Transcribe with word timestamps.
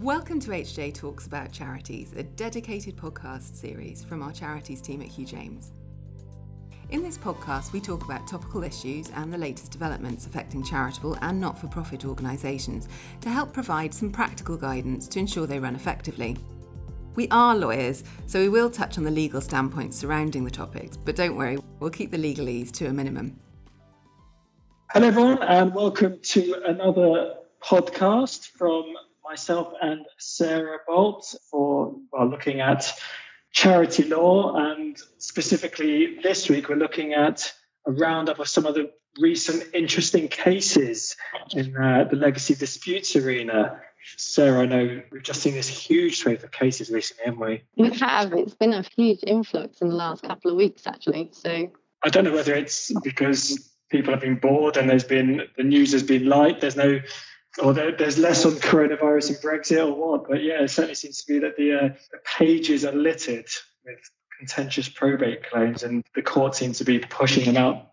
Welcome 0.00 0.40
to 0.40 0.52
HJ 0.52 0.94
Talks 0.94 1.26
About 1.26 1.52
Charities, 1.52 2.14
a 2.16 2.22
dedicated 2.22 2.96
podcast 2.96 3.54
series 3.54 4.02
from 4.02 4.22
our 4.22 4.32
charities 4.32 4.80
team 4.80 5.02
at 5.02 5.08
Hugh 5.08 5.26
James. 5.26 5.72
In 6.88 7.02
this 7.02 7.18
podcast, 7.18 7.74
we 7.74 7.80
talk 7.80 8.06
about 8.06 8.26
topical 8.26 8.64
issues 8.64 9.10
and 9.10 9.30
the 9.30 9.36
latest 9.36 9.72
developments 9.72 10.24
affecting 10.24 10.64
charitable 10.64 11.18
and 11.20 11.38
not 11.38 11.58
for 11.58 11.68
profit 11.68 12.06
organisations 12.06 12.88
to 13.20 13.28
help 13.28 13.52
provide 13.52 13.92
some 13.92 14.10
practical 14.10 14.56
guidance 14.56 15.06
to 15.08 15.18
ensure 15.18 15.46
they 15.46 15.58
run 15.58 15.76
effectively. 15.76 16.34
We 17.14 17.28
are 17.28 17.54
lawyers, 17.54 18.02
so 18.24 18.40
we 18.40 18.48
will 18.48 18.70
touch 18.70 18.96
on 18.96 19.04
the 19.04 19.10
legal 19.10 19.42
standpoints 19.42 19.98
surrounding 19.98 20.44
the 20.44 20.50
topics, 20.50 20.96
but 20.96 21.14
don't 21.14 21.36
worry, 21.36 21.58
we'll 21.78 21.90
keep 21.90 22.10
the 22.10 22.16
legalese 22.16 22.72
to 22.72 22.86
a 22.86 22.92
minimum. 22.94 23.38
Hello, 24.94 25.08
everyone, 25.08 25.42
and 25.42 25.74
welcome 25.74 26.20
to 26.22 26.54
another 26.66 27.34
podcast 27.62 28.46
from 28.52 28.94
myself 29.30 29.72
and 29.80 30.04
Sarah 30.18 30.78
Bolt 30.88 31.36
for 31.52 31.94
well, 32.12 32.28
looking 32.28 32.60
at 32.60 32.92
charity 33.52 34.02
law. 34.02 34.56
And 34.56 34.98
specifically 35.18 36.18
this 36.20 36.48
week, 36.48 36.68
we're 36.68 36.74
looking 36.74 37.14
at 37.14 37.52
a 37.86 37.92
roundup 37.92 38.40
of 38.40 38.48
some 38.48 38.66
of 38.66 38.74
the 38.74 38.90
recent 39.20 39.62
interesting 39.72 40.26
cases 40.26 41.16
in 41.52 41.76
uh, 41.76 42.08
the 42.10 42.16
legacy 42.16 42.56
disputes 42.56 43.14
arena. 43.14 43.80
Sarah, 44.16 44.62
I 44.62 44.66
know 44.66 45.02
we've 45.12 45.22
just 45.22 45.42
seen 45.42 45.54
this 45.54 45.68
huge 45.68 46.24
wave 46.24 46.42
of 46.42 46.50
cases 46.50 46.90
recently, 46.90 47.24
haven't 47.26 47.40
we? 47.40 47.62
We 47.76 47.96
have. 47.98 48.32
It's 48.32 48.54
been 48.54 48.72
a 48.72 48.82
huge 48.96 49.20
influx 49.24 49.80
in 49.80 49.90
the 49.90 49.94
last 49.94 50.24
couple 50.24 50.50
of 50.50 50.56
weeks, 50.56 50.88
actually. 50.88 51.28
So 51.32 51.70
I 52.02 52.08
don't 52.08 52.24
know 52.24 52.32
whether 52.32 52.54
it's 52.54 52.90
because 53.04 53.70
people 53.90 54.12
have 54.12 54.22
been 54.22 54.40
bored 54.40 54.76
and 54.76 54.90
there's 54.90 55.04
been 55.04 55.42
the 55.56 55.62
news 55.62 55.92
has 55.92 56.02
been 56.02 56.26
light. 56.26 56.60
There's 56.60 56.76
no 56.76 57.00
or 57.58 57.72
there, 57.72 57.96
there's 57.96 58.18
less 58.18 58.44
on 58.46 58.52
coronavirus 58.52 59.30
and 59.30 59.38
Brexit 59.38 59.86
or 59.86 59.94
what. 59.94 60.28
But 60.28 60.42
yeah, 60.42 60.62
it 60.62 60.68
certainly 60.68 60.94
seems 60.94 61.22
to 61.22 61.32
be 61.32 61.38
that 61.40 61.56
the, 61.56 61.72
uh, 61.72 61.88
the 62.12 62.18
pages 62.38 62.84
are 62.84 62.92
littered 62.92 63.48
with 63.84 63.98
contentious 64.38 64.88
probate 64.88 65.48
claims, 65.50 65.82
and 65.82 66.04
the 66.14 66.22
court 66.22 66.54
seems 66.54 66.78
to 66.78 66.84
be 66.84 66.98
pushing 66.98 67.44
them 67.44 67.56
out 67.56 67.92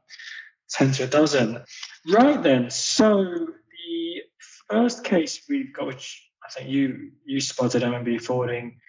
10 0.72 0.92
to 0.94 1.04
a 1.04 1.08
dozen. 1.08 1.64
Right 2.08 2.42
then, 2.42 2.70
so 2.70 3.24
the 3.24 4.22
first 4.70 5.04
case 5.04 5.42
we've 5.50 5.74
got, 5.74 5.88
which 5.88 6.24
I 6.46 6.50
think 6.52 6.70
you 6.70 7.12
you 7.26 7.42
spotted 7.42 7.84
MMB 7.84 8.22
forwarding 8.22 8.80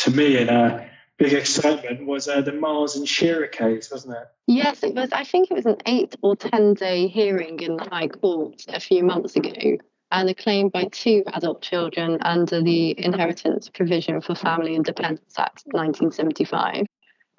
to 0.00 0.10
me 0.10 0.36
in 0.36 0.48
a 0.48 0.90
big 1.16 1.32
excitement, 1.32 2.06
was 2.06 2.28
uh, 2.28 2.42
the 2.42 2.52
Mars 2.52 2.96
and 2.96 3.08
Shearer 3.08 3.46
case, 3.46 3.90
wasn't 3.90 4.16
it? 4.16 4.26
Yes, 4.46 4.82
it 4.82 4.94
was. 4.94 5.10
I 5.12 5.24
think 5.24 5.50
it 5.50 5.54
was 5.54 5.66
an 5.66 5.78
eight 5.86 6.16
or 6.22 6.36
10 6.36 6.74
day 6.74 7.08
hearing 7.08 7.60
in 7.60 7.76
the 7.76 7.84
High 7.84 8.08
Court 8.08 8.62
a 8.68 8.80
few 8.80 9.02
months 9.02 9.36
ago 9.36 9.78
and 10.10 10.28
a 10.28 10.34
claim 10.34 10.68
by 10.68 10.84
two 10.84 11.22
adult 11.34 11.60
children 11.60 12.18
under 12.22 12.62
the 12.62 12.98
Inheritance 12.98 13.68
Provision 13.68 14.20
for 14.20 14.34
Family 14.34 14.74
and 14.74 14.88
Act 14.88 15.62
1975. 15.66 16.86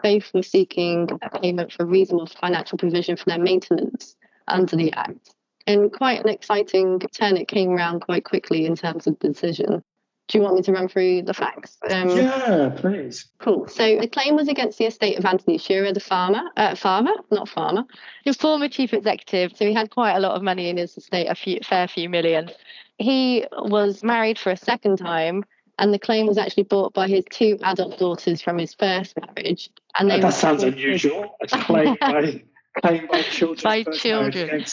Both 0.02 0.34
were 0.34 0.44
seeking 0.44 1.10
a 1.22 1.40
payment 1.40 1.72
for 1.74 1.86
reasonable 1.86 2.28
financial 2.28 2.78
provision 2.78 3.18
for 3.18 3.26
their 3.26 3.40
maintenance 3.40 4.16
under 4.48 4.76
the 4.76 4.94
Act. 4.94 5.34
And 5.68 5.92
quite 5.92 6.22
an 6.22 6.30
exciting 6.30 7.00
turn, 7.00 7.38
it 7.38 7.48
came 7.48 7.70
around 7.70 8.02
quite 8.02 8.24
quickly 8.24 8.66
in 8.66 8.76
terms 8.76 9.08
of 9.08 9.20
decision. 9.20 9.84
Do 10.30 10.38
you 10.38 10.44
want 10.44 10.56
me 10.56 10.62
to 10.62 10.72
run 10.72 10.88
through 10.88 11.24
the 11.24 11.34
facts? 11.34 11.78
Um, 11.90 12.10
yeah, 12.10 12.70
please. 12.76 13.26
Cool. 13.40 13.68
So 13.68 13.98
the 14.00 14.08
claim 14.08 14.36
was 14.36 14.48
against 14.48 14.78
the 14.78 14.86
estate 14.86 15.18
of 15.18 15.26
Anthony 15.26 15.58
Shearer, 15.58 15.92
the 15.92 16.00
farmer, 16.00 16.44
uh, 16.56 16.76
farmer, 16.76 17.14
not 17.32 17.50
farmer, 17.50 17.84
the 18.26 18.34
former 18.36 18.70
chief 18.70 18.94
executive. 18.94 19.58
So 19.58 19.66
he 19.66 19.74
had 19.74 19.90
quite 19.90 20.14
a 20.14 20.20
lot 20.20 20.36
of 20.36 20.44
money 20.44 20.70
in 20.70 20.78
his 20.78 20.96
estate, 20.96 21.26
a 21.26 21.36
few, 21.36 21.60
fair 21.68 21.88
few 21.88 22.10
million. 22.10 22.52
He 23.00 23.44
was 23.54 24.04
married 24.04 24.38
for 24.38 24.52
a 24.52 24.58
second 24.58 24.98
time, 24.98 25.46
and 25.80 25.92
the 25.92 26.00
claim 26.00 26.28
was 26.28 26.38
actually 26.38 26.64
bought 26.64 26.94
by 26.94 27.08
his 27.08 27.26
two 27.32 27.58
adult 27.64 27.98
daughters 27.98 28.40
from 28.40 28.60
his 28.60 28.76
first 28.76 29.16
marriage. 29.20 29.72
And 29.98 30.12
they 30.12 30.20
that 30.20 30.34
sounds 30.36 30.62
unusual. 30.72 31.36
A 31.42 31.48
claim 31.48 31.98
by 32.00 32.44
by 32.82 33.22
children. 33.32 33.64
by 33.64 33.84
children 33.84 34.66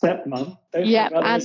stepmom. 0.00 0.56
Yeah, 0.74 1.08
and 1.12 1.42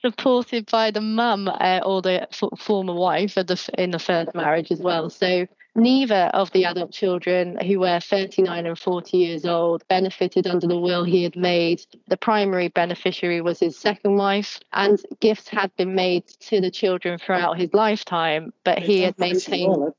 supported 0.00 0.70
by 0.70 0.90
the 0.90 1.00
mum 1.00 1.48
uh, 1.48 1.80
or 1.84 2.02
the 2.02 2.22
f- 2.22 2.58
former 2.58 2.94
wife 2.94 3.34
the, 3.34 3.70
in 3.78 3.90
the 3.90 3.98
first 3.98 4.34
marriage 4.34 4.70
as 4.70 4.80
well. 4.80 5.10
So 5.10 5.46
neither 5.74 6.30
of 6.34 6.50
the 6.52 6.64
adult 6.64 6.92
children 6.92 7.58
who 7.64 7.80
were 7.80 8.00
39 8.00 8.66
and 8.66 8.78
40 8.78 9.16
years 9.16 9.44
old 9.44 9.86
benefited 9.88 10.46
under 10.46 10.66
the 10.66 10.78
will 10.78 11.04
he 11.04 11.22
had 11.22 11.36
made. 11.36 11.84
The 12.08 12.16
primary 12.16 12.68
beneficiary 12.68 13.40
was 13.40 13.60
his 13.60 13.78
second 13.78 14.16
wife, 14.16 14.60
and 14.72 15.00
gifts 15.20 15.48
had 15.48 15.74
been 15.76 15.94
made 15.94 16.26
to 16.26 16.60
the 16.60 16.70
children 16.70 17.18
throughout 17.18 17.58
his 17.58 17.72
lifetime, 17.72 18.52
but 18.64 18.78
he 18.78 19.02
had 19.02 19.18
maintained. 19.18 19.92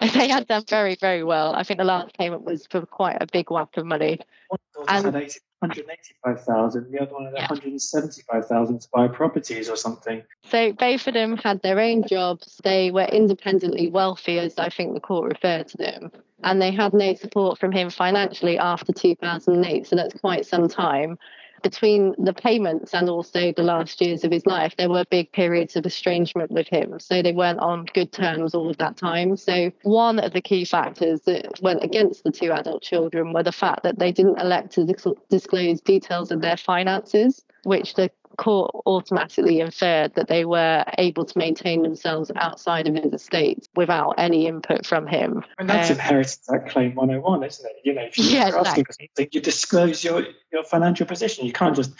They 0.14 0.28
had 0.28 0.46
done 0.46 0.62
very, 0.68 0.94
very 0.94 1.24
well. 1.24 1.56
I 1.56 1.64
think 1.64 1.78
the 1.78 1.84
last 1.84 2.16
payment 2.16 2.44
was 2.44 2.68
for 2.70 2.86
quite 2.86 3.16
a 3.20 3.26
big 3.26 3.50
whack 3.50 3.76
of 3.76 3.84
money. 3.84 4.20
And, 4.88 5.04
had 5.04 5.14
185,000, 5.14 6.92
the 6.92 7.00
other 7.00 7.12
one 7.12 7.24
had 7.24 7.34
yeah. 7.34 7.46
175,000 7.48 8.80
to 8.80 8.88
buy 8.92 9.08
properties 9.08 9.68
or 9.68 9.76
something. 9.76 10.22
So 10.44 10.72
both 10.72 11.06
of 11.06 11.14
them 11.14 11.36
had 11.36 11.62
their 11.62 11.80
own 11.80 12.06
jobs. 12.06 12.60
They 12.62 12.90
were 12.90 13.04
independently 13.04 13.88
wealthy, 13.88 14.38
as 14.38 14.58
I 14.58 14.68
think 14.68 14.94
the 14.94 15.00
court 15.00 15.32
referred 15.32 15.68
to 15.68 15.76
them. 15.76 16.12
And 16.44 16.62
they 16.62 16.70
had 16.70 16.94
no 16.94 17.14
support 17.14 17.58
from 17.58 17.72
him 17.72 17.90
financially 17.90 18.58
after 18.58 18.92
2008. 18.92 19.86
So 19.86 19.96
that's 19.96 20.20
quite 20.20 20.46
some 20.46 20.68
time 20.68 21.18
between 21.62 22.14
the 22.18 22.32
payments 22.32 22.94
and 22.94 23.08
also 23.08 23.52
the 23.52 23.62
last 23.62 24.00
years 24.00 24.24
of 24.24 24.32
his 24.32 24.46
life, 24.46 24.74
there 24.76 24.88
were 24.88 25.04
big 25.10 25.32
periods 25.32 25.76
of 25.76 25.86
estrangement 25.86 26.50
with 26.50 26.68
him. 26.68 26.98
So 27.00 27.22
they 27.22 27.32
weren't 27.32 27.60
on 27.60 27.86
good 27.94 28.12
terms 28.12 28.54
all 28.54 28.70
of 28.70 28.78
that 28.78 28.96
time. 28.96 29.36
So 29.36 29.70
one 29.82 30.18
of 30.18 30.32
the 30.32 30.40
key 30.40 30.64
factors 30.64 31.22
that 31.22 31.60
went 31.60 31.82
against 31.82 32.24
the 32.24 32.30
two 32.30 32.52
adult 32.52 32.82
children 32.82 33.32
were 33.32 33.42
the 33.42 33.52
fact 33.52 33.82
that 33.82 33.98
they 33.98 34.12
didn't 34.12 34.40
elect 34.40 34.72
to 34.72 34.84
disclose 35.28 35.80
details 35.80 36.30
of 36.30 36.40
their 36.40 36.56
finances, 36.56 37.44
which 37.64 37.94
the 37.94 38.10
court 38.38 38.70
automatically 38.86 39.60
inferred 39.60 40.14
that 40.14 40.28
they 40.28 40.46
were 40.46 40.84
able 40.96 41.26
to 41.26 41.36
maintain 41.36 41.82
themselves 41.82 42.30
outside 42.36 42.88
of 42.88 42.94
his 42.94 43.12
estate 43.12 43.68
without 43.76 44.14
any 44.16 44.46
input 44.46 44.86
from 44.86 45.06
him. 45.06 45.44
And 45.58 45.68
that's 45.68 45.90
um, 45.90 45.96
Inheritance 45.96 46.48
Act 46.50 46.70
Claim 46.70 46.94
101, 46.94 47.44
isn't 47.44 47.66
it? 47.66 47.76
You 47.84 47.94
know, 47.94 48.02
if 48.02 48.16
you're 48.16 48.28
yeah, 48.28 48.50
asking 48.56 48.86
for 48.86 48.92
something, 48.92 49.28
you 49.32 49.40
disclose 49.40 50.02
your, 50.02 50.24
your 50.50 50.64
financial 50.64 51.04
position. 51.04 51.44
You 51.44 51.52
can't 51.52 51.76
just 51.76 51.92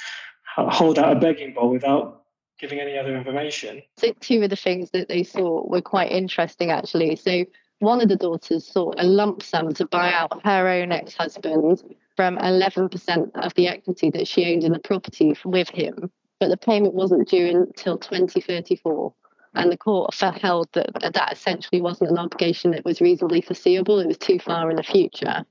hold 0.56 0.99
out 0.99 1.15
a 1.15 1.21
begging 1.21 1.53
bowl 1.53 1.71
without 1.71 2.22
giving 2.59 2.81
any 2.81 2.97
other 2.97 3.16
information. 3.16 3.82
So, 3.99 4.12
two 4.20 4.43
of 4.43 4.50
the 4.50 4.56
things 4.56 4.91
that 4.93 5.09
they 5.09 5.25
saw 5.25 5.69
were 5.69 5.82
quite 5.82 6.10
interesting, 6.10 6.70
actually. 6.70 7.16
So, 7.16 7.44
one 7.81 8.00
of 8.00 8.09
the 8.09 8.16
daughters 8.16 8.66
sought 8.66 8.94
a 8.99 9.05
lump 9.05 9.43
sum 9.43 9.75
to 9.75 9.87
buy 9.87 10.12
out 10.12 10.44
her 10.44 10.69
own 10.69 10.93
ex 10.93 11.15
husband 11.15 11.82
from 12.16 12.37
11% 12.38 13.31
of 13.34 13.55
the 13.55 13.69
equity 13.69 14.10
that 14.10 14.26
she 14.26 14.53
owned 14.53 14.65
in 14.65 14.72
the 14.72 14.81
property 14.81 15.37
with 15.44 15.69
him 15.69 16.10
but 16.38 16.49
the 16.49 16.56
payment 16.56 16.94
wasn't 16.94 17.28
due 17.28 17.49
until 17.49 17.99
2034. 17.99 19.12
And 19.54 19.72
the 19.72 19.76
court 19.76 20.15
held 20.15 20.69
that 20.72 20.93
that 21.00 21.32
essentially 21.32 21.81
wasn't 21.81 22.10
an 22.10 22.19
obligation 22.19 22.71
that 22.72 22.84
was 22.84 23.00
reasonably 23.00 23.41
foreseeable, 23.41 23.99
it 23.99 24.06
was 24.06 24.19
too 24.19 24.38
far 24.38 24.71
in 24.71 24.76
the 24.76 24.82
future. 24.82 25.44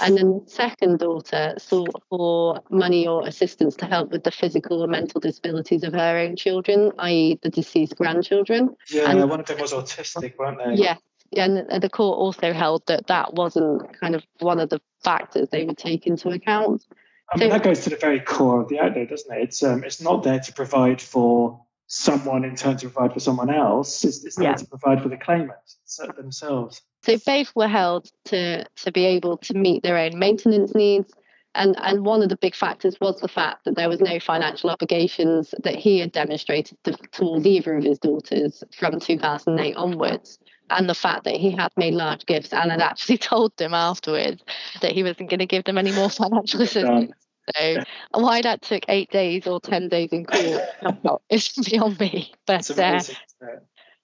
And 0.00 0.18
then 0.18 0.42
the 0.44 0.50
second 0.50 0.98
daughter 0.98 1.54
sought 1.56 2.02
for 2.10 2.62
money 2.70 3.06
or 3.08 3.26
assistance 3.26 3.74
to 3.76 3.86
help 3.86 4.10
with 4.10 4.22
the 4.22 4.30
physical 4.30 4.82
or 4.82 4.86
mental 4.86 5.18
disabilities 5.18 5.82
of 5.82 5.94
her 5.94 6.18
own 6.18 6.36
children, 6.36 6.92
i.e., 6.98 7.38
the 7.42 7.48
deceased 7.48 7.96
grandchildren. 7.96 8.76
Yeah, 8.90 9.10
and, 9.10 9.28
one 9.30 9.40
of 9.40 9.46
them 9.46 9.58
was 9.58 9.72
autistic, 9.72 10.36
weren't 10.36 10.58
they? 10.58 10.74
Yeah. 10.74 10.98
And 11.32 11.82
the 11.82 11.90
court 11.90 12.18
also 12.18 12.52
held 12.52 12.86
that 12.86 13.06
that 13.06 13.34
wasn't 13.34 13.98
kind 13.98 14.14
of 14.14 14.22
one 14.40 14.60
of 14.60 14.68
the 14.68 14.80
factors 15.02 15.48
they 15.48 15.64
would 15.64 15.78
take 15.78 16.06
into 16.06 16.28
account. 16.28 16.84
I 17.30 17.38
mean, 17.38 17.50
that 17.50 17.62
goes 17.62 17.80
to 17.84 17.90
the 17.90 17.96
very 17.96 18.20
core 18.20 18.62
of 18.62 18.68
the 18.68 18.76
though, 18.76 19.04
doesn't 19.04 19.36
it? 19.36 19.42
It's 19.42 19.62
um, 19.62 19.84
it's 19.84 20.00
not 20.00 20.22
there 20.22 20.40
to 20.40 20.52
provide 20.52 21.00
for 21.00 21.64
someone 21.86 22.44
in 22.44 22.54
turn 22.54 22.76
to 22.76 22.88
provide 22.88 23.12
for 23.12 23.20
someone 23.20 23.50
else. 23.50 24.04
It's, 24.04 24.24
it's 24.24 24.36
there 24.36 24.50
yeah. 24.50 24.56
to 24.56 24.66
provide 24.66 25.02
for 25.02 25.08
the 25.08 25.16
claimants 25.16 25.78
themselves. 26.16 26.82
So 27.04 27.18
both 27.24 27.54
were 27.54 27.68
held 27.68 28.10
to 28.26 28.64
to 28.64 28.92
be 28.92 29.04
able 29.04 29.38
to 29.38 29.54
meet 29.54 29.82
their 29.82 29.98
own 29.98 30.18
maintenance 30.18 30.74
needs. 30.74 31.12
And, 31.54 31.76
and 31.80 32.04
one 32.04 32.22
of 32.22 32.28
the 32.28 32.36
big 32.36 32.54
factors 32.54 32.96
was 33.00 33.20
the 33.20 33.26
fact 33.26 33.64
that 33.64 33.74
there 33.74 33.88
was 33.88 34.00
no 34.00 34.20
financial 34.20 34.70
obligations 34.70 35.52
that 35.64 35.74
he 35.74 35.98
had 35.98 36.12
demonstrated 36.12 36.76
to, 36.84 36.92
towards 37.10 37.46
either 37.46 37.74
of 37.76 37.82
his 37.82 37.98
daughters 37.98 38.62
from 38.76 39.00
2008 39.00 39.74
onwards 39.74 40.38
and 40.70 40.88
the 40.88 40.94
fact 40.94 41.24
that 41.24 41.36
he 41.36 41.50
had 41.50 41.70
made 41.76 41.94
large 41.94 42.26
gifts 42.26 42.52
and 42.52 42.70
had 42.70 42.80
actually 42.80 43.18
told 43.18 43.56
them 43.56 43.74
afterwards 43.74 44.42
that 44.80 44.92
he 44.92 45.02
wasn't 45.02 45.30
going 45.30 45.40
to 45.40 45.46
give 45.46 45.64
them 45.64 45.78
any 45.78 45.92
more 45.92 46.10
financial 46.10 46.62
assistance. 46.62 47.12
So 47.56 47.82
why 48.12 48.42
that 48.42 48.62
took 48.62 48.84
eight 48.88 49.10
days 49.10 49.46
or 49.46 49.60
ten 49.60 49.88
days 49.88 50.10
in 50.12 50.26
court 50.26 50.62
is 51.30 51.48
beyond 51.70 51.98
me. 51.98 52.34
But 52.46 52.70
uh, 52.78 53.00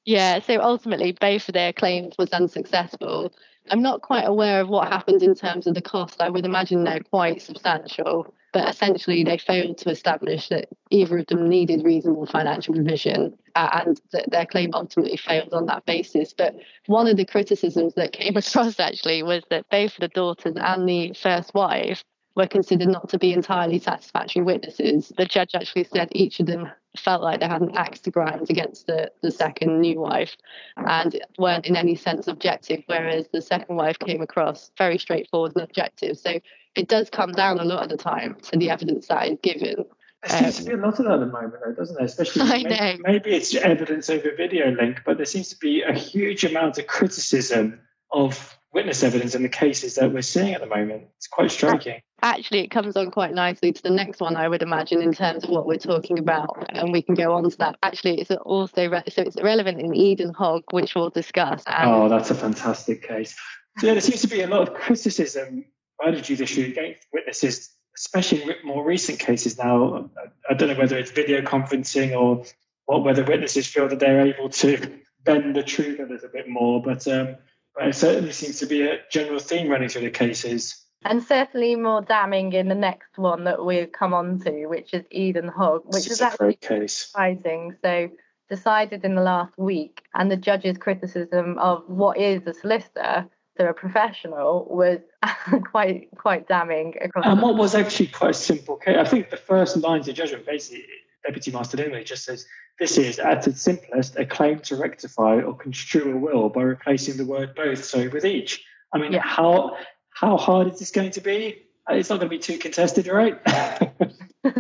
yeah, 0.05 0.41
so 0.41 0.61
ultimately 0.63 1.13
both 1.13 1.49
of 1.49 1.53
their 1.53 1.73
claims 1.73 2.15
was 2.19 2.31
unsuccessful. 2.31 3.33
I'm 3.71 3.83
not 3.83 4.03
quite 4.03 4.27
aware 4.27 4.61
of 4.61 4.69
what 4.69 4.89
happened 4.89 5.23
in 5.23 5.35
terms 5.35 5.67
of 5.67 5.75
the 5.75 5.83
cost. 5.83 6.21
I 6.21 6.29
would 6.29 6.45
imagine 6.45 6.85
they're 6.85 7.01
quite 7.01 7.43
substantial. 7.43 8.35
But 8.55 8.69
essentially 8.69 9.25
they 9.25 9.37
failed 9.37 9.77
to 9.79 9.91
establish 9.91 10.49
that 10.49 10.69
either 10.91 11.19
of 11.19 11.27
them 11.27 11.49
needed 11.49 11.85
reasonable 11.85 12.25
financial 12.25 12.73
provision 12.73 13.37
uh, 13.57 13.81
and 13.85 14.01
that 14.13 14.31
their 14.31 14.47
claim 14.47 14.71
ultimately 14.73 15.17
failed 15.17 15.53
on 15.53 15.67
that 15.67 15.85
basis. 15.85 16.33
But 16.33 16.55
one 16.87 17.09
of 17.09 17.17
the 17.17 17.27
criticisms 17.27 17.95
that 17.95 18.13
came 18.13 18.37
across 18.37 18.79
actually 18.79 19.25
was 19.25 19.43
that 19.51 19.69
both 19.71 19.97
the 19.97 20.09
daughters 20.09 20.55
and 20.57 20.89
the 20.89 21.13
first 21.21 21.53
wife 21.53 22.05
were 22.37 22.47
considered 22.47 22.89
not 22.89 23.09
to 23.09 23.19
be 23.19 23.33
entirely 23.33 23.81
satisfactory 23.81 24.43
witnesses. 24.43 25.13
The 25.19 25.27
judge 25.27 25.51
actually 25.55 25.85
said 25.85 26.09
each 26.13 26.39
of 26.39 26.47
them 26.47 26.71
felt 26.97 27.23
like 27.23 27.41
they 27.41 27.47
had 27.47 27.63
an 27.63 27.77
axe 27.77 28.01
to 28.01 28.11
grind 28.11 28.49
against 28.51 28.87
the, 28.87 29.11
the 29.23 29.31
second 29.31 29.81
new 29.81 30.01
wife 30.01 30.37
and 30.77 31.21
weren't 31.39 31.67
in 31.67 31.77
any 31.77 31.97
sense 31.97 32.29
objective, 32.29 32.83
whereas 32.87 33.27
the 33.33 33.43
second 33.43 33.77
wife 33.77 33.99
came 33.99 34.21
across 34.21 34.71
very 34.79 34.99
straightforward 34.99 35.53
and 35.55 35.65
objective. 35.65 36.17
So 36.19 36.41
it 36.75 36.89
does 36.89 37.11
come 37.11 37.33
down 37.33 37.59
a 37.59 37.65
lot 37.65 37.83
of 37.83 37.89
the 37.89 37.97
time 37.97 38.37
to 38.43 38.59
the 38.59 38.71
evidence 38.71 39.09
that 39.09 39.29
is 39.29 39.39
given. 39.43 39.85
There 40.27 40.39
seems 40.39 40.57
to 40.57 40.65
be 40.65 40.71
a 40.73 40.75
um, 40.75 40.83
lot 40.83 40.99
of 40.99 41.05
that 41.05 41.15
at 41.15 41.21
the 41.21 41.27
moment, 41.27 41.55
though, 41.65 41.73
doesn't 41.73 41.97
there? 41.97 42.07
Especially 42.07 42.43
I 42.45 42.63
maybe, 42.63 42.69
know. 42.69 42.97
maybe 43.01 43.31
it's 43.35 43.55
evidence 43.55 44.09
over 44.09 44.31
video 44.37 44.71
link, 44.71 45.03
but 45.05 45.17
there 45.17 45.27
seems 45.27 45.51
to 45.51 45.59
be 45.59 45.83
a 45.83 45.93
huge 45.93 46.45
amount 46.45 46.79
of 46.79 46.87
criticism 46.87 47.81
of 48.11 48.57
witness 48.73 49.03
evidence 49.03 49.35
in 49.35 49.43
the 49.43 49.49
cases 49.49 49.97
that 49.97 50.13
we're 50.13 50.23
seeing 50.23 50.55
at 50.55 50.61
the 50.61 50.67
moment. 50.67 51.05
It's 51.17 51.29
quite 51.29 51.51
striking. 51.51 52.01
Actually, 52.25 52.61
it 52.61 52.71
comes 52.71 52.97
on 52.97 53.11
quite 53.11 53.35
nicely 53.35 53.71
to 53.71 53.83
the 53.83 53.91
next 53.91 54.19
one, 54.19 54.35
I 54.35 54.49
would 54.49 54.63
imagine, 54.63 55.03
in 55.03 55.13
terms 55.13 55.45
of 55.45 55.51
what 55.51 55.67
we're 55.67 55.77
talking 55.77 56.19
about, 56.19 56.71
and 56.71 56.91
we 56.91 57.03
can 57.03 57.15
go 57.15 57.35
on 57.35 57.51
to 57.51 57.57
that. 57.59 57.77
Actually, 57.83 58.19
it's 58.19 58.31
also 58.31 58.89
re- 58.89 59.03
so 59.11 59.21
it's 59.21 59.37
relevant 59.43 59.79
in 59.79 59.95
Eden 59.95 60.33
Hogg, 60.33 60.63
which 60.71 60.95
we'll 60.95 61.11
discuss. 61.11 61.63
And 61.67 61.91
Oh, 61.91 62.09
that's 62.09 62.31
a 62.31 62.35
fantastic 62.35 63.07
case. 63.07 63.37
So, 63.77 63.87
yeah, 63.87 63.93
there 63.93 64.01
seems 64.01 64.23
to 64.23 64.29
be 64.29 64.41
a 64.41 64.47
lot 64.47 64.67
of 64.67 64.73
criticism 64.73 65.67
by 66.03 66.13
the 66.13 66.23
judiciary 66.23 66.71
against 66.71 67.07
witnesses, 67.13 67.75
especially 67.95 68.43
in 68.45 68.55
more 68.65 68.83
recent 68.83 69.19
cases 69.19 69.59
now. 69.59 70.09
I 70.49 70.55
don't 70.55 70.71
know 70.71 70.79
whether 70.79 70.97
it's 70.97 71.11
video 71.11 71.43
conferencing 71.43 72.19
or 72.19 72.47
what, 72.87 73.05
whether 73.05 73.23
witnesses 73.23 73.67
feel 73.67 73.89
that 73.89 73.99
they're 73.99 74.23
able 74.23 74.49
to 74.49 74.99
bend 75.25 75.55
the 75.55 75.63
truth 75.63 76.01
a 76.01 76.05
little 76.05 76.31
bit 76.33 76.49
more, 76.49 76.81
but, 76.81 77.07
um, 77.07 77.37
but 77.77 77.89
it 77.89 77.95
certainly 77.95 78.33
seems 78.33 78.61
to 78.61 78.67
be 78.67 78.81
a 78.81 79.01
general 79.11 79.41
theme 79.41 79.69
running 79.69 79.91
through 79.91 80.03
the 80.03 80.11
cases. 80.11 80.84
And 81.05 81.23
certainly 81.23 81.77
more 81.77 82.03
damning 82.03 82.53
in 82.53 82.69
the 82.69 82.75
next 82.75 83.17
one 83.17 83.45
that 83.45 83.65
we'll 83.65 83.87
come 83.87 84.15
on 84.15 84.41
to, 84.41 84.67
which 84.67 84.93
is 84.95 85.05
Eden 85.11 85.49
Hogg, 85.49 85.83
which 85.87 86.11
is 86.11 86.21
a 86.21 86.27
actually 86.27 86.55
case. 86.57 86.97
surprising. 86.97 87.77
So 87.83 88.11
decided 88.51 89.05
in 89.05 89.15
the 89.15 89.23
last 89.23 89.57
week, 89.59 90.03
and 90.15 90.31
the 90.31 90.37
judge's 90.37 90.77
criticism 90.79 91.59
of 91.59 91.83
what 91.89 92.19
is 92.19 92.47
a 92.47 92.55
solicitor, 92.55 93.27
so 93.57 93.67
a 93.69 93.73
professional, 93.73 94.67
was 94.71 94.99
quite 95.71 96.09
quite 96.17 96.47
damning 96.49 96.95
across. 97.01 97.25
And 97.27 97.41
what 97.41 97.57
was 97.57 97.75
actually 97.75 98.09
quite 98.09 98.31
a 98.31 98.35
simple 98.35 98.77
case, 98.77 98.97
I 98.99 99.05
think 99.05 99.31
the 99.31 99.37
first 99.37 99.77
lines 99.77 100.09
of 100.09 100.15
judgment 100.15 100.45
basically, 100.47 100.85
Deputy 101.25 101.51
Master 101.53 101.77
Linley 101.79 102.05
just 102.05 102.25
says, 102.25 102.47
this 102.79 102.99
is, 102.99 103.19
at 103.19 103.47
its 103.47 103.63
simplest, 103.63 104.17
a 104.17 104.27
claim 104.27 104.59
to 104.61 104.77
rectify 104.77 105.41
or 105.41 105.55
construe 105.57 106.13
a 106.13 106.17
will 106.19 106.49
by 106.49 106.63
replacing 106.63 107.17
the 107.17 107.25
word 107.25 107.55
both, 107.55 107.85
so 107.85 108.09
with 108.11 108.25
each. 108.25 108.65
I 108.93 108.99
mean, 108.99 109.13
Yeah. 109.13 109.23
how 109.23 109.77
how 110.15 110.37
hard 110.37 110.73
is 110.73 110.79
this 110.79 110.91
going 110.91 111.11
to 111.11 111.21
be? 111.21 111.63
Uh, 111.91 111.95
It's 111.95 112.09
not 112.09 112.19
going 112.21 112.31
to 112.31 112.37
be 112.37 112.39
too 112.39 112.59
contested, 112.59 113.09
right? 113.09 113.39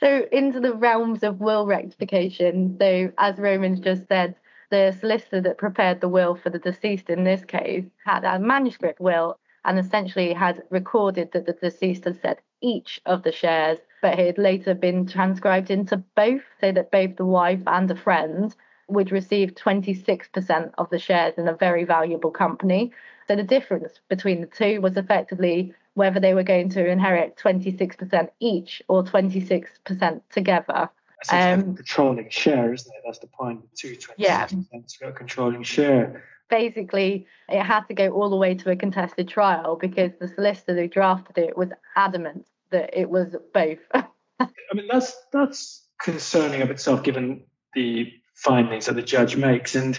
so 0.00 0.26
into 0.30 0.60
the 0.60 0.74
realms 0.74 1.22
of 1.22 1.40
will 1.40 1.66
rectification. 1.66 2.76
So 2.78 3.10
as 3.18 3.38
Roman's 3.38 3.80
just 3.80 4.06
said, 4.06 4.36
the 4.70 4.96
solicitor 5.00 5.40
that 5.40 5.58
prepared 5.58 6.00
the 6.00 6.08
will 6.08 6.36
for 6.36 6.50
the 6.50 6.58
deceased 6.58 7.10
in 7.10 7.24
this 7.24 7.44
case 7.44 7.84
had 8.04 8.24
a 8.24 8.38
manuscript 8.38 9.00
will 9.00 9.38
and 9.64 9.78
essentially 9.78 10.32
had 10.32 10.62
recorded 10.70 11.32
that 11.32 11.46
the 11.46 11.52
deceased 11.54 12.04
had 12.04 12.20
said 12.20 12.38
each 12.60 13.00
of 13.06 13.22
the 13.22 13.32
shares, 13.32 13.78
but 14.02 14.18
it 14.18 14.26
had 14.26 14.38
later 14.38 14.74
been 14.74 15.06
transcribed 15.06 15.70
into 15.70 15.96
both, 16.14 16.42
so 16.60 16.72
that 16.72 16.90
both 16.90 17.16
the 17.16 17.24
wife 17.24 17.62
and 17.66 17.90
a 17.90 17.96
friend 17.96 18.54
would 18.88 19.10
receive 19.10 19.54
26% 19.54 20.72
of 20.76 20.90
the 20.90 20.98
shares 20.98 21.34
in 21.38 21.48
a 21.48 21.56
very 21.56 21.84
valuable 21.84 22.30
company. 22.30 22.92
So 23.26 23.36
the 23.36 23.42
difference 23.42 24.00
between 24.08 24.40
the 24.40 24.46
two 24.46 24.80
was 24.80 24.96
effectively 24.96 25.74
whether 25.94 26.20
they 26.20 26.34
were 26.34 26.42
going 26.42 26.68
to 26.70 26.86
inherit 26.86 27.36
26% 27.36 28.28
each 28.40 28.82
or 28.88 29.02
26% 29.04 30.20
together. 30.30 30.90
Essentially, 31.22 31.62
Um, 31.68 31.76
controlling 31.76 32.28
share, 32.30 32.74
isn't 32.74 32.92
it? 32.94 33.02
That's 33.04 33.18
the 33.20 33.28
point. 33.28 33.62
Two 33.74 33.96
twenty 33.96 34.22
Yeah. 34.22 34.42
percent 34.44 34.96
got 35.00 35.14
controlling 35.16 35.62
share. 35.62 36.24
Basically, 36.50 37.26
it 37.48 37.62
had 37.62 37.84
to 37.88 37.94
go 37.94 38.10
all 38.10 38.28
the 38.28 38.36
way 38.36 38.54
to 38.54 38.70
a 38.70 38.76
contested 38.76 39.28
trial 39.28 39.76
because 39.76 40.12
the 40.20 40.28
solicitor 40.28 40.74
who 40.74 40.88
drafted 40.88 41.38
it 41.38 41.56
was 41.56 41.70
adamant 41.96 42.46
that 42.70 42.90
it 42.92 43.08
was 43.08 43.34
both. 43.54 43.78
I 43.94 44.48
mean, 44.74 44.88
that's 44.90 45.16
that's 45.32 45.86
concerning 46.02 46.60
of 46.60 46.70
itself, 46.70 47.02
given 47.02 47.44
the 47.74 48.12
findings 48.34 48.86
that 48.86 48.96
the 48.96 49.02
judge 49.02 49.36
makes. 49.36 49.74
And 49.74 49.98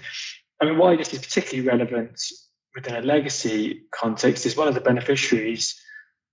I 0.62 0.66
mean, 0.66 0.78
why 0.78 0.96
this 0.96 1.14
is 1.14 1.20
particularly 1.20 1.68
relevant 1.68 2.22
within 2.76 2.96
a 2.96 3.02
legacy 3.02 3.84
context 3.92 4.46
is 4.46 4.58
one 4.58 4.68
of 4.68 4.74
the 4.74 4.82
beneficiaries 4.82 5.82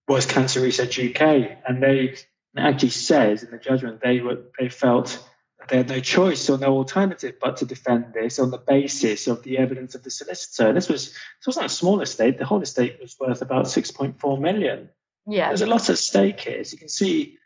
was 0.09 0.27
Cancer 0.27 0.61
Research 0.61 0.99
UK, 0.99 1.23
and 1.67 1.83
they 1.83 2.17
actually 2.56 2.91
says 2.91 3.43
in 3.43 3.50
the 3.50 3.59
judgment 3.59 4.00
they 4.03 4.21
were 4.21 4.43
they 4.59 4.69
felt 4.69 5.25
that 5.59 5.69
they 5.69 5.77
had 5.77 5.89
no 5.89 6.00
choice 6.00 6.50
or 6.50 6.59
no 6.59 6.77
alternative 6.77 7.37
but 7.41 7.59
to 7.59 7.65
defend 7.65 8.12
this 8.12 8.39
on 8.39 8.50
the 8.50 8.59
basis 8.59 9.29
of 9.29 9.43
the 9.44 9.59
evidence 9.59 9.94
of 9.94 10.03
the 10.03 10.11
solicitor. 10.11 10.73
This 10.73 10.89
was 10.89 11.11
this 11.12 11.47
wasn't 11.47 11.67
a 11.67 11.71
small 11.71 12.00
estate; 12.00 12.39
the 12.39 12.45
whole 12.45 12.62
estate 12.62 12.99
was 13.00 13.17
worth 13.19 13.43
about 13.43 13.69
six 13.69 13.91
point 13.91 14.21
four 14.21 14.38
million 14.38 14.91
yeah. 15.27 15.49
there's 15.49 15.62
a 15.62 15.67
lot 15.67 15.88
at 15.88 15.99
stake 15.99 16.41
here. 16.41 16.61
As 16.61 16.73
you 16.73 16.79
can 16.79 16.88
see, 16.88 17.38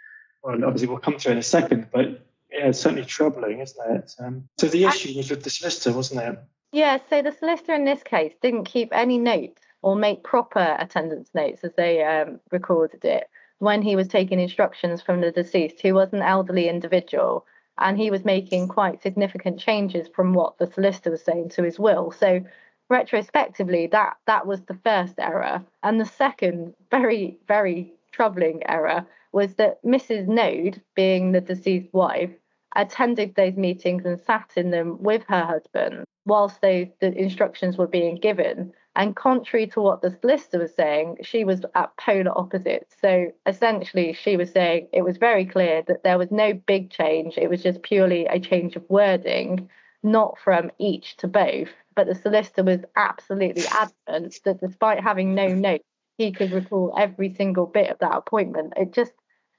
well, 0.42 0.64
obviously 0.64 0.88
we'll 0.88 0.98
come 0.98 1.18
to 1.18 1.28
it 1.28 1.32
in 1.32 1.38
a 1.38 1.42
second, 1.42 1.88
but 1.92 2.26
yeah, 2.50 2.68
it's 2.68 2.80
certainly 2.80 3.04
troubling, 3.04 3.60
isn't 3.60 3.96
it? 3.96 4.12
Um, 4.18 4.48
so 4.58 4.68
the 4.68 4.84
issue 4.84 5.16
was 5.16 5.30
with 5.30 5.42
the 5.42 5.50
solicitor, 5.50 5.94
wasn't 5.94 6.22
it? 6.22 6.38
Yeah, 6.72 6.98
so 7.08 7.22
the 7.22 7.32
solicitor 7.32 7.74
in 7.74 7.84
this 7.84 8.02
case 8.02 8.34
didn't 8.42 8.64
keep 8.64 8.90
any 8.92 9.18
notes 9.18 9.62
or 9.82 9.96
make 9.96 10.24
proper 10.24 10.76
attendance 10.78 11.30
notes 11.34 11.64
as 11.64 11.72
they 11.76 12.02
um, 12.04 12.40
recorded 12.50 13.04
it 13.04 13.28
when 13.58 13.82
he 13.82 13.96
was 13.96 14.08
taking 14.08 14.40
instructions 14.40 15.00
from 15.00 15.20
the 15.20 15.30
deceased, 15.30 15.80
who 15.80 15.94
was 15.94 16.12
an 16.12 16.22
elderly 16.22 16.68
individual, 16.68 17.46
and 17.78 17.96
he 17.96 18.10
was 18.10 18.24
making 18.24 18.68
quite 18.68 19.02
significant 19.02 19.58
changes 19.58 20.08
from 20.08 20.34
what 20.34 20.58
the 20.58 20.66
solicitor 20.66 21.10
was 21.10 21.22
saying 21.22 21.48
to 21.50 21.62
his 21.62 21.78
will. 21.78 22.10
So 22.10 22.44
retrospectively, 22.90 23.86
that 23.88 24.16
that 24.26 24.46
was 24.46 24.62
the 24.62 24.78
first 24.84 25.14
error, 25.18 25.64
and 25.82 26.00
the 26.00 26.04
second 26.04 26.74
very 26.90 27.38
very 27.48 27.94
troubling 28.12 28.62
error 28.66 29.06
was 29.32 29.54
that 29.54 29.82
Mrs. 29.84 30.26
Node, 30.26 30.82
being 30.94 31.32
the 31.32 31.40
deceased 31.40 31.92
wife, 31.92 32.30
attended 32.76 33.34
those 33.34 33.56
meetings 33.56 34.04
and 34.04 34.20
sat 34.20 34.50
in 34.56 34.70
them 34.70 35.02
with 35.02 35.22
her 35.28 35.44
husband 35.44 36.04
whilst 36.24 36.60
those 36.60 36.88
the 37.00 37.12
instructions 37.16 37.76
were 37.76 37.86
being 37.86 38.16
given. 38.16 38.72
And 38.96 39.14
contrary 39.14 39.66
to 39.68 39.80
what 39.80 40.00
the 40.00 40.16
solicitor 40.20 40.58
was 40.58 40.74
saying, 40.74 41.18
she 41.22 41.44
was 41.44 41.64
at 41.74 41.96
polar 41.98 42.36
opposites. 42.36 42.96
So 43.00 43.32
essentially, 43.44 44.14
she 44.14 44.36
was 44.36 44.50
saying 44.50 44.88
it 44.92 45.02
was 45.02 45.18
very 45.18 45.44
clear 45.44 45.82
that 45.86 46.02
there 46.02 46.18
was 46.18 46.30
no 46.30 46.54
big 46.54 46.90
change. 46.90 47.36
It 47.36 47.50
was 47.50 47.62
just 47.62 47.82
purely 47.82 48.24
a 48.26 48.40
change 48.40 48.74
of 48.74 48.88
wording, 48.88 49.68
not 50.02 50.38
from 50.42 50.70
each 50.78 51.16
to 51.18 51.28
both. 51.28 51.68
But 51.94 52.06
the 52.06 52.14
solicitor 52.14 52.64
was 52.64 52.80
absolutely 52.96 53.64
adamant 53.70 54.40
that 54.44 54.60
despite 54.60 55.02
having 55.02 55.34
no 55.34 55.48
notes, 55.48 55.84
he 56.16 56.32
could 56.32 56.52
recall 56.52 56.94
every 56.98 57.34
single 57.34 57.66
bit 57.66 57.90
of 57.90 57.98
that 57.98 58.16
appointment. 58.16 58.72
It 58.76 58.92
just 58.92 59.12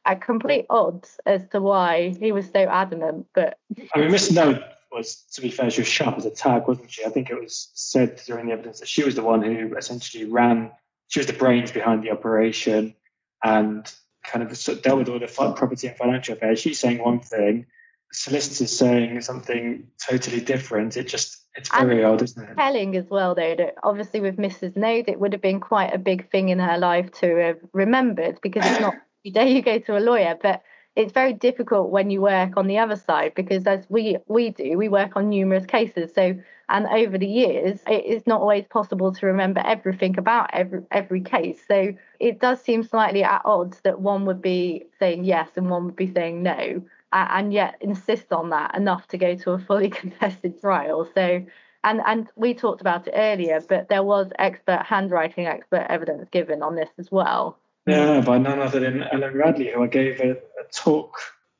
at 0.08 0.22
complete 0.22 0.66
odds 0.70 1.20
as 1.26 1.46
to 1.50 1.62
why 1.62 2.16
he 2.20 2.32
was 2.32 2.50
so 2.50 2.62
adamant. 2.62 3.28
But 3.36 3.60
I 3.94 4.00
mean, 4.00 4.12
Miss 4.12 4.32
Note 4.32 4.62
was, 4.92 5.26
to 5.34 5.42
be 5.42 5.50
fair, 5.50 5.70
she 5.70 5.82
was 5.82 5.88
sharp 5.88 6.18
as 6.18 6.26
a 6.26 6.32
tag, 6.32 6.68
wasn't 6.68 6.90
she? 6.90 7.06
I 7.06 7.10
think 7.10 7.30
it 7.30 7.40
was 7.40 7.70
said 7.74 8.22
during 8.26 8.48
the 8.48 8.54
evidence 8.54 8.80
that 8.80 8.88
she 8.88 9.04
was 9.04 9.16
the 9.16 9.24
one 9.24 9.44
who 9.44 9.76
essentially 9.76 10.26
ran, 10.26 10.72
she 11.10 11.20
was 11.20 11.28
the 11.28 11.34
brains 11.34 11.72
behind 11.72 12.04
the 12.04 12.12
operation 12.12 12.96
and 13.44 13.92
kind 14.24 14.44
of 14.44 14.58
sort 14.58 14.78
of 14.78 14.84
dealt 14.84 15.00
with 15.00 15.10
all 15.10 15.20
the 15.20 15.28
property 15.28 15.88
and 15.88 15.98
financial 15.98 16.36
affairs. 16.36 16.60
She's 16.60 16.80
saying 16.80 17.04
one 17.04 17.20
thing, 17.20 17.66
the 18.10 18.16
solicitor's 18.16 18.78
saying 18.78 19.20
something 19.22 19.88
totally 20.10 20.40
different. 20.40 20.96
It 20.96 21.10
just, 21.10 21.38
it's 21.56 21.70
very 21.70 22.04
odd, 22.04 22.22
isn't 22.22 22.42
it? 22.50 22.56
telling 22.56 22.96
as 22.96 23.10
well, 23.10 23.36
though, 23.36 23.56
that 23.56 23.76
obviously 23.84 24.22
with 24.22 24.38
Mrs. 24.38 24.78
Node, 24.78 25.10
it 25.10 25.20
would 25.20 25.34
have 25.34 25.42
been 25.42 25.60
quite 25.60 25.94
a 25.94 25.98
big 25.98 26.30
thing 26.30 26.48
in 26.48 26.60
her 26.60 26.78
life 26.78 27.12
to 27.20 27.36
have 27.36 27.58
remembered 27.74 28.40
because 28.42 28.66
it's 28.66 28.80
not 28.80 28.96
every 29.36 29.46
day 29.46 29.56
you 29.56 29.62
go 29.62 29.80
to 29.80 29.98
a 29.98 30.00
lawyer, 30.00 30.38
but 30.42 30.64
it's 30.96 31.12
very 31.12 31.34
difficult 31.34 31.92
when 31.92 32.10
you 32.10 32.22
work 32.22 32.58
on 32.58 32.68
the 32.68 32.78
other 32.80 32.96
side 32.96 33.34
because 33.36 33.68
as 33.68 33.86
we 33.90 34.18
we 34.28 34.50
do, 34.50 34.78
we 34.78 34.90
work 34.90 35.16
on 35.16 35.30
numerous 35.30 35.66
cases. 35.66 36.14
So 36.14 36.36
and 36.70 36.88
over 36.88 37.18
the 37.18 37.28
years, 37.28 37.80
it 37.88 38.06
is 38.06 38.26
not 38.26 38.42
always 38.42 38.66
possible 38.68 39.14
to 39.14 39.26
remember 39.26 39.62
everything 39.64 40.18
about 40.18 40.50
every 40.54 40.82
every 40.92 41.22
case. 41.22 41.60
So 41.68 41.94
it 42.20 42.40
does 42.40 42.62
seem 42.62 42.84
slightly 42.84 43.24
at 43.24 43.42
odds 43.46 43.82
that 43.82 44.00
one 44.02 44.26
would 44.26 44.42
be 44.42 44.86
saying 45.00 45.26
yes 45.26 45.50
and 45.56 45.70
one 45.70 45.86
would 45.86 45.96
be 45.96 46.12
saying 46.12 46.42
no, 46.42 46.82
and 47.14 47.54
yet 47.54 47.76
insist 47.82 48.32
on 48.34 48.50
that 48.52 48.76
enough 48.76 49.08
to 49.10 49.18
go 49.18 49.36
to 49.36 49.52
a 49.52 49.60
fully 49.60 49.90
contested 50.02 50.60
trial. 50.62 51.06
So 51.14 51.46
and 51.84 52.02
and 52.06 52.28
we 52.36 52.54
talked 52.54 52.82
about 52.82 53.08
it 53.08 53.14
earlier, 53.16 53.60
but 53.62 53.88
there 53.90 54.04
was 54.04 54.32
expert 54.40 54.84
handwriting 54.84 55.46
expert 55.46 55.86
evidence 55.90 56.28
given 56.32 56.64
on 56.64 56.76
this 56.76 56.90
as 56.98 57.12
well. 57.12 57.60
Yeah, 57.88 58.20
by 58.20 58.38
none 58.38 58.60
other 58.60 58.82
than 58.82 59.02
Ellen 59.02 59.34
Radley, 59.34 59.72
who 59.72 59.82
I 59.82 59.88
gave 59.88 60.20
a, 60.20 60.32
a 60.32 60.64
talk 60.74 61.18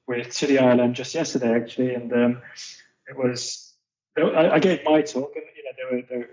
with 0.08 0.36
to 0.38 0.48
the 0.48 0.58
ILM 0.58 0.92
just 0.92 1.16
yesterday, 1.16 1.56
actually, 1.56 1.94
and 1.94 2.12
um, 2.12 2.42
it 3.08 3.18
was 3.18 3.74
I, 4.18 4.50
I, 4.50 4.60
gave 4.60 4.84
my 4.84 5.02
talk, 5.02 5.32
and 5.36 5.46
you 5.56 5.64
know 5.64 5.72
there 5.78 5.98
were, 5.98 6.06
there 6.10 6.18
were 6.20 6.30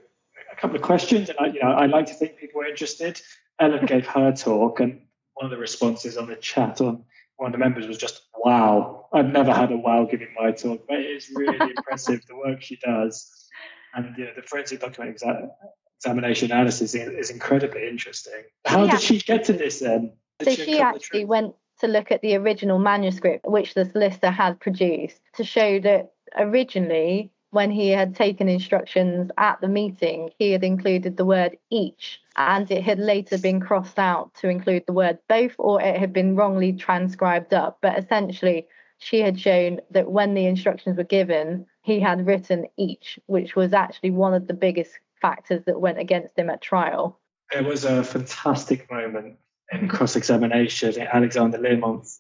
a 0.53 0.57
couple 0.57 0.77
of 0.77 0.83
questions, 0.83 1.29
and 1.29 1.39
I, 1.39 1.47
you 1.47 1.63
know 1.63 1.71
I 1.71 1.87
like 1.87 2.07
to 2.07 2.15
think 2.15 2.39
people 2.39 2.59
were 2.59 2.67
interested. 2.67 3.21
Ellen 3.61 3.87
gave 3.87 4.05
her 4.09 4.33
talk, 4.33 4.81
and 4.81 5.01
one 5.35 5.47
of 5.47 5.53
the 5.53 5.59
responses 5.59 6.17
on 6.17 6.27
the 6.27 6.37
chat 6.37 6.81
on 6.81 7.05
one 7.37 7.49
of 7.49 7.53
the 7.53 7.59
members 7.59 7.87
was 7.87 7.99
just 7.99 8.23
wow. 8.37 9.07
I've 9.13 9.31
never 9.31 9.53
had 9.53 9.71
a 9.71 9.77
wow 9.77 10.09
giving 10.11 10.35
my 10.37 10.51
talk, 10.51 10.87
but 10.89 10.99
it 10.99 11.07
is 11.07 11.31
really 11.33 11.71
impressive 11.77 12.27
the 12.27 12.35
work 12.35 12.63
she 12.63 12.77
does, 12.85 13.49
and 13.95 14.13
you 14.19 14.25
know, 14.25 14.33
the 14.35 14.43
forensic 14.43 14.81
document 14.81 15.17
exa- 15.17 15.51
examination 15.99 16.51
analysis 16.51 16.95
is, 16.95 17.31
incredibly 17.31 17.89
interesting. 17.89 18.43
How 18.65 18.85
yeah. 18.85 18.93
did 18.93 19.01
she 19.01 19.19
get 19.19 19.45
to 19.45 19.53
this 19.53 19.83
um, 19.83 19.89
then? 19.89 20.13
Did 20.41 20.49
so 20.49 20.55
she, 20.55 20.65
she 20.65 20.81
actually 20.81 21.25
went 21.25 21.55
to 21.81 21.87
look 21.87 22.11
at 22.11 22.23
the 22.23 22.37
original 22.37 22.79
manuscript 22.79 23.47
which 23.47 23.75
the 23.75 23.85
solicitor 23.85 24.31
had 24.31 24.61
produced 24.61 25.21
to 25.35 25.45
show 25.45 25.81
that 25.81 26.13
originally 26.37 27.31
when 27.55 27.71
he 27.71 27.91
had 27.91 28.17
taken 28.17 28.49
instructions 28.49 29.31
at 29.39 29.61
the 29.61 29.69
meeting, 29.69 30.29
he 30.39 30.51
had 30.51 30.65
included 30.65 31.17
the 31.17 31.25
word 31.25 31.57
each, 31.71 32.21
and 32.37 32.69
it 32.69 32.83
had 32.83 32.99
later 32.99 33.39
been 33.39 33.61
crossed 33.61 33.97
out 33.97 34.35
to 34.35 34.49
include 34.49 34.83
the 34.87 34.93
word 34.93 35.19
both, 35.29 35.55
or 35.57 35.81
it 35.81 35.97
had 35.97 36.13
been 36.13 36.35
wrongly 36.35 36.73
transcribed 36.73 37.55
up. 37.55 37.79
But 37.81 37.97
essentially, 37.97 38.67
she 38.99 39.21
had 39.21 39.39
shown 39.39 39.81
that 39.93 40.11
when 40.11 40.35
the 40.35 40.47
instructions 40.47 40.97
were 40.97 41.05
given, 41.05 41.67
he 41.83 42.01
had 42.01 42.27
written 42.27 42.67
each, 42.77 43.21
which 43.27 43.55
was 43.55 43.73
actually 43.73 44.11
one 44.11 44.35
of 44.35 44.49
the 44.49 44.55
biggest 44.55 44.99
factors 45.25 45.63
that 45.65 45.81
went 45.81 45.99
against 45.99 46.39
him 46.39 46.51
at 46.51 46.61
trial. 46.61 47.19
It 47.51 47.65
was 47.65 47.87
a 47.87 48.05
fantastic 48.05 48.91
moment 48.91 49.39
in 49.73 49.89
cross 49.89 50.17
examination. 50.17 51.01
Alexander 51.01 51.57
Learmonth, 51.57 52.19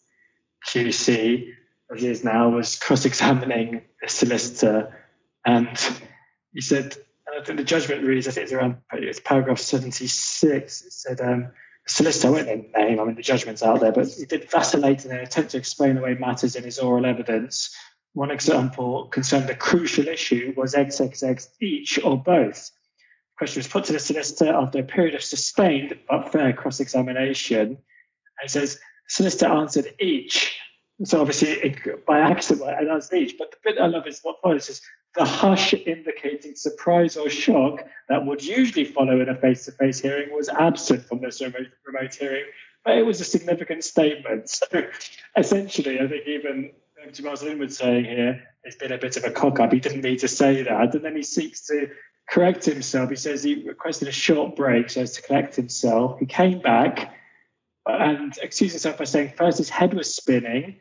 QC, 0.67 1.51
as 1.93 2.01
he 2.01 2.09
is 2.09 2.25
now, 2.25 2.49
was 2.49 2.79
cross 2.79 3.05
examining 3.05 3.83
a 4.03 4.09
solicitor 4.09 5.05
and 5.45 5.69
he 6.55 6.63
said, 6.63 6.97
and 7.27 7.43
I 7.43 7.45
think 7.45 7.59
the 7.59 7.65
judgment 7.65 8.05
reads, 8.05 8.27
I 8.27 8.31
think 8.31 8.45
it's 8.45 8.55
around 8.55 8.79
it's 8.95 9.21
paragraph 9.21 9.59
76. 9.59 10.83
It 10.83 10.91
said, 10.91 11.21
um, 11.21 11.49
solicitor, 11.87 12.29
I 12.29 12.31
won't 12.31 12.47
name 12.47 12.71
name, 12.75 13.01
I 13.01 13.05
mean, 13.05 13.17
the 13.17 13.23
judgment's 13.23 13.63
out 13.63 13.81
there, 13.81 13.93
but 13.93 14.09
he 14.09 14.25
did 14.25 14.51
vacillate 14.51 15.05
in 15.05 15.11
an 15.11 15.19
attempt 15.19 15.51
to 15.51 15.59
explain 15.59 15.99
away 15.99 16.15
matters 16.15 16.57
in 16.57 16.65
his 16.65 16.79
oral 16.79 17.05
evidence. 17.05 17.77
One 18.15 18.31
example 18.31 19.09
concerned 19.09 19.51
a 19.51 19.55
crucial 19.55 20.09
issue 20.09 20.55
was 20.57 20.75
XXX 20.75 21.49
each 21.61 21.99
or 22.03 22.17
both. 22.17 22.71
Question 23.37 23.61
was 23.61 23.69
put 23.69 23.85
to 23.85 23.93
the 23.93 23.99
solicitor 23.99 24.53
after 24.53 24.79
a 24.79 24.85
period 24.85 25.15
of 25.15 25.23
sustained 25.23 25.99
but 26.09 26.31
fair 26.31 26.53
cross 26.53 26.81
examination. 26.81 27.79
And 28.41 28.51
says, 28.51 28.79
solicitor 29.09 29.47
answered 29.47 29.87
each. 30.01 30.59
So 31.05 31.21
obviously, 31.21 31.77
by 32.07 32.21
accident, 32.21 32.69
I 32.69 32.85
answered 32.85 33.17
each. 33.17 33.37
But 33.39 33.51
the 33.51 33.57
bit 33.65 33.81
I 33.81 33.87
love 33.87 34.07
is 34.07 34.21
what 34.23 34.41
follows 34.43 34.69
is 34.69 34.81
the 35.15 35.25
hush 35.25 35.75
indicating 35.75 36.55
surprise 36.55 37.17
or 37.17 37.29
shock 37.31 37.85
that 38.09 38.25
would 38.27 38.45
usually 38.45 38.85
follow 38.85 39.21
in 39.21 39.29
a 39.29 39.37
face 39.37 39.65
to 39.65 39.73
face 39.73 40.01
hearing 40.01 40.35
was 40.35 40.49
absent 40.49 41.05
from 41.07 41.21
this 41.21 41.41
remote, 41.41 41.69
remote 41.87 42.15
hearing, 42.15 42.45
but 42.85 42.99
it 42.99 43.07
was 43.07 43.21
a 43.21 43.25
significant 43.25 43.85
statement. 43.85 44.49
So 44.49 44.87
essentially, 45.37 46.01
I 46.01 46.09
think 46.09 46.27
even 46.27 46.73
Jamal 47.13 47.33
was 47.33 47.77
saying 47.77 48.05
here, 48.05 48.43
it's 48.65 48.77
been 48.77 48.93
a 48.93 48.99
bit 48.99 49.17
of 49.17 49.25
a 49.25 49.31
cock 49.31 49.61
up. 49.61 49.73
He 49.73 49.81
didn't 49.81 50.03
need 50.03 50.21
to 50.21 50.29
say 50.29 50.63
that. 50.63 50.95
And 50.95 51.05
then 51.05 51.17
he 51.17 51.23
seeks 51.23 51.67
to 51.67 51.91
correct 52.29 52.65
himself. 52.65 53.11
He 53.11 53.17
says 53.17 53.43
he 53.43 53.67
requested 53.67 54.09
a 54.09 54.13
short 54.13 54.57
break 54.57 54.91
so 54.91 55.03
as 55.03 55.13
to 55.13 55.23
collect 55.23 55.57
himself. 55.57 56.19
He 56.19 56.27
came 56.27 56.61
back 56.61 57.15
and 57.87 58.37
excused 58.43 58.73
himself 58.73 58.99
by 58.99 59.05
saying 59.05 59.33
first 59.37 59.59
his 59.59 59.69
head 59.69 59.95
was 59.95 60.15
spinning, 60.15 60.81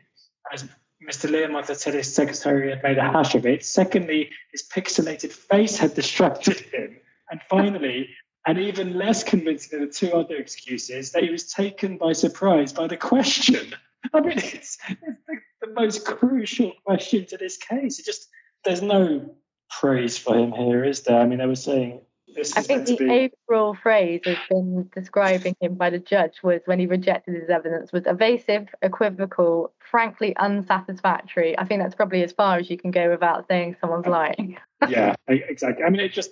as 0.52 0.64
Mr. 1.08 1.66
Had 1.66 1.76
said 1.76 1.94
his 1.94 2.14
secretary 2.14 2.70
had 2.70 2.82
made 2.82 2.98
a 2.98 3.02
hash 3.02 3.34
of 3.34 3.44
it. 3.46 3.64
Secondly, 3.64 4.30
his 4.52 4.62
pixelated 4.62 5.32
face 5.32 5.76
had 5.76 5.94
distracted 5.94 6.58
him. 6.60 6.96
And 7.30 7.40
finally, 7.48 8.08
and 8.46 8.58
even 8.58 8.96
less 8.96 9.24
convincing 9.24 9.78
than 9.78 9.88
the 9.88 9.92
two 9.92 10.12
other 10.12 10.36
excuses, 10.36 11.12
that 11.12 11.22
he 11.22 11.30
was 11.30 11.50
taken 11.52 11.98
by 11.98 12.12
surprise 12.12 12.72
by 12.72 12.86
the 12.86 12.96
question. 12.96 13.74
I 14.12 14.20
mean, 14.20 14.38
it's, 14.38 14.52
it's 14.52 14.78
the, 15.26 15.36
the, 15.62 15.72
most 15.72 16.04
crucial 16.04 16.72
question 16.84 17.26
to 17.26 17.38
this 17.38 17.56
case. 17.56 17.98
It 17.98 18.04
just 18.04 18.28
there's 18.64 18.82
no 18.82 19.34
praise 19.70 20.18
for 20.18 20.36
him 20.36 20.52
here, 20.52 20.84
is 20.84 21.02
there? 21.02 21.20
I 21.20 21.26
mean, 21.26 21.38
they 21.38 21.46
were 21.46 21.56
saying 21.56 22.00
I 22.36 22.62
think 22.62 22.86
the 22.86 22.96
be... 22.96 23.30
overall 23.48 23.74
phrase 23.74 24.22
has 24.24 24.36
been 24.48 24.90
describing 24.94 25.56
him 25.60 25.74
by 25.74 25.90
the 25.90 25.98
judge 25.98 26.42
was 26.42 26.60
when 26.64 26.78
he 26.78 26.86
rejected 26.86 27.34
his 27.34 27.48
evidence 27.48 27.92
was 27.92 28.04
evasive, 28.06 28.68
equivocal, 28.82 29.72
frankly 29.78 30.34
unsatisfactory. 30.36 31.56
I 31.58 31.64
think 31.64 31.82
that's 31.82 31.94
probably 31.94 32.22
as 32.22 32.32
far 32.32 32.58
as 32.58 32.68
you 32.68 32.76
can 32.76 32.90
go 32.90 33.10
without 33.10 33.46
saying 33.48 33.76
someone's 33.80 34.06
lying. 34.06 34.58
yeah, 34.88 35.14
exactly. 35.28 35.84
I 35.84 35.90
mean, 35.90 36.00
it 36.00 36.12
just 36.12 36.30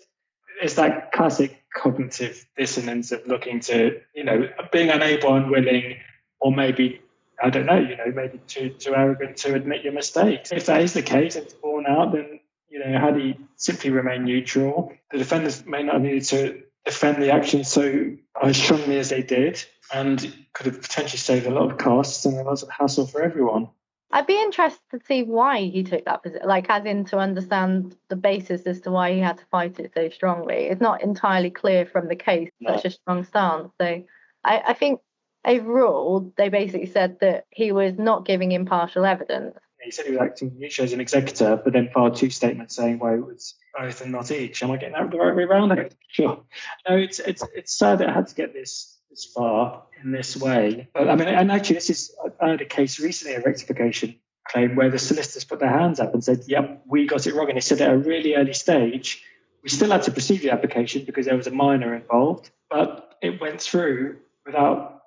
it's 0.61 0.75
that 0.75 1.13
classic 1.13 1.63
cognitive 1.75 2.47
dissonance 2.57 3.13
of 3.13 3.27
looking 3.27 3.61
to, 3.61 4.01
you 4.15 4.25
know, 4.25 4.49
being 4.71 4.91
unable, 4.91 5.35
unwilling, 5.35 5.97
or 6.41 6.53
maybe 6.53 7.01
I 7.43 7.51
don't 7.51 7.67
know, 7.67 7.79
you 7.79 7.97
know, 7.97 8.13
maybe 8.15 8.41
too 8.47 8.71
too 8.71 8.95
arrogant 8.95 9.37
to 9.39 9.55
admit 9.55 9.83
your 9.83 9.93
mistakes. 9.93 10.53
If 10.53 10.67
that 10.67 10.83
is 10.83 10.95
the 10.95 11.03
case, 11.03 11.37
it's 11.37 11.55
borne 11.55 11.87
out, 11.87 12.13
then 12.13 12.41
you 12.73 12.79
know, 12.79 12.99
had 12.99 13.17
he 13.17 13.37
simply 13.57 13.91
remained 13.91 14.25
neutral, 14.25 14.93
the 15.11 15.19
defenders 15.19 15.67
may 15.67 15.83
not 15.83 15.95
have 15.95 16.03
needed 16.03 16.25
to 16.25 16.63
defend 16.87 17.23
the 17.23 17.31
action 17.31 17.65
so 17.65 18.17
as 18.43 18.57
strongly 18.57 18.99
as 18.99 19.11
they 19.11 19.23
did, 19.23 19.63
and 19.93 20.35
could 20.55 20.67
have 20.67 20.81
potentially 20.81 21.19
saved 21.19 21.47
a 21.47 21.51
lot 21.51 21.71
of 21.71 21.77
costs 21.77 22.25
and 22.25 22.39
a 22.39 22.43
lot 22.43 22.63
of 22.63 22.71
hassle 22.71 23.07
for 23.07 23.23
everyone. 23.23 23.69
I'd 24.11 24.27
be 24.27 24.41
interested 24.41 24.81
to 24.91 25.01
see 25.07 25.23
why 25.23 25.61
he 25.61 25.85
took 25.85 26.07
that 26.07 26.23
position, 26.23 26.49
like 26.49 26.69
as 26.71 26.87
in 26.87 27.05
to 27.07 27.19
understand 27.19 27.95
the 28.09 28.17
basis 28.17 28.63
as 28.63 28.81
to 28.83 28.91
why 28.91 29.13
he 29.13 29.21
had 29.21 29.39
to 29.39 29.45
fight 29.51 29.79
it 29.79 29.93
so 29.95 30.09
strongly. 30.09 30.67
It's 30.67 30.81
not 30.81 31.03
entirely 31.03 31.51
clear 31.51 31.85
from 31.85 32.09
the 32.09 32.17
case 32.17 32.51
no. 32.59 32.75
such 32.75 32.87
a 32.87 32.91
strong 32.91 33.25
stance. 33.25 33.71
So 33.81 34.03
I, 34.45 34.63
I 34.69 34.73
think 34.73 35.01
overall 35.47 36.33
they 36.37 36.49
basically 36.49 36.87
said 36.87 37.21
that 37.21 37.47
he 37.51 37.73
was 37.73 37.99
not 37.99 38.27
giving 38.27 38.53
impartial 38.53 39.05
evidence 39.05 39.59
he 39.83 39.91
said 39.91 40.07
he 40.07 40.13
was 40.13 40.21
acting 40.21 40.55
usually 40.59 40.85
as 40.87 40.93
an 40.93 41.01
executor, 41.01 41.61
but 41.63 41.73
then 41.73 41.91
filed 41.93 42.17
two 42.17 42.31
statements 42.31 42.77
saying, 42.77 42.99
well, 42.99 43.15
it 43.15 43.27
was 43.27 43.55
both 43.77 44.01
and 44.01 44.13
not 44.13 44.31
each. 44.31 44.63
Am 44.63 44.71
I 44.71 44.77
getting 44.77 44.95
that 44.95 45.11
the 45.11 45.19
right 45.19 45.35
way 45.35 45.45
around? 45.45 45.73
Sure. 46.09 46.43
No, 46.87 46.97
it's 46.97 47.21
it's 47.21 47.43
it's 47.55 47.73
sad 47.73 48.01
that 48.01 48.11
it 48.11 48.15
had 48.15 48.27
to 48.27 48.35
get 48.35 48.53
this 48.53 48.99
this 49.09 49.25
far 49.25 49.85
in 50.05 50.13
this 50.13 50.37
way. 50.37 50.89
But 50.93 51.09
I 51.09 51.17
mean, 51.17 51.27
and 51.27 51.51
actually, 51.51 51.77
this 51.77 51.89
is 51.89 52.15
I 52.39 52.51
had 52.51 52.61
a 52.61 52.67
case 52.67 53.01
recently, 53.01 53.35
a 53.35 53.41
rectification 53.41 54.17
claim 54.47 54.77
where 54.77 54.91
the 54.91 54.99
solicitors 54.99 55.45
put 55.45 55.61
their 55.61 55.71
hands 55.71 56.01
up 56.01 56.13
and 56.13 56.23
said, 56.23 56.43
"Yep, 56.47 56.83
we 56.87 57.07
got 57.07 57.27
it 57.27 57.35
wrong," 57.35 57.49
and 57.49 57.57
they 57.57 57.63
said 57.63 57.81
at 57.81 57.91
a 57.91 57.97
really 57.97 58.35
early 58.35 58.53
stage. 58.53 59.25
We 59.63 59.71
still 59.71 59.91
had 59.91 60.03
to 60.03 60.11
proceed 60.11 60.43
the 60.43 60.51
application 60.51 61.05
because 61.07 61.25
there 61.25 61.37
was 61.37 61.47
a 61.47 61.53
minor 61.53 61.95
involved, 61.95 62.51
but 62.69 63.15
it 63.23 63.41
went 63.41 63.63
through 63.63 64.19
without 64.45 65.03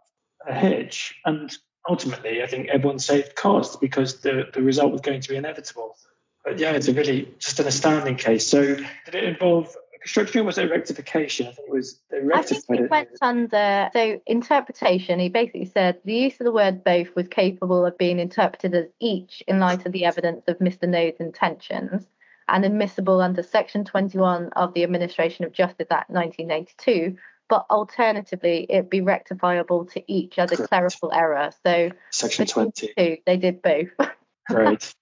a 0.48 0.54
hitch. 0.54 1.16
And 1.26 1.56
ultimately, 1.88 2.42
I 2.42 2.48
think 2.48 2.70
everyone 2.70 3.00
saved 3.00 3.36
costs 3.36 3.76
because 3.76 4.22
the, 4.22 4.46
the 4.54 4.62
result 4.62 4.92
was 4.92 5.02
going 5.02 5.22
to 5.22 5.30
be 5.30 5.36
inevitable. 5.36 5.98
But 6.44 6.60
yeah, 6.60 6.72
it's 6.72 6.88
a 6.88 6.94
really 6.94 7.34
just 7.40 7.60
an 7.60 7.68
astounding 7.68 8.18
case. 8.18 8.48
So 8.48 8.62
did 8.62 9.16
it 9.16 9.24
involve 9.24 9.76
construction 10.06 10.42
or 10.42 10.44
was 10.44 10.60
it 10.60 10.70
rectification? 10.70 11.48
I 11.48 11.52
think 11.52 11.68
it 11.68 11.74
was 11.74 12.00
they 12.12 12.20
rectified 12.20 12.64
I 12.70 12.76
think 12.76 12.82
it. 12.82 12.92
went 12.92 13.10
under 13.22 13.90
so 13.92 14.22
interpretation. 14.28 15.20
He 15.20 15.30
basically 15.30 15.66
said 15.66 16.00
the 16.06 16.14
use 16.14 16.40
of 16.40 16.46
the 16.46 16.52
word 16.52 16.84
both 16.84 17.16
was 17.16 17.28
capable 17.28 17.86
of 17.86 17.98
being 17.98 18.20
interpreted 18.20 18.76
as 18.76 18.86
each 19.00 19.44
in 19.48 19.60
light 19.60 19.86
of 19.88 19.92
the 19.92 20.06
evidence 20.06 20.44
of 20.48 20.60
Mr. 20.60 20.88
Node's 20.88 21.20
intentions 21.20 22.06
and 22.48 22.64
admissible 22.64 23.22
under 23.22 23.42
Section 23.42 23.84
21 23.84 24.50
of 24.50 24.76
the 24.76 24.84
Administration 24.84 25.46
of 25.46 25.52
Justice 25.52 25.88
Act 25.90 26.12
1982 26.12 27.18
but 27.50 27.66
alternatively 27.70 28.66
it'd 28.70 28.90
be 28.90 29.02
rectifiable 29.02 29.86
to 29.86 30.04
each 30.12 30.40
other 30.40 30.56
Correct. 30.56 30.70
clerical 30.70 31.12
error. 31.14 31.52
So 31.66 31.92
section 32.12 32.48
20. 32.48 33.22
they 33.26 33.38
did 33.38 33.62
both. 33.62 33.90
right. 34.50 34.96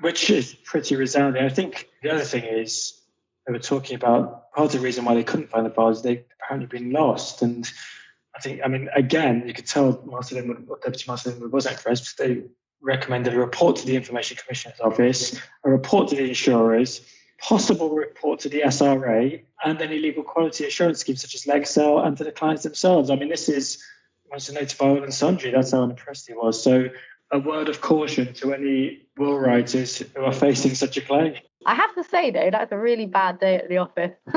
Which 0.00 0.30
is 0.30 0.54
pretty 0.54 0.96
resounding. 0.96 1.44
I 1.44 1.50
think 1.50 1.88
the 2.02 2.10
other 2.10 2.24
thing 2.24 2.44
is 2.44 3.00
they 3.46 3.52
were 3.52 3.58
talking 3.58 3.96
about 3.96 4.52
part 4.52 4.66
of 4.66 4.72
the 4.72 4.78
reason 4.80 5.04
why 5.04 5.14
they 5.14 5.24
couldn't 5.24 5.50
find 5.50 5.66
the 5.66 5.70
files, 5.70 6.02
they've 6.02 6.24
apparently 6.42 6.66
been 6.66 6.92
lost. 6.92 7.42
And 7.42 7.70
I 8.34 8.40
think, 8.40 8.60
I 8.64 8.68
mean, 8.68 8.88
again, 8.94 9.44
you 9.46 9.52
could 9.52 9.66
tell 9.66 10.02
Master 10.06 10.36
Linwood, 10.36 10.66
Deputy 10.82 11.04
Master 11.06 11.30
Linwood 11.30 11.52
wasn't 11.52 11.76
impressed. 11.76 12.16
They 12.16 12.44
recommended 12.80 13.34
a 13.34 13.38
report 13.38 13.76
to 13.76 13.86
the 13.86 13.96
Information 13.96 14.36
Commissioner's 14.36 14.80
Office, 14.80 15.38
a 15.64 15.70
report 15.70 16.08
to 16.08 16.16
the 16.16 16.28
insurers, 16.28 17.02
possible 17.40 17.90
report 17.90 18.40
to 18.40 18.48
the 18.48 18.62
SRA 18.62 19.42
and 19.64 19.80
any 19.80 19.98
legal 19.98 20.22
quality 20.22 20.64
assurance 20.64 21.00
schemes 21.00 21.22
such 21.22 21.34
as 21.34 21.44
Lexcel 21.44 22.06
and 22.06 22.16
to 22.18 22.24
the 22.24 22.32
clients 22.32 22.62
themselves. 22.62 23.10
I 23.10 23.16
mean, 23.16 23.28
this 23.28 23.48
is 23.48 23.82
wants 24.30 24.46
to 24.46 24.52
notify 24.52 24.86
all 24.86 25.02
and 25.02 25.12
sundry. 25.12 25.50
That's 25.50 25.72
how 25.72 25.82
unimpressed 25.82 26.28
he 26.28 26.34
was. 26.34 26.62
So, 26.62 26.88
a 27.32 27.38
word 27.38 27.68
of 27.68 27.80
caution 27.80 28.32
to 28.34 28.52
any 28.52 29.06
will 29.16 29.38
writers 29.38 29.98
who 29.98 30.24
are 30.24 30.32
facing 30.32 30.74
such 30.74 30.96
a 30.96 31.00
claim. 31.00 31.34
I 31.64 31.74
have 31.74 31.94
to 31.94 32.04
say 32.04 32.30
though, 32.30 32.50
that's 32.50 32.72
a 32.72 32.78
really 32.78 33.06
bad 33.06 33.38
day 33.38 33.56
at 33.56 33.68
the 33.68 33.78
office. 33.78 34.12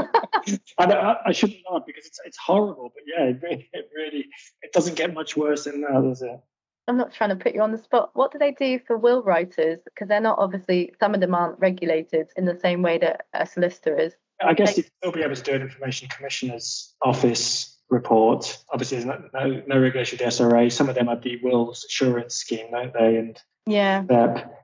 I, 0.77 1.15
I, 1.25 1.31
shouldn't 1.31 1.60
laugh 1.72 1.83
because 1.88 2.05
it's 2.05 2.19
it's 2.25 2.38
horrible, 2.38 2.91
but 2.93 3.03
yeah, 3.07 3.29
it 3.29 3.39
really, 3.41 3.69
it 3.74 3.89
really 3.95 4.25
it 4.62 4.74
doesn't 4.74 4.95
get 4.95 5.13
much 5.13 5.38
worse 5.38 5.63
than 5.63 5.81
that, 5.81 6.01
does 6.03 6.22
it? 6.22 6.39
I'm 6.87 6.97
not 6.97 7.13
trying 7.13 7.29
to 7.29 7.35
put 7.35 7.53
you 7.53 7.61
on 7.61 7.71
the 7.71 7.77
spot. 7.77 8.11
What 8.13 8.31
do 8.31 8.39
they 8.39 8.51
do 8.51 8.79
for 8.85 8.97
will 8.97 9.23
writers? 9.23 9.79
Because 9.85 10.07
they're 10.07 10.19
not 10.19 10.39
obviously 10.39 10.93
some 10.99 11.13
of 11.13 11.21
them 11.21 11.33
aren't 11.33 11.59
regulated 11.59 12.27
in 12.35 12.45
the 12.45 12.59
same 12.59 12.81
way 12.81 12.97
that 12.97 13.25
a 13.33 13.45
solicitor 13.45 13.97
is. 13.97 14.13
I 14.41 14.53
guess 14.53 14.75
you'd 14.75 14.89
still 14.97 15.11
be 15.11 15.21
able 15.21 15.35
to 15.35 15.41
do 15.41 15.53
an 15.53 15.61
information 15.61 16.09
commissioner's 16.09 16.93
office 17.01 17.77
report. 17.89 18.57
Obviously, 18.71 18.97
there's 18.97 19.05
no, 19.05 19.29
no, 19.33 19.63
no 19.67 19.79
regulation 19.79 20.17
with 20.17 20.35
the 20.35 20.43
SRA. 20.43 20.71
Some 20.71 20.89
of 20.89 20.95
them 20.95 21.07
have 21.07 21.21
the 21.21 21.39
wills 21.41 21.85
assurance 21.85 22.35
scheme, 22.35 22.71
don't 22.71 22.93
they? 22.93 23.17
And 23.17 23.39
yeah. 23.65 24.03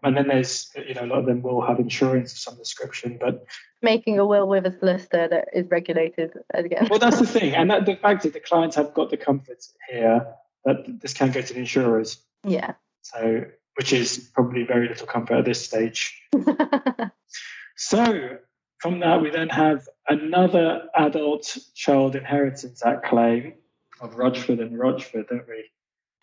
And 0.04 0.18
then 0.18 0.28
there's, 0.28 0.70
you 0.76 0.96
know, 0.96 1.06
a 1.06 1.08
lot 1.08 1.20
of 1.20 1.26
them 1.26 1.42
will 1.42 1.62
have 1.62 1.80
insurance 1.80 2.34
of 2.34 2.40
some 2.40 2.58
description, 2.58 3.18
but 3.20 3.46
making 3.82 4.20
a 4.20 4.26
will 4.26 4.48
with 4.48 4.66
a 4.66 4.78
solicitor 4.78 5.28
that 5.30 5.48
is 5.54 5.70
regulated 5.70 6.34
again. 6.54 6.88
well, 6.90 7.00
that's 7.00 7.20
the 7.20 7.28
thing, 7.40 7.56
and 7.56 7.72
that, 7.72 7.86
the 7.86 7.96
fact 7.96 8.24
that 8.24 8.34
the 8.34 8.42
clients 8.42 8.76
have 8.76 8.94
got 8.94 9.10
the 9.10 9.18
comfort 9.18 9.64
here 9.90 10.28
that 10.66 11.02
this 11.02 11.14
can 11.14 11.32
go 11.32 11.42
to 11.42 11.54
the 11.54 11.60
insurers. 11.60 12.18
Yeah. 12.44 12.74
So, 13.02 13.46
which 13.76 13.94
is 13.94 14.30
probably 14.34 14.64
very 14.64 14.88
little 14.88 15.08
comfort 15.08 15.40
at 15.40 15.46
this 15.46 15.64
stage. 15.64 16.22
so, 17.76 18.38
from 18.80 19.00
that, 19.00 19.22
we 19.22 19.30
then 19.30 19.50
have 19.50 19.88
another 20.08 20.84
adult 20.96 21.58
child 21.76 22.16
inheritance 22.16 22.84
act 22.86 23.06
claim 23.06 23.54
of 24.02 24.16
Rochford 24.16 24.60
and 24.60 24.78
Rochford, 24.78 25.28
don't 25.30 25.48
we? 25.48 25.66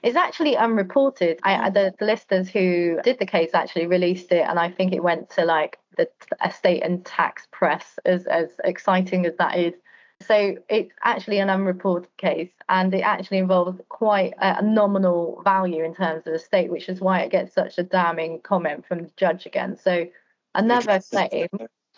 It's 0.03 0.17
actually 0.17 0.57
unreported. 0.57 1.41
I, 1.43 1.71
the 1.71 1.93
solicitors 1.99 2.49
who 2.49 2.99
did 3.03 3.19
the 3.19 3.27
case 3.27 3.51
actually 3.55 3.87
released 3.87 4.31
it, 4.31 4.47
and 4.47 4.59
I 4.59 4.71
think 4.71 4.93
it 4.93 5.03
went 5.03 5.31
to 5.31 5.45
like 5.45 5.79
the 5.97 6.09
estate 6.45 6.83
and 6.83 7.05
tax 7.05 7.47
press, 7.51 7.99
as 8.05 8.27
as 8.27 8.51
exciting 8.63 9.27
as 9.27 9.37
that 9.39 9.59
is. 9.59 9.75
So 10.23 10.57
it's 10.69 10.93
actually 11.03 11.39
an 11.39 11.51
unreported 11.51 12.09
case, 12.17 12.51
and 12.69 12.93
it 12.95 13.03
actually 13.03 13.39
involves 13.39 13.81
quite 13.89 14.33
a 14.39 14.63
nominal 14.63 15.43
value 15.45 15.85
in 15.85 15.95
terms 15.95 16.21
of 16.21 16.25
the 16.25 16.35
estate, 16.35 16.71
which 16.71 16.89
is 16.89 17.01
why 17.01 17.21
it 17.21 17.31
gets 17.31 17.55
such 17.55 17.79
a 17.79 17.83
damning 17.83 18.41
comment 18.41 18.87
from 18.87 19.03
the 19.03 19.11
judge 19.17 19.47
again. 19.47 19.77
So 19.77 20.07
another 20.55 21.01
claim 21.01 21.49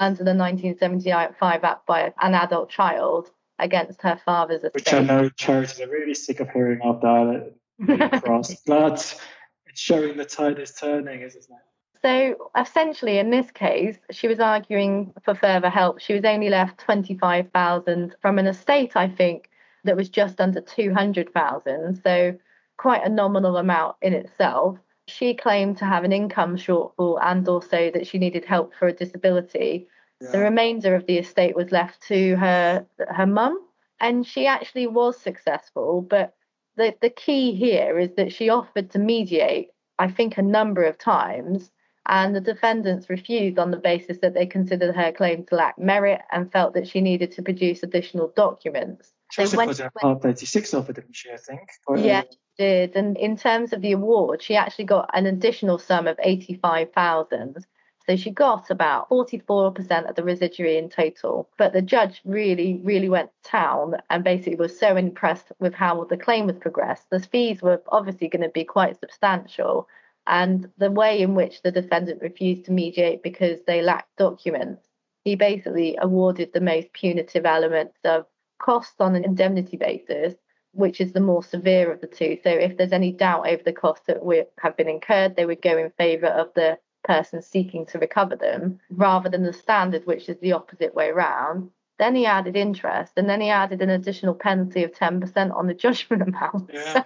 under 0.01 0.25
the 0.25 0.35
1975 0.35 1.65
Act 1.65 1.87
by 1.87 2.13
an 2.21 2.35
adult 2.35 2.71
child 2.71 3.31
against 3.59 4.03
her 4.03 4.21
father's 4.25 4.65
estate. 4.65 4.75
Which 4.75 4.93
I 4.93 5.01
know 5.01 5.29
charities 5.31 5.81
are 5.81 5.89
really 5.89 6.15
sick 6.15 6.41
of 6.41 6.51
hearing 6.51 6.81
after 6.85 7.53
cross, 8.21 8.55
but 8.67 9.21
it's 9.67 9.81
showing 9.81 10.17
the 10.17 10.25
tide 10.25 10.59
is 10.59 10.75
turning, 10.75 11.23
isn't 11.23 11.43
it? 11.43 11.68
So 12.03 12.51
essentially, 12.57 13.19
in 13.19 13.31
this 13.31 13.51
case, 13.51 13.99
she 14.11 14.29
was 14.29 14.41
arguing 14.41 15.13
for 15.25 15.35
further 15.35 15.71
help. 15.71 16.01
She 16.01 16.15
was 16.15 16.25
only 16.25 16.49
left 16.49 16.79
twenty-five 16.79 17.51
thousand 17.53 18.15
from 18.23 18.39
an 18.39 18.47
estate, 18.47 18.97
I 18.97 19.09
think, 19.09 19.51
that 19.85 19.97
was 19.97 20.09
just 20.09 20.41
under 20.41 20.61
two 20.61 20.95
hundred 20.95 21.33
thousand. 21.33 22.01
So 22.03 22.39
quite 22.77 23.05
a 23.05 23.09
nominal 23.09 23.57
amount 23.57 23.97
in 24.03 24.13
itself. 24.13 24.79
She 25.07 25.35
claimed 25.35 25.79
to 25.79 25.85
have 25.87 26.05
an 26.05 26.13
income 26.13 26.57
shortfall 26.57 27.19
and 27.23 27.49
also 27.49 27.91
that 27.93 28.07
she 28.07 28.19
needed 28.19 28.45
help 28.45 28.75
for 28.75 28.89
a 28.89 28.93
disability. 28.93 29.89
Yeah. 30.21 30.31
The 30.33 30.39
remainder 30.41 30.95
of 30.95 31.07
the 31.07 31.19
estate 31.19 31.57
was 31.57 31.73
left 31.73 32.03
to 32.09 32.37
her 32.37 32.87
her 33.09 33.27
mum, 33.27 33.59
and 34.01 34.27
she 34.27 34.47
actually 34.47 34.87
was 34.87 35.17
successful, 35.19 36.03
but 36.03 36.35
the, 36.77 36.95
the 37.01 37.11
key 37.11 37.55
here 37.55 37.99
is 37.99 38.11
that 38.17 38.33
she 38.33 38.51
offered 38.51 38.91
to 38.91 38.99
mediate, 39.01 39.71
I 39.99 40.09
think, 40.09 40.39
a 40.39 40.43
number 40.43 40.85
of 40.85 40.97
times, 40.99 41.73
and 42.09 42.35
the 42.35 42.41
defendants 42.41 43.11
refused 43.11 43.59
on 43.59 43.71
the 43.71 43.77
basis 43.77 44.19
that 44.19 44.35
they 44.35 44.47
considered 44.47 44.95
her 44.95 45.13
claim 45.13 45.45
to 45.47 45.55
lack 45.55 45.79
merit 45.79 46.21
and 46.33 46.51
felt 46.51 46.75
that 46.75 46.89
she 46.89 47.01
needed 47.01 47.33
to 47.33 47.43
produce 47.43 47.83
additional 47.83 48.33
documents. 48.35 49.13
She 49.31 49.43
also 49.43 49.65
put 49.65 49.81
a 49.81 49.91
Part 49.91 50.23
36 50.23 50.75
offer, 50.75 50.93
didn't 50.93 51.15
she, 51.15 51.31
I 51.31 51.37
think? 51.37 51.69
yeah, 51.97 52.23
she 52.23 52.39
did. 52.57 52.97
And 52.97 53.17
in 53.19 53.37
terms 53.37 53.73
of 53.73 53.83
the 53.83 53.93
award, 53.93 54.43
she 54.43 54.57
actually 54.57 54.87
got 54.87 55.11
an 55.13 55.27
additional 55.27 55.79
sum 55.79 56.07
of 56.07 56.19
85,000 56.23 57.67
so 58.09 58.17
she 58.17 58.31
got 58.31 58.71
about 58.71 59.11
44% 59.11 60.09
of 60.09 60.17
the 60.17 60.25
residuary 60.25 60.79
in 60.79 60.89
total. 60.89 61.51
But 61.59 61.75
the 61.75 61.83
judge 61.83 62.23
really, 62.25 62.81
really 62.83 63.11
went 63.11 63.31
to 63.45 63.51
town 63.51 63.97
and 64.09 64.25
basically 64.25 64.55
was 64.55 64.79
so 64.79 64.97
impressed 64.97 65.53
with 65.59 65.75
how 65.75 66.05
the 66.05 66.17
claim 66.17 66.47
was 66.47 66.57
progressed. 66.57 67.11
The 67.11 67.21
fees 67.21 67.61
were 67.61 67.83
obviously 67.89 68.29
going 68.29 68.45
to 68.45 68.49
be 68.49 68.65
quite 68.65 68.99
substantial. 68.99 69.89
And 70.29 70.71
the 70.77 70.91
way 70.91 71.21
in 71.21 71.35
which 71.35 71.63
the 71.63 71.73
defendant 71.73 72.23
refused 72.23 72.67
to 72.67 72.73
mediate 72.73 73.23
because 73.23 73.61
they 73.67 73.83
lacked 73.83 74.17
documents, 74.17 74.87
he 75.25 75.35
basically 75.35 75.99
awarded 76.01 76.53
the 76.53 76.61
most 76.61 76.93
punitive 76.93 77.47
elements 77.47 77.99
of 78.05 78.27
costs 78.61 79.01
on 79.01 79.17
an 79.17 79.25
indemnity 79.25 79.77
basis 79.77 80.35
which 80.73 81.01
is 81.01 81.13
the 81.13 81.21
more 81.21 81.43
severe 81.43 81.91
of 81.93 82.01
the 82.01 82.07
two. 82.07 82.39
So 82.45 82.51
if 82.51 82.77
there's 82.77 82.93
any 82.93 83.13
doubt 83.13 83.49
over 83.49 83.63
the 83.63 83.73
costs 83.73 84.07
that 84.07 84.25
we 84.25 84.45
have 84.61 84.77
been 84.77 84.89
incurred, 84.89 85.35
they 85.35 85.47
would 85.47 85.63
go 85.63 85.77
in 85.77 85.91
favour 85.99 86.29
of 86.29 86.53
the 86.55 86.79
person 87.05 87.43
seeking 87.43 87.87
to 87.87 87.99
recover 87.99 88.37
them 88.37 88.79
rather 88.91 89.29
than 89.29 89.43
the 89.43 89.53
standard, 89.53 90.07
which 90.07 90.29
is 90.29 90.39
the 90.39 90.53
opposite 90.53 90.95
way 90.95 91.09
around. 91.09 91.71
Then 91.99 92.15
he 92.15 92.27
added 92.27 92.55
interest 92.55 93.15
and 93.17 93.29
then 93.29 93.41
he 93.41 93.51
added 93.51 93.83
an 93.83 93.91
additional 93.91 94.35
penalty 94.35 94.85
of 94.85 94.93
10% 94.93 95.55
on 95.57 95.67
the 95.67 95.75
judgment 95.85 96.23
amount. 96.23 96.71
Yeah. 96.73 97.05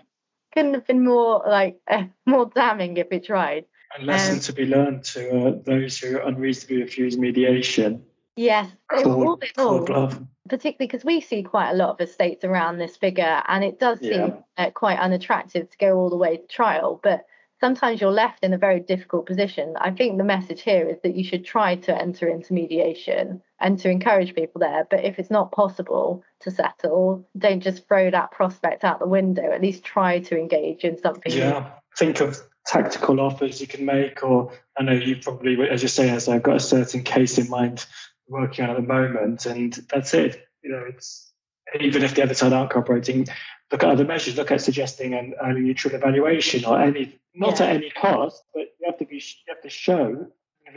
Couldn't 0.52 0.74
have 0.74 0.86
been 0.86 1.04
more 1.04 1.42
like 1.46 1.80
uh, 1.88 2.04
more 2.26 2.50
damning 2.54 2.96
if 2.96 3.08
it 3.10 3.24
tried. 3.24 3.64
A 3.98 4.04
lesson 4.04 4.36
um, 4.36 4.40
to 4.40 4.52
be 4.52 4.64
learned 4.64 5.04
to 5.04 5.48
uh, 5.48 5.52
those 5.64 5.98
who 5.98 6.20
unreasonably 6.20 6.82
refuse 6.82 7.18
mediation. 7.18 8.04
Yes, 8.36 8.70
all, 8.90 9.38
all, 9.58 10.10
particularly 10.48 10.76
because 10.78 11.04
we 11.04 11.20
see 11.20 11.42
quite 11.42 11.70
a 11.70 11.74
lot 11.74 11.90
of 11.90 12.00
estates 12.00 12.44
around 12.44 12.78
this 12.78 12.96
figure, 12.96 13.42
and 13.46 13.62
it 13.62 13.78
does 13.78 14.00
seem 14.00 14.12
yeah. 14.12 14.36
uh, 14.56 14.70
quite 14.70 14.98
unattractive 14.98 15.68
to 15.68 15.78
go 15.78 15.98
all 15.98 16.08
the 16.08 16.16
way 16.16 16.38
to 16.38 16.46
trial. 16.46 16.98
But 17.02 17.26
sometimes 17.60 18.00
you're 18.00 18.10
left 18.10 18.42
in 18.42 18.52
a 18.52 18.58
very 18.58 18.80
difficult 18.80 19.26
position. 19.26 19.74
I 19.78 19.92
think 19.92 20.18
the 20.18 20.24
message 20.24 20.62
here 20.62 20.88
is 20.88 20.98
that 21.02 21.14
you 21.14 21.22
should 21.22 21.44
try 21.44 21.76
to 21.76 21.96
enter 21.96 22.26
into 22.26 22.54
mediation 22.54 23.40
and 23.60 23.78
to 23.78 23.88
encourage 23.88 24.34
people 24.34 24.60
there. 24.60 24.86
But 24.90 25.04
if 25.04 25.18
it's 25.18 25.30
not 25.30 25.52
possible 25.52 26.24
to 26.42 26.50
settle, 26.50 27.28
don't 27.36 27.60
just 27.60 27.86
throw 27.86 28.10
that 28.10 28.30
prospect 28.30 28.84
out 28.84 28.98
the 28.98 29.06
window. 29.06 29.50
At 29.50 29.62
least 29.62 29.84
try 29.84 30.20
to 30.20 30.38
engage 30.38 30.84
in 30.84 30.98
something. 31.00 31.32
Yeah, 31.32 31.70
think 31.96 32.20
of 32.20 32.38
tactical 32.66 33.20
offers 33.20 33.60
you 33.60 33.66
can 33.66 33.84
make, 33.84 34.22
or 34.22 34.52
I 34.78 34.82
know 34.82 34.92
you 34.92 35.16
probably, 35.16 35.56
as 35.68 35.82
you 35.82 35.88
say, 35.88 36.10
as 36.10 36.28
I've 36.28 36.42
got 36.42 36.56
a 36.56 36.60
certain 36.60 37.02
case 37.02 37.38
in 37.38 37.48
mind 37.48 37.84
working 38.28 38.64
on 38.64 38.70
at 38.70 38.76
the 38.76 38.82
moment, 38.82 39.46
and 39.46 39.72
that's 39.90 40.14
it. 40.14 40.46
You 40.62 40.72
know, 40.72 40.84
it's 40.88 41.32
even 41.80 42.02
if 42.02 42.14
the 42.14 42.22
other 42.22 42.34
side 42.34 42.52
aren't 42.52 42.70
cooperating, 42.70 43.26
look 43.70 43.82
at 43.82 43.90
other 43.90 44.04
measures, 44.04 44.36
look 44.36 44.50
at 44.50 44.60
suggesting 44.60 45.14
an 45.14 45.34
early 45.42 45.60
neutral 45.60 45.94
evaluation 45.94 46.64
or 46.64 46.80
any, 46.80 47.18
not 47.34 47.58
yeah. 47.58 47.66
at 47.66 47.76
any 47.76 47.90
cost, 47.90 48.42
but 48.54 48.64
you 48.80 48.86
have 48.86 48.98
to 48.98 49.06
be, 49.06 49.16
you 49.16 49.54
have 49.54 49.62
to 49.62 49.70
show 49.70 50.26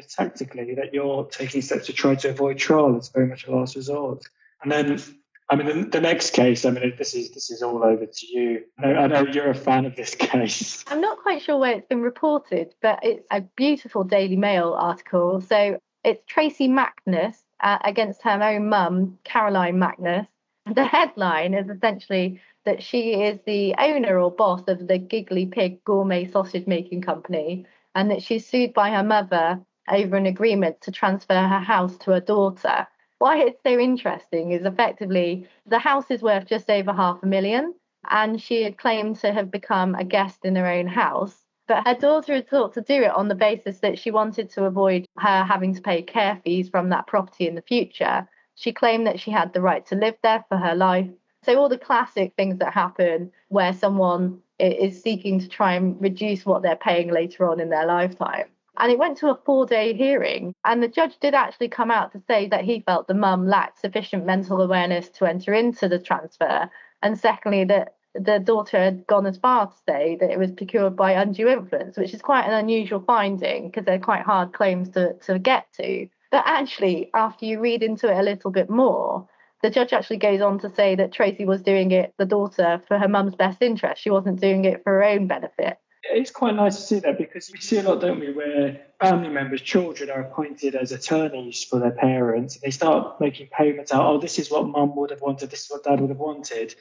tactically 0.10 0.76
that 0.76 0.94
you're 0.94 1.26
taking 1.26 1.62
steps 1.62 1.86
to 1.86 1.94
try 1.94 2.16
to 2.16 2.30
avoid 2.30 2.58
trial. 2.58 2.98
It's 2.98 3.10
very 3.10 3.28
much 3.28 3.48
a 3.48 3.56
last 3.56 3.76
resort. 3.76 4.26
And 4.62 4.72
then, 4.72 5.02
I 5.50 5.56
mean, 5.56 5.68
the, 5.68 5.90
the 5.90 6.02
next 6.02 6.34
case. 6.34 6.66
I 6.66 6.72
mean, 6.72 6.94
this 6.98 7.14
is 7.14 7.32
this 7.32 7.52
is 7.52 7.62
all 7.62 7.84
over 7.84 8.06
to 8.06 8.28
you. 8.28 8.64
I 8.80 8.88
know, 8.88 8.96
I 8.96 9.08
know 9.08 9.28
you're 9.28 9.50
a 9.50 9.56
fan 9.56 9.86
of 9.86 9.96
this 9.96 10.16
case. 10.20 10.84
I'm 10.88 11.02
not 11.02 11.20
quite 11.20 11.42
sure 11.42 11.58
where 11.58 11.74
it's 11.74 11.88
been 11.88 12.02
reported, 12.02 12.74
but 12.82 13.00
it's 13.04 13.26
a 13.32 13.42
beautiful 13.42 14.04
Daily 14.04 14.38
Mail 14.38 14.74
article. 14.74 15.42
So 15.42 15.80
it's 16.04 16.24
Tracy 16.28 16.68
Magnus 16.68 17.38
uh, 17.60 17.78
against 17.84 18.24
her 18.24 18.42
own 18.42 18.70
mum, 18.70 19.20
Caroline 19.24 19.80
Magnus. 19.80 20.28
The 20.74 20.84
headline 20.84 21.54
is 21.54 21.70
essentially 21.70 22.42
that 22.66 22.82
she 22.82 23.14
is 23.14 23.40
the 23.46 23.76
owner 23.78 24.20
or 24.20 24.32
boss 24.32 24.68
of 24.68 24.88
the 24.88 24.98
Giggly 24.98 25.46
Pig 25.46 25.84
gourmet 25.84 26.26
sausage 26.26 26.66
making 26.66 27.02
company 27.02 27.66
and 27.94 28.10
that 28.10 28.24
she's 28.24 28.48
sued 28.48 28.74
by 28.74 28.90
her 28.90 29.04
mother 29.04 29.60
over 29.88 30.16
an 30.16 30.26
agreement 30.26 30.82
to 30.82 30.92
transfer 30.92 31.36
her 31.36 31.60
house 31.60 31.96
to 31.98 32.12
her 32.12 32.20
daughter. 32.20 32.88
Why 33.20 33.38
it's 33.38 33.62
so 33.64 33.80
interesting 33.80 34.52
is 34.52 34.66
effectively 34.66 35.48
the 35.66 35.80
house 35.80 36.12
is 36.12 36.22
worth 36.22 36.46
just 36.46 36.70
over 36.70 36.94
half 36.94 37.24
a 37.24 37.26
million, 37.26 37.74
and 38.10 38.42
she 38.42 38.64
had 38.64 38.78
claimed 38.78 39.18
to 39.18 39.32
have 39.32 39.50
become 39.52 39.96
a 39.96 40.04
guest 40.04 40.46
in 40.46 40.56
her 40.56 40.68
own 40.68 40.88
house. 40.88 41.46
But 41.68 41.88
her 41.88 41.96
daughter 41.96 42.34
had 42.36 42.50
sought 42.50 42.74
to 42.74 42.82
do 42.82 43.02
it 43.02 43.12
on 43.12 43.28
the 43.28 43.36
basis 43.36 43.80
that 43.80 43.98
she 43.98 44.12
wanted 44.12 44.50
to 44.52 44.66
avoid 44.66 45.08
her 45.18 45.44
having 45.44 45.74
to 45.74 45.82
pay 45.82 46.02
care 46.04 46.40
fees 46.44 46.70
from 46.70 46.90
that 46.90 47.08
property 47.08 47.48
in 47.48 47.56
the 47.56 47.62
future. 47.62 48.28
She 48.54 48.72
claimed 48.72 49.08
that 49.08 49.20
she 49.20 49.32
had 49.32 49.54
the 49.54 49.62
right 49.62 49.86
to 49.88 49.96
live 49.96 50.16
there 50.22 50.46
for 50.48 50.58
her 50.58 50.76
life 50.76 51.10
so 51.46 51.60
all 51.60 51.70
the 51.70 51.78
classic 51.78 52.34
things 52.36 52.58
that 52.58 52.74
happen 52.74 53.32
where 53.50 53.72
someone 53.72 54.42
is 54.60 55.02
seeking 55.02 55.40
to 55.40 55.48
try 55.48 55.74
and 55.74 56.02
reduce 56.02 56.46
what 56.46 56.64
they're 56.64 56.76
paying 56.76 57.12
later 57.12 57.48
on 57.50 57.60
in 57.60 57.70
their 57.70 57.86
lifetime. 57.86 58.46
And 58.78 58.92
it 58.92 59.00
went 59.00 59.18
to 59.20 59.30
a 59.30 59.40
four 59.46 59.66
day 59.66 59.94
hearing. 59.94 60.54
And 60.64 60.82
the 60.82 60.88
judge 60.88 61.18
did 61.20 61.34
actually 61.34 61.70
come 61.70 61.92
out 61.92 62.12
to 62.12 62.22
say 62.28 62.48
that 62.50 62.66
he 62.66 62.82
felt 62.82 63.08
the 63.08 63.14
mum 63.14 63.48
lacked 63.48 63.80
sufficient 63.80 64.26
mental 64.26 64.62
awareness 64.62 65.10
to 65.10 65.26
enter 65.26 65.54
into 65.54 65.88
the 65.88 66.00
transfer. 66.00 66.70
And 67.02 67.18
secondly, 67.18 67.66
that 67.66 67.96
the 68.14 68.40
daughter 68.40 68.78
had 68.78 69.06
gone 69.08 69.26
as 69.26 69.38
far 69.38 69.68
to 69.68 69.76
say 69.88 70.18
that 70.20 70.32
it 70.32 70.40
was 70.40 70.52
procured 70.52 70.96
by 70.96 71.12
undue 71.12 71.48
influence, 71.48 71.98
which 71.98 72.14
is 72.14 72.22
quite 72.22 72.46
an 72.46 72.54
unusual 72.54 73.02
finding 73.02 73.70
because 73.70 73.86
they're 73.86 74.00
quite 74.00 74.24
hard 74.24 74.54
claims 74.54 74.90
to, 74.92 75.14
to 75.26 75.38
get 75.38 75.68
to. 75.74 76.08
But 76.32 76.44
actually, 76.46 77.10
after 77.14 77.46
you 77.46 77.60
read 77.60 77.84
into 77.84 78.12
it 78.12 78.18
a 78.18 78.24
little 78.24 78.52
bit 78.52 78.70
more, 78.70 79.28
the 79.62 79.70
judge 79.70 79.94
actually 79.94 80.18
goes 80.18 80.42
on 80.42 80.60
to 80.60 80.74
say 80.74 80.96
that 80.96 81.12
Tracy 81.12 81.46
was 81.46 81.62
doing 81.62 81.92
it, 81.92 82.14
the 82.18 82.26
daughter, 82.26 82.82
for 82.88 82.98
her 82.98 83.08
mum's 83.08 83.36
best 83.36 83.62
interest. 83.62 84.02
She 84.02 84.10
wasn't 84.10 84.40
doing 84.40 84.66
it 84.66 84.84
for 84.84 84.94
her 84.94 85.04
own 85.04 85.28
benefit. 85.28 85.78
It's 86.12 86.32
quite 86.32 86.56
nice 86.56 86.76
to 86.76 86.82
see 86.82 87.00
that 87.00 87.18
because 87.18 87.52
we 87.52 87.60
see 87.60 87.78
a 87.78 87.84
lot, 87.84 88.02
don't 88.02 88.20
we, 88.20 88.32
where 88.32 88.82
family 89.00 89.30
members, 89.30 89.62
children 89.62 90.10
are 90.10 90.22
appointed 90.22 90.76
as 90.76 90.92
attorneys 90.92 91.64
for 91.64 91.80
their 91.80 91.92
parents. 91.92 92.58
They 92.58 92.72
start 92.72 93.20
making 93.20 93.48
payments 93.48 93.92
out, 93.92 94.06
oh, 94.06 94.20
this 94.20 94.40
is 94.40 94.52
what 94.52 94.68
mum 94.68 94.96
would 94.96 95.10
have 95.10 95.22
wanted, 95.22 95.50
this 95.50 95.66
is 95.66 95.72
what 95.72 95.84
dad 95.84 96.00
would 96.00 96.12
have 96.12 96.20
wanted. 96.20 96.76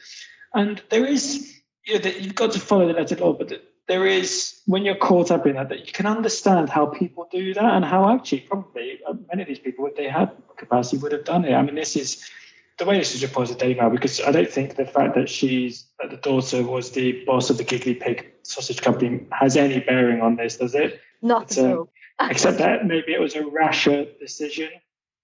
And 0.53 0.81
there 0.91 1.07
is, 1.07 1.55
you 1.85 1.99
know, 1.99 2.11
you've 2.11 2.35
got 2.35 2.53
to 2.53 2.61
follow 2.61 2.87
the 2.87 2.93
letter 2.93 3.17
law, 3.17 3.33
but 3.33 3.53
there 3.87 4.07
is, 4.07 4.61
when 4.67 4.85
you're 4.85 4.95
caught 4.95 5.31
up 5.31 5.47
in 5.47 5.57
that, 5.57 5.69
that 5.71 5.87
you 5.87 5.93
can 5.93 6.07
understand 6.07 6.71
how 6.71 6.87
people 6.87 7.29
do 7.31 7.55
that 7.55 7.65
and 7.65 7.85
how 7.85 8.15
actually 8.15 8.41
probably 8.41 9.01
uh, 9.07 9.15
many 9.29 9.43
of 9.43 9.49
these 9.49 9.59
people, 9.59 9.87
if 9.87 9.97
they 9.97 10.09
had 10.09 10.31
capacity, 10.57 10.99
would 10.99 11.13
have 11.13 11.25
done 11.25 11.45
it. 11.45 11.55
I 11.55 11.63
mean, 11.63 11.75
this 11.75 11.97
is 11.97 12.31
the 12.79 12.85
way 12.85 12.99
this 12.99 13.15
is 13.15 13.23
reported 13.23 13.63
email 13.63 13.91
because 13.91 14.21
I 14.21 14.33
don't 14.33 14.51
think 14.51 14.77
the 14.77 14.87
fact 14.87 15.15
that 15.15 15.29
she's 15.29 15.87
that 16.01 16.11
the 16.11 16.17
daughter 16.17 16.63
was 16.63 16.91
the 16.91 17.25
boss 17.25 17.51
of 17.51 17.59
the 17.59 17.65
Giggly 17.65 17.95
Pig 17.95 18.34
sausage 18.45 18.81
company 18.81 19.27
has 19.33 19.57
any 19.57 19.81
bearing 19.81 20.21
on 20.21 20.37
this, 20.37 20.57
does 20.57 20.75
it? 20.75 21.01
Not 21.23 21.45
it's, 21.45 21.59
at 21.59 21.65
um, 21.65 21.79
all. 21.79 21.91
except 22.31 22.59
that 22.59 22.87
maybe 22.87 23.13
it 23.13 23.21
was 23.21 23.35
a 23.35 23.47
rasher 23.47 24.07
decision. 24.21 24.71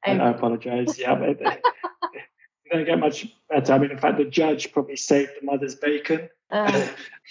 And 0.05 0.23
I 0.23 0.31
apologise. 0.31 0.99
Yeah, 0.99 1.15
but 1.15 1.41
you 1.41 2.71
don't 2.73 2.87
get 2.87 2.99
much 2.99 3.27
better. 3.49 3.73
I 3.75 3.79
mean, 3.79 3.91
in 3.91 3.99
fact, 3.99 4.17
the 4.17 4.25
judge 4.25 4.73
probably 4.73 4.97
saved 4.97 5.33
the 5.39 5.45
mother's 5.45 5.75
bacon. 5.75 6.29
Uh. 6.51 6.89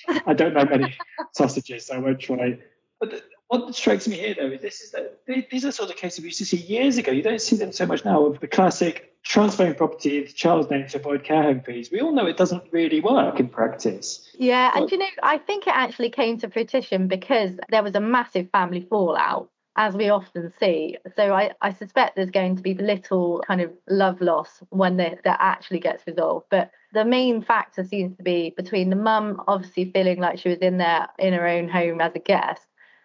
I 0.26 0.34
don't 0.34 0.54
know 0.54 0.66
many 0.66 0.96
sausages, 1.34 1.88
so 1.88 1.96
I 1.96 2.00
won't 2.00 2.20
try. 2.20 2.60
But 3.00 3.24
what 3.50 3.76
strikes 3.76 4.08
me 4.08 4.16
here, 4.16 4.36
though, 4.36 4.52
is 4.52 4.62
this 4.62 4.80
is 4.80 4.92
that 4.92 5.22
these 5.50 5.66
are 5.66 5.72
sort 5.72 5.90
of 5.90 5.96
cases 5.96 6.20
we 6.20 6.26
used 6.26 6.38
to 6.38 6.46
see 6.46 6.58
years 6.58 7.00
ago. 7.00 7.12
You 7.12 7.24
don't 7.24 7.42
see 7.42 7.56
them 7.56 7.72
so 7.72 7.88
much 7.88 8.06
now 8.06 8.26
of 8.28 8.40
the 8.40 8.48
classic 8.48 9.16
transferring 9.24 9.74
property 9.74 10.20
into 10.20 10.34
child's 10.34 10.70
name 10.70 10.88
to 10.88 10.98
avoid 10.98 11.24
care 11.24 11.42
home 11.42 11.62
fees. 11.62 11.90
We 11.92 12.00
all 12.00 12.12
know 12.12 12.28
it 12.28 12.38
doesn't 12.38 12.64
really 12.72 13.02
work 13.02 13.40
in 13.40 13.50
practice. 13.50 14.30
Yeah, 14.38 14.70
but, 14.72 14.84
and 14.84 14.92
you 14.92 14.98
know, 15.00 15.08
I 15.24 15.40
think 15.40 15.66
it 15.66 15.74
actually 15.74 16.12
came 16.12 16.38
to 16.40 16.50
fruition 16.50 17.08
because 17.08 17.60
there 17.70 17.82
was 17.82 17.96
a 17.96 18.00
massive 18.00 18.52
family 18.52 18.86
fallout, 18.88 19.50
as 19.76 19.96
we 19.96 20.10
often 20.10 20.54
see. 20.60 20.98
So 21.16 21.34
I, 21.34 21.52
I 21.60 21.74
suspect 21.74 22.16
there's 22.16 22.30
going 22.30 22.56
to 22.56 22.62
be 22.62 22.76
little 22.76 23.44
kind 23.48 23.62
of 23.62 23.72
love 23.90 24.22
loss 24.22 24.62
when 24.70 24.98
they, 24.98 25.18
that 25.24 25.38
actually 25.42 25.80
gets 25.80 26.06
resolved. 26.06 26.46
But 26.52 26.70
the 26.94 27.04
main 27.04 27.42
factor 27.42 27.84
seems 27.84 28.16
to 28.18 28.24
be 28.24 28.54
between 28.56 28.92
the 28.92 28.96
mum 28.96 29.42
obviously 29.48 29.92
feeling 29.92 30.20
like 30.20 30.38
she 30.38 30.50
was 30.50 30.60
in 30.60 30.78
there 30.78 31.08
in 31.18 31.34
her 31.34 31.48
own 31.48 31.68
home 31.68 32.00
as 32.00 32.12
a 32.14 32.20
guest 32.20 32.62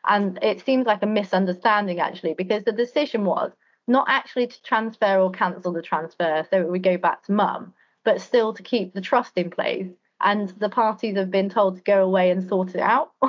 and 0.06 0.38
it 0.42 0.64
seems 0.64 0.86
like 0.86 1.02
a 1.02 1.06
misunderstanding 1.06 2.00
actually, 2.00 2.34
because 2.34 2.64
the 2.64 2.72
decision 2.72 3.24
was 3.24 3.52
not 3.86 4.06
actually 4.08 4.46
to 4.46 4.62
transfer 4.62 5.18
or 5.18 5.30
cancel 5.30 5.72
the 5.72 5.82
transfer, 5.82 6.46
so 6.50 6.60
it 6.60 6.68
would 6.68 6.82
go 6.82 6.96
back 6.96 7.24
to 7.24 7.32
mum, 7.32 7.74
but 8.04 8.20
still 8.20 8.54
to 8.54 8.62
keep 8.62 8.94
the 8.94 9.00
trust 9.00 9.32
in 9.36 9.50
place. 9.50 9.88
And 10.20 10.48
the 10.58 10.68
parties 10.70 11.16
have 11.16 11.30
been 11.30 11.50
told 11.50 11.76
to 11.76 11.82
go 11.82 12.02
away 12.02 12.30
and 12.30 12.48
sort 12.48 12.74
it 12.74 12.80
out. 12.80 13.12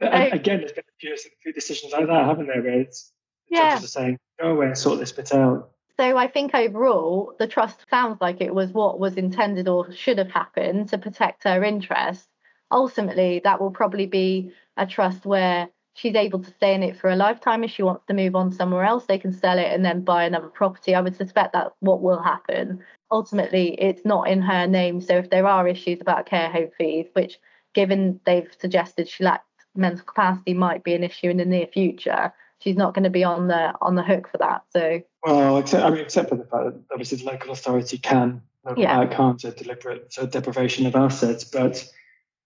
Again, 0.00 0.60
there's 0.60 0.72
been 0.72 0.84
a 0.88 0.98
few, 1.00 1.12
a 1.12 1.16
few, 1.42 1.52
decisions 1.52 1.92
like 1.92 2.06
that, 2.06 2.24
haven't 2.24 2.46
there? 2.46 2.62
Where 2.62 2.80
it's 2.80 3.12
yeah. 3.48 3.70
judges 3.70 3.84
are 3.84 3.88
saying, 3.88 4.18
go 4.40 4.52
away 4.52 4.66
and 4.66 4.78
sort 4.78 4.98
this 4.98 5.12
bit 5.12 5.34
out. 5.34 5.70
So 5.98 6.16
I 6.16 6.28
think 6.28 6.54
overall, 6.54 7.34
the 7.38 7.48
trust 7.48 7.84
sounds 7.90 8.20
like 8.20 8.40
it 8.40 8.54
was 8.54 8.70
what 8.70 9.00
was 9.00 9.16
intended 9.16 9.66
or 9.66 9.92
should 9.92 10.18
have 10.18 10.30
happened 10.30 10.90
to 10.90 10.98
protect 10.98 11.42
her 11.42 11.64
interests. 11.64 12.28
Ultimately, 12.70 13.40
that 13.42 13.60
will 13.60 13.72
probably 13.72 14.06
be 14.06 14.52
a 14.76 14.86
trust 14.86 15.26
where 15.26 15.68
she's 15.98 16.14
able 16.14 16.38
to 16.38 16.50
stay 16.52 16.74
in 16.74 16.82
it 16.84 16.96
for 16.96 17.10
a 17.10 17.16
lifetime. 17.16 17.64
If 17.64 17.72
she 17.72 17.82
wants 17.82 18.04
to 18.06 18.14
move 18.14 18.36
on 18.36 18.52
somewhere 18.52 18.84
else, 18.84 19.06
they 19.06 19.18
can 19.18 19.32
sell 19.32 19.58
it 19.58 19.72
and 19.72 19.84
then 19.84 20.04
buy 20.04 20.24
another 20.24 20.46
property. 20.46 20.94
I 20.94 21.00
would 21.00 21.16
suspect 21.16 21.54
that 21.54 21.72
what 21.80 22.02
will 22.02 22.22
happen. 22.22 22.80
Ultimately, 23.10 23.74
it's 23.80 24.04
not 24.04 24.28
in 24.28 24.40
her 24.40 24.68
name. 24.68 25.00
So 25.00 25.16
if 25.16 25.28
there 25.30 25.46
are 25.46 25.66
issues 25.66 26.00
about 26.00 26.26
care 26.26 26.50
home 26.50 26.70
fees, 26.78 27.06
which 27.14 27.38
given 27.74 28.20
they've 28.24 28.48
suggested 28.60 29.08
she 29.08 29.24
lacked 29.24 29.46
mental 29.74 30.04
capacity 30.04 30.54
might 30.54 30.84
be 30.84 30.94
an 30.94 31.02
issue 31.02 31.30
in 31.30 31.36
the 31.36 31.44
near 31.44 31.66
future, 31.66 32.32
she's 32.60 32.76
not 32.76 32.94
going 32.94 33.04
to 33.04 33.10
be 33.10 33.24
on 33.24 33.48
the 33.48 33.74
on 33.80 33.96
the 33.96 34.04
hook 34.04 34.28
for 34.30 34.38
that. 34.38 34.62
So 34.72 35.00
well, 35.24 35.58
except 35.58 35.84
I 35.84 35.90
mean, 35.90 36.00
except 36.00 36.28
for 36.28 36.36
the 36.36 36.44
fact 36.44 36.64
that 36.64 36.80
obviously 36.92 37.18
the 37.18 37.24
local 37.24 37.50
authority 37.50 37.98
can 37.98 38.42
yeah. 38.76 39.04
can't 39.06 39.42
a 39.42 39.50
deliberate 39.50 40.14
deprivation 40.30 40.86
of 40.86 40.94
assets, 40.94 41.42
but 41.42 41.84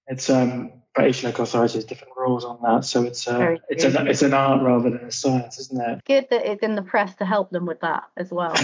it's 0.06 0.30
um 0.30 0.72
but 0.94 1.08
each 1.08 1.22
local 1.24 1.44
authority 1.44 1.74
has 1.74 1.84
different 1.84 2.14
rules 2.16 2.44
on 2.44 2.58
that. 2.62 2.84
So 2.84 3.04
it's 3.04 3.26
uh, 3.26 3.56
it's 3.68 3.84
an 3.84 4.06
it's 4.06 4.22
an 4.22 4.34
art 4.34 4.62
rather 4.62 4.90
than 4.90 5.08
a 5.08 5.10
science, 5.10 5.58
isn't 5.58 5.80
it? 5.80 6.04
Good 6.04 6.28
that 6.30 6.44
it's 6.44 6.62
in 6.62 6.74
the 6.74 6.82
press 6.82 7.14
to 7.16 7.24
help 7.24 7.50
them 7.50 7.66
with 7.66 7.80
that 7.80 8.04
as 8.16 8.30
well. 8.30 8.54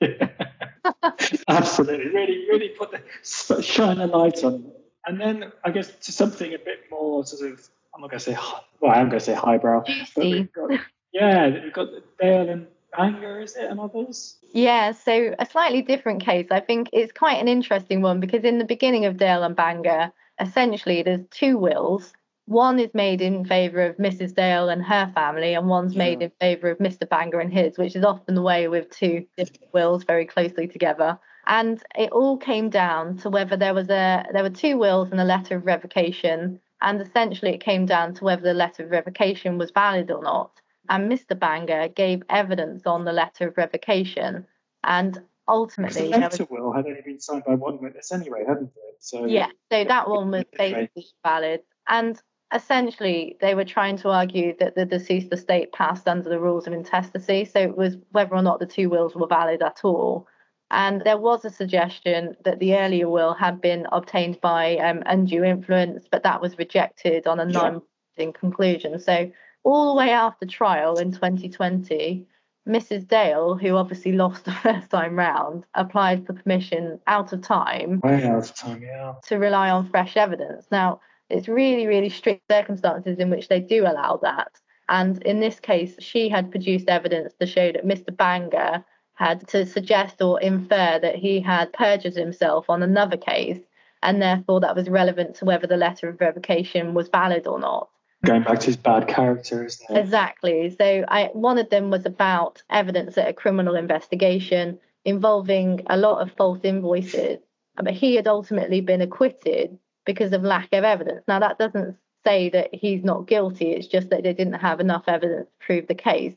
Absolutely, 1.48 2.08
really, 2.08 2.46
really 2.48 2.68
put 2.70 2.90
the 2.92 3.62
shine 3.62 3.98
a 3.98 4.06
light 4.06 4.42
on. 4.44 4.70
And 5.06 5.20
then 5.20 5.52
I 5.62 5.70
guess 5.70 5.90
to 5.90 6.12
something 6.12 6.54
a 6.54 6.58
bit 6.58 6.84
more 6.90 7.24
sort 7.26 7.52
of 7.52 7.68
I'm 7.94 8.00
not 8.00 8.10
going 8.10 8.18
to 8.18 8.24
say 8.24 8.36
well 8.80 8.92
I 8.92 9.00
am 9.00 9.08
going 9.08 9.20
to 9.20 9.24
say 9.24 9.34
highbrow. 9.34 9.84
Juicy. 9.84 10.44
Got, 10.54 10.80
yeah, 11.12 11.48
we've 11.62 11.72
got 11.72 11.88
Dale 12.18 12.48
and 12.48 12.66
Banga, 12.96 13.40
is 13.40 13.56
it, 13.56 13.70
and 13.70 13.78
others? 13.78 14.36
Yeah, 14.52 14.92
so 14.92 15.34
a 15.38 15.46
slightly 15.46 15.82
different 15.82 16.22
case. 16.22 16.48
I 16.50 16.60
think 16.60 16.90
it's 16.92 17.12
quite 17.12 17.40
an 17.40 17.48
interesting 17.48 18.02
one 18.02 18.20
because 18.20 18.44
in 18.44 18.58
the 18.58 18.64
beginning 18.64 19.04
of 19.04 19.16
Dale 19.16 19.42
and 19.42 19.54
Banga, 19.54 20.12
essentially 20.40 21.02
there's 21.02 21.26
two 21.30 21.58
wills. 21.58 22.12
One 22.46 22.78
is 22.78 22.92
made 22.92 23.22
in 23.22 23.46
favour 23.46 23.86
of 23.86 23.96
Mrs. 23.96 24.34
Dale 24.34 24.68
and 24.68 24.82
her 24.84 25.10
family, 25.14 25.54
and 25.54 25.66
one's 25.66 25.96
made 25.96 26.20
in 26.20 26.30
favour 26.40 26.70
of 26.70 26.78
Mr. 26.78 27.08
Banga 27.08 27.38
and 27.38 27.52
his, 27.52 27.78
which 27.78 27.96
is 27.96 28.04
often 28.04 28.34
the 28.34 28.42
way 28.42 28.68
with 28.68 28.90
two 28.90 29.26
different 29.38 29.72
wills 29.72 30.04
very 30.04 30.26
closely 30.26 30.68
together. 30.68 31.18
And 31.46 31.82
it 31.96 32.12
all 32.12 32.36
came 32.36 32.68
down 32.68 33.16
to 33.18 33.30
whether 33.30 33.56
there 33.56 33.74
was 33.74 33.88
a 33.88 34.26
there 34.32 34.42
were 34.42 34.50
two 34.50 34.76
wills 34.76 35.10
and 35.10 35.20
a 35.20 35.24
letter 35.24 35.56
of 35.56 35.64
revocation, 35.64 36.60
and 36.82 37.00
essentially 37.00 37.52
it 37.54 37.64
came 37.64 37.86
down 37.86 38.14
to 38.14 38.24
whether 38.24 38.42
the 38.42 38.54
letter 38.54 38.84
of 38.84 38.90
revocation 38.90 39.56
was 39.56 39.70
valid 39.70 40.10
or 40.10 40.22
not. 40.22 40.60
And 40.90 41.10
Mr. 41.10 41.38
Banga 41.38 41.88
gave 41.88 42.22
evidence 42.28 42.86
on 42.86 43.06
the 43.06 43.12
letter 43.12 43.48
of 43.48 43.56
revocation, 43.56 44.46
and 44.82 45.22
ultimately 45.48 46.10
the 46.10 46.18
letter 46.18 46.44
was, 46.44 46.50
will 46.50 46.72
had 46.72 46.86
only 46.86 47.02
been 47.04 47.20
signed 47.20 47.44
by 47.46 47.54
one 47.54 47.80
witness 47.80 48.12
anyway, 48.12 48.44
hadn't 48.46 48.70
it? 48.74 48.96
So 49.00 49.26
yeah, 49.26 49.48
so 49.70 49.84
that 49.84 50.08
one 50.08 50.30
was 50.30 50.44
basically 50.56 51.06
valid. 51.22 51.60
And 51.88 52.20
essentially 52.52 53.36
they 53.40 53.54
were 53.54 53.64
trying 53.64 53.96
to 53.98 54.10
argue 54.10 54.54
that 54.58 54.74
the 54.74 54.84
deceased 54.84 55.32
estate 55.32 55.72
passed 55.72 56.08
under 56.08 56.28
the 56.28 56.40
rules 56.40 56.66
of 56.66 56.72
intestacy. 56.72 57.44
So 57.44 57.60
it 57.60 57.76
was 57.76 57.96
whether 58.12 58.34
or 58.34 58.42
not 58.42 58.60
the 58.60 58.66
two 58.66 58.88
wills 58.88 59.14
were 59.14 59.26
valid 59.26 59.62
at 59.62 59.80
all. 59.84 60.28
And 60.70 61.02
there 61.02 61.18
was 61.18 61.44
a 61.44 61.50
suggestion 61.50 62.36
that 62.44 62.58
the 62.58 62.76
earlier 62.76 63.08
will 63.08 63.34
had 63.34 63.60
been 63.60 63.86
obtained 63.92 64.40
by 64.40 64.76
um, 64.78 65.02
undue 65.06 65.44
influence, 65.44 66.06
but 66.10 66.22
that 66.22 66.40
was 66.40 66.58
rejected 66.58 67.26
on 67.26 67.38
a 67.38 67.44
non 67.44 67.82
binding 68.16 68.32
conclusion. 68.32 68.98
So 68.98 69.30
all 69.62 69.92
the 69.92 69.98
way 69.98 70.10
after 70.10 70.46
trial 70.46 70.98
in 70.98 71.12
2020, 71.12 72.26
Mrs. 72.68 73.06
Dale, 73.06 73.56
who 73.56 73.76
obviously 73.76 74.12
lost 74.12 74.44
the 74.44 74.52
first 74.62 74.90
time 74.90 75.16
round, 75.16 75.64
applied 75.74 76.26
for 76.26 76.32
permission 76.32 77.00
out 77.06 77.32
of 77.32 77.42
time. 77.42 78.00
Way 78.02 78.24
out 78.24 78.50
of 78.50 78.54
time, 78.54 78.82
yeah. 78.82 79.14
To 79.28 79.36
rely 79.36 79.70
on 79.70 79.88
fresh 79.90 80.16
evidence. 80.16 80.66
Now, 80.70 81.00
it's 81.30 81.48
really, 81.48 81.86
really 81.86 82.08
strict 82.08 82.42
circumstances 82.50 83.18
in 83.18 83.30
which 83.30 83.48
they 83.48 83.60
do 83.60 83.84
allow 83.84 84.18
that. 84.22 84.60
And 84.88 85.22
in 85.22 85.40
this 85.40 85.60
case, 85.60 85.96
she 85.98 86.28
had 86.28 86.50
produced 86.50 86.88
evidence 86.88 87.32
to 87.40 87.46
show 87.46 87.72
that 87.72 87.86
Mr. 87.86 88.14
Banga 88.14 88.84
had 89.14 89.46
to 89.48 89.64
suggest 89.64 90.20
or 90.20 90.40
infer 90.40 90.98
that 91.00 91.16
he 91.16 91.40
had 91.40 91.72
perjured 91.72 92.14
himself 92.14 92.68
on 92.68 92.82
another 92.82 93.16
case, 93.16 93.60
and 94.02 94.20
therefore 94.20 94.60
that 94.60 94.74
was 94.74 94.90
relevant 94.90 95.36
to 95.36 95.44
whether 95.44 95.66
the 95.66 95.76
letter 95.76 96.08
of 96.08 96.20
revocation 96.20 96.92
was 96.92 97.08
valid 97.08 97.46
or 97.46 97.58
not 97.58 97.88
going 98.24 98.42
back 98.42 98.60
to 98.60 98.66
his 98.66 98.76
bad 98.76 99.08
character, 99.08 99.64
isn't 99.64 99.90
it? 99.90 99.98
Exactly. 99.98 100.74
So 100.76 101.04
I 101.08 101.30
one 101.32 101.58
of 101.58 101.70
them 101.70 101.90
was 101.90 102.06
about 102.06 102.62
evidence 102.70 103.16
at 103.18 103.28
a 103.28 103.32
criminal 103.32 103.74
investigation 103.76 104.78
involving 105.04 105.82
a 105.86 105.96
lot 105.96 106.20
of 106.20 106.32
false 106.32 106.60
invoices, 106.62 107.38
but 107.76 107.92
he 107.92 108.16
had 108.16 108.26
ultimately 108.26 108.80
been 108.80 109.00
acquitted 109.00 109.78
because 110.04 110.32
of 110.32 110.42
lack 110.42 110.72
of 110.72 110.84
evidence. 110.84 111.22
Now 111.28 111.40
that 111.40 111.58
doesn't 111.58 111.96
say 112.24 112.48
that 112.50 112.74
he's 112.74 113.04
not 113.04 113.26
guilty. 113.26 113.72
It's 113.72 113.86
just 113.86 114.10
that 114.10 114.22
they 114.22 114.32
didn't 114.32 114.54
have 114.54 114.80
enough 114.80 115.04
evidence 115.06 115.46
to 115.46 115.66
prove 115.66 115.86
the 115.86 115.94
case. 115.94 116.34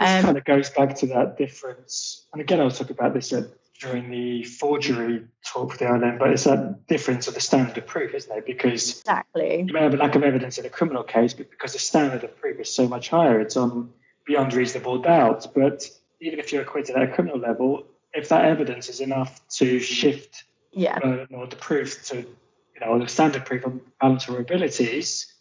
This 0.00 0.10
um, 0.10 0.24
kind 0.24 0.38
of 0.38 0.44
goes 0.44 0.70
back 0.70 0.96
to 0.96 1.06
that 1.08 1.38
difference. 1.38 2.26
And 2.32 2.40
again, 2.40 2.60
I'll 2.60 2.70
talk 2.70 2.90
about 2.90 3.14
this 3.14 3.32
at 3.32 3.44
during 3.80 4.10
the 4.10 4.42
forgery 4.44 5.24
talk 5.44 5.72
for 5.72 5.78
the 5.78 5.86
island, 5.86 6.18
but 6.18 6.30
it's 6.30 6.44
that 6.44 6.86
difference 6.88 7.28
of 7.28 7.34
the 7.34 7.40
standard 7.40 7.78
of 7.78 7.86
proof, 7.86 8.14
isn't 8.14 8.36
it? 8.36 8.46
Because 8.46 9.00
exactly 9.00 9.64
you 9.66 9.72
may 9.72 9.82
have 9.82 9.94
a 9.94 9.96
lack 9.96 10.16
of 10.16 10.22
evidence 10.22 10.58
in 10.58 10.66
a 10.66 10.68
criminal 10.68 11.04
case, 11.04 11.32
but 11.32 11.50
because 11.50 11.74
the 11.74 11.78
standard 11.78 12.24
of 12.24 12.36
proof 12.40 12.58
is 12.58 12.72
so 12.72 12.88
much 12.88 13.08
higher, 13.08 13.40
it's 13.40 13.56
on 13.56 13.92
beyond 14.26 14.52
reasonable 14.52 14.98
doubt. 14.98 15.46
But 15.54 15.88
even 16.20 16.40
if 16.40 16.52
you're 16.52 16.62
acquitted 16.62 16.96
at 16.96 17.02
a 17.02 17.12
criminal 17.12 17.38
level, 17.38 17.84
if 18.12 18.30
that 18.30 18.44
evidence 18.44 18.88
is 18.88 19.00
enough 19.00 19.40
to 19.50 19.78
shift 19.78 20.44
yeah. 20.72 20.98
Uh, 21.02 21.26
or 21.30 21.46
the 21.46 21.56
proof 21.56 22.04
to 22.06 22.16
you 22.16 22.80
know 22.80 22.98
the 22.98 23.08
standard 23.08 23.44
proof 23.46 23.64
on 23.64 23.80
balance 24.00 24.28
or 24.28 24.38
abilities, 24.38 25.32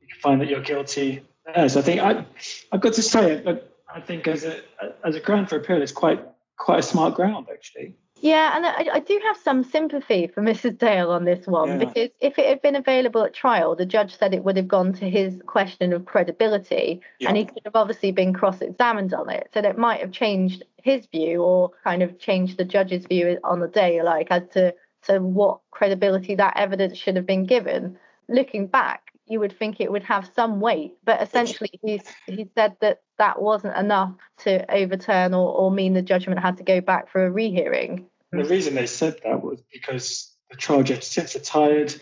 you 0.00 0.08
can 0.08 0.20
find 0.20 0.40
that 0.40 0.48
you're 0.48 0.60
guilty. 0.60 1.22
There. 1.44 1.68
So 1.68 1.80
I 1.80 1.82
think 1.82 2.00
I 2.00 2.24
I've 2.72 2.80
got 2.80 2.94
to 2.94 3.02
say 3.02 3.32
it, 3.32 3.44
but 3.44 3.76
I 3.92 4.00
think 4.00 4.28
as 4.28 4.44
a 4.44 4.60
as 5.04 5.16
a 5.16 5.20
ground 5.20 5.48
for 5.48 5.56
appeal, 5.56 5.82
it's 5.82 5.92
quite 5.92 6.20
quite 6.56 6.80
a 6.80 6.82
smart 6.82 7.14
ground 7.14 7.46
actually. 7.50 7.94
Yeah, 8.20 8.56
and 8.56 8.64
I, 8.64 8.96
I, 8.96 9.00
do 9.00 9.20
have 9.24 9.36
some 9.36 9.62
sympathy 9.62 10.26
for 10.26 10.42
Mrs. 10.42 10.78
Dale 10.78 11.10
on 11.10 11.24
this 11.24 11.46
one 11.46 11.68
yeah. 11.68 11.76
because 11.76 12.10
if 12.18 12.38
it 12.38 12.46
had 12.46 12.62
been 12.62 12.74
available 12.74 13.22
at 13.24 13.34
trial, 13.34 13.76
the 13.76 13.84
judge 13.84 14.16
said 14.16 14.32
it 14.32 14.42
would 14.42 14.56
have 14.56 14.66
gone 14.66 14.94
to 14.94 15.10
his 15.10 15.38
question 15.46 15.92
of 15.92 16.06
credibility, 16.06 17.02
yeah. 17.20 17.28
and 17.28 17.36
he 17.36 17.44
could 17.44 17.60
have 17.66 17.76
obviously 17.76 18.12
been 18.12 18.32
cross-examined 18.32 19.12
on 19.12 19.28
it. 19.28 19.50
So 19.52 19.60
that 19.60 19.76
might 19.76 20.00
have 20.00 20.12
changed 20.12 20.64
his 20.82 21.06
view 21.06 21.42
or 21.42 21.72
kind 21.84 22.02
of 22.02 22.18
changed 22.18 22.56
the 22.56 22.64
judge's 22.64 23.04
view 23.04 23.38
on 23.44 23.60
the 23.60 23.68
day, 23.68 24.02
like 24.02 24.28
as 24.30 24.42
to 24.52 24.74
to 25.04 25.20
what 25.20 25.60
credibility 25.70 26.34
that 26.36 26.56
evidence 26.56 26.96
should 26.96 27.16
have 27.16 27.26
been 27.26 27.44
given. 27.44 27.98
Looking 28.28 28.66
back, 28.66 29.05
you 29.26 29.40
would 29.40 29.58
think 29.58 29.80
it 29.80 29.90
would 29.90 30.04
have 30.04 30.30
some 30.34 30.60
weight, 30.60 30.94
but 31.04 31.20
essentially 31.22 31.70
he's 31.82 32.02
he 32.26 32.48
said 32.54 32.76
that 32.80 33.00
that 33.18 33.40
wasn't 33.40 33.76
enough 33.76 34.14
to 34.38 34.70
overturn 34.72 35.34
or, 35.34 35.52
or 35.52 35.70
mean 35.70 35.94
the 35.94 36.02
judgment 36.02 36.40
had 36.40 36.58
to 36.58 36.64
go 36.64 36.80
back 36.80 37.10
for 37.10 37.26
a 37.26 37.30
rehearing. 37.30 38.06
The 38.32 38.44
reason 38.44 38.74
they 38.74 38.86
said 38.86 39.16
that 39.24 39.42
was 39.42 39.60
because 39.72 40.32
the 40.50 40.56
trial 40.56 40.82
judge 40.82 41.02
since 41.02 41.34
retired 41.34 41.94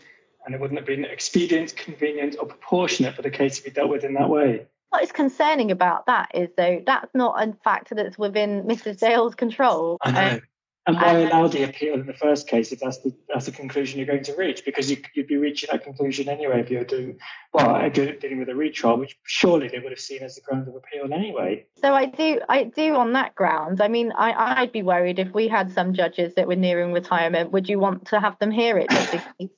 and 0.45 0.55
it 0.55 0.61
wouldn't 0.61 0.79
have 0.79 0.87
been 0.87 1.05
expedient, 1.05 1.75
convenient, 1.77 2.37
or 2.39 2.47
proportionate 2.47 3.15
for 3.15 3.23
the 3.23 3.31
case 3.31 3.59
to 3.59 3.65
be 3.65 3.71
dealt 3.71 3.89
with 3.89 4.05
in 4.05 4.15
that 4.15 4.29
way. 4.29 4.67
What 4.91 5.03
is 5.03 5.13
concerning 5.13 5.71
about 5.71 6.07
that 6.07 6.31
is, 6.35 6.51
though, 6.57 6.83
that's 6.87 7.15
not 7.15 7.43
a 7.43 7.55
factor 7.65 7.95
that's 7.95 8.19
within 8.19 8.65
Mrs. 8.65 9.01
Dale's 9.01 9.35
control. 9.35 9.99
I 10.03 10.11
know. 10.13 10.35
Um, 10.35 10.43
and 10.87 10.97
why 10.97 11.23
um, 11.23 11.29
allow 11.29 11.49
the 11.49 11.63
appeal 11.63 11.95
in 11.95 12.07
the 12.07 12.13
first 12.13 12.47
case 12.47 12.71
if 12.71 12.81
that's 12.81 12.99
the 12.99 13.15
that's 13.29 13.47
the 13.47 13.53
conclusion 13.53 13.99
you're 13.99 14.07
going 14.07 14.25
to 14.25 14.37
reach? 14.37 14.65
Because 14.67 14.91
you, 14.91 14.99
would 15.17 15.27
be 15.27 15.39
reaching 15.39 15.71
that 15.73 15.83
conclusion 15.83 16.29
anyway 16.29 16.61
if 16.61 16.71
you're 16.71 16.85
doing 16.85 17.19
well 17.55 17.89
dealing 17.91 18.39
with 18.39 18.51
a 18.51 18.55
retrial, 18.55 18.99
which 18.99 19.17
surely 19.25 19.69
they 19.69 19.79
would 19.79 19.93
have 19.93 20.01
seen 20.01 20.23
as 20.23 20.35
the 20.35 20.43
ground 20.43 20.69
of 20.69 20.75
appeal 20.75 21.13
anyway. 21.13 21.65
So 21.81 21.95
I 21.95 22.07
do 22.07 22.41
I 22.49 22.65
do 22.65 22.97
on 22.97 23.15
that 23.15 23.35
ground. 23.35 23.81
I 23.81 23.89
mean, 23.89 24.13
I 24.13 24.61
I'd 24.61 24.73
be 24.73 24.83
worried 24.83 25.19
if 25.19 25.33
we 25.33 25.49
had 25.49 25.73
some 25.73 25.95
judges 25.95 26.35
that 26.35 26.47
were 26.47 26.57
nearing 26.57 26.93
retirement. 26.93 27.53
Would 27.53 27.69
you 27.69 27.79
want 27.79 28.09
to 28.09 28.21
have 28.21 28.39
them 28.39 28.51
hear 28.51 28.77
it? 28.77 28.91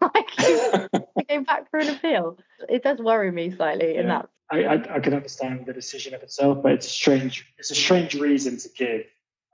like 0.00 0.36
go 1.28 1.44
back 1.44 1.70
for 1.72 1.80
an 1.80 1.88
appeal. 1.88 2.38
It 2.68 2.84
does 2.84 2.98
worry 2.98 3.32
me 3.32 3.50
slightly 3.50 3.94
yeah. 3.94 4.00
in 4.00 4.08
that. 4.08 4.28
I, 4.50 4.64
I 4.64 4.96
I 4.96 5.00
can 5.00 5.12
understand 5.12 5.66
the 5.66 5.72
decision 5.72 6.14
of 6.14 6.22
itself, 6.22 6.62
but 6.62 6.72
it's 6.72 6.86
a 6.86 6.90
strange. 6.90 7.52
It's 7.58 7.72
a 7.72 7.74
strange 7.74 8.14
reason 8.14 8.58
to 8.58 8.68
give 8.68 9.06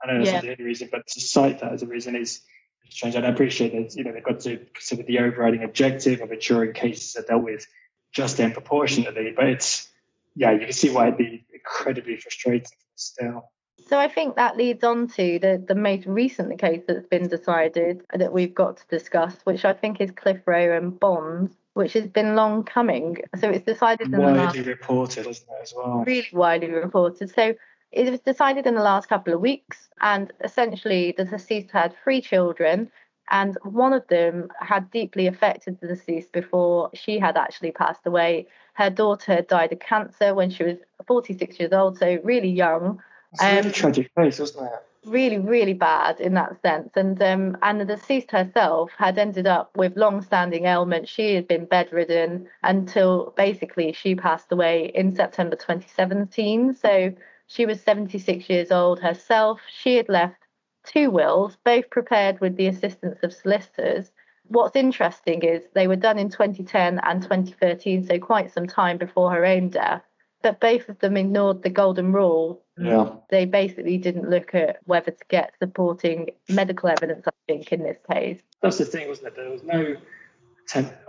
I 0.03 0.11
know 0.11 0.17
that's 0.19 0.27
yeah. 0.27 0.35
not 0.35 0.43
the 0.43 0.51
only 0.51 0.63
reason, 0.63 0.89
but 0.91 1.07
to 1.07 1.21
cite 1.21 1.59
that 1.59 1.73
as 1.73 1.83
a 1.83 1.87
reason 1.87 2.15
is 2.15 2.41
strange. 2.89 3.15
And 3.15 3.25
I 3.25 3.29
appreciate 3.29 3.73
that 3.73 3.95
you 3.95 4.03
know 4.03 4.11
they've 4.11 4.23
got 4.23 4.41
to 4.41 4.57
consider 4.57 5.03
the 5.03 5.19
overriding 5.19 5.63
objective 5.63 6.21
of 6.21 6.31
ensuring 6.31 6.73
cases 6.73 7.15
are 7.15 7.23
dealt 7.23 7.43
with 7.43 7.65
just 8.11 8.39
and 8.39 8.53
proportionately. 8.53 9.33
But 9.35 9.49
it's 9.49 9.89
yeah, 10.35 10.51
you 10.51 10.59
can 10.59 10.71
see 10.71 10.89
why 10.89 11.07
it'd 11.07 11.17
be 11.17 11.45
incredibly 11.53 12.17
frustrating 12.17 12.77
still. 12.95 13.51
So 13.87 13.99
I 13.99 14.07
think 14.07 14.35
that 14.35 14.57
leads 14.57 14.83
on 14.83 15.07
to 15.09 15.39
the, 15.39 15.63
the 15.65 15.75
most 15.75 16.07
recent 16.07 16.57
case 16.59 16.81
that's 16.87 17.05
been 17.05 17.27
decided 17.27 18.03
that 18.13 18.33
we've 18.33 18.53
got 18.53 18.77
to 18.77 18.87
discuss, 18.87 19.35
which 19.43 19.63
I 19.63 19.73
think 19.73 20.01
is 20.01 20.11
Clitheroe 20.11 20.75
and 20.75 20.99
Bonds, 20.99 21.55
which 21.73 21.93
has 21.93 22.07
been 22.07 22.35
long 22.35 22.63
coming. 22.63 23.17
So 23.39 23.49
it's 23.49 23.65
decided 23.65 24.07
in 24.07 24.19
widely 24.19 24.39
the 24.39 24.43
last, 24.45 24.57
reported, 24.67 25.27
isn't 25.27 25.47
it, 25.47 25.61
as 25.61 25.73
well? 25.75 26.03
Really 26.05 26.27
widely 26.33 26.71
reported. 26.71 27.29
So 27.29 27.53
it 27.91 28.09
was 28.09 28.19
decided 28.19 28.67
in 28.67 28.75
the 28.75 28.81
last 28.81 29.07
couple 29.07 29.33
of 29.33 29.41
weeks, 29.41 29.89
and 30.01 30.31
essentially 30.43 31.13
the 31.17 31.25
deceased 31.25 31.71
had 31.71 31.95
three 32.03 32.21
children, 32.21 32.91
and 33.31 33.57
one 33.63 33.93
of 33.93 34.07
them 34.07 34.49
had 34.59 34.91
deeply 34.91 35.27
affected 35.27 35.79
the 35.79 35.87
deceased 35.87 36.31
before 36.31 36.89
she 36.93 37.17
had 37.17 37.37
actually 37.37 37.71
passed 37.71 38.05
away. 38.05 38.47
Her 38.73 38.89
daughter 38.89 39.35
had 39.35 39.47
died 39.47 39.71
of 39.71 39.79
cancer 39.79 40.35
when 40.35 40.49
she 40.49 40.63
was 40.63 40.77
46 41.07 41.59
years 41.59 41.73
old, 41.73 41.97
so 41.97 42.19
really 42.23 42.49
young. 42.49 43.01
It's 43.31 43.41
a 43.41 43.55
really 43.55 43.67
um, 43.67 43.71
tragic 43.71 44.15
case, 44.15 44.39
wasn't 44.39 44.67
it? 44.67 45.09
Really, 45.09 45.37
really 45.37 45.73
bad 45.73 46.19
in 46.19 46.33
that 46.33 46.59
sense. 46.61 46.89
And 46.95 47.21
um, 47.21 47.57
and 47.61 47.79
the 47.79 47.85
deceased 47.85 48.31
herself 48.31 48.91
had 48.97 49.17
ended 49.17 49.45
up 49.45 49.69
with 49.77 49.95
long-standing 49.95 50.65
ailments. 50.65 51.11
She 51.11 51.35
had 51.35 51.47
been 51.47 51.65
bedridden 51.65 52.47
until 52.63 53.33
basically 53.37 53.93
she 53.93 54.15
passed 54.15 54.51
away 54.51 54.91
in 54.95 55.15
September 55.15 55.55
2017. 55.55 56.73
So 56.73 57.13
she 57.47 57.65
was 57.65 57.81
76 57.81 58.49
years 58.49 58.71
old 58.71 58.99
herself. 58.99 59.61
She 59.69 59.95
had 59.95 60.09
left 60.09 60.37
two 60.85 61.09
wills, 61.09 61.57
both 61.63 61.89
prepared 61.89 62.39
with 62.41 62.55
the 62.55 62.67
assistance 62.67 63.19
of 63.23 63.33
solicitors. 63.33 64.11
What's 64.47 64.75
interesting 64.75 65.41
is 65.41 65.63
they 65.73 65.87
were 65.87 65.95
done 65.95 66.19
in 66.19 66.29
2010 66.29 66.99
and 66.99 67.21
2013, 67.21 68.05
so 68.05 68.19
quite 68.19 68.51
some 68.51 68.67
time 68.67 68.97
before 68.97 69.31
her 69.31 69.45
own 69.45 69.69
death. 69.69 70.03
But 70.43 70.59
both 70.59 70.89
of 70.89 70.99
them 70.99 71.17
ignored 71.17 71.63
the 71.63 71.71
golden 71.71 72.13
rule. 72.13 72.61
Yeah. 72.77 73.15
They 73.31 73.45
basically 73.45 73.97
didn't 73.97 74.29
look 74.29 74.53
at 74.53 74.77
whether 74.83 75.11
to 75.11 75.25
get 75.27 75.53
supporting 75.59 76.31
medical 76.49 76.89
evidence, 76.89 77.25
I 77.27 77.31
think, 77.47 77.71
in 77.71 77.81
this 77.81 77.97
case. 78.11 78.41
That's 78.61 78.77
the 78.77 78.85
thing, 78.85 79.07
wasn't 79.07 79.29
it? 79.29 79.35
There 79.35 79.49
was 79.49 79.63
no 79.63 79.95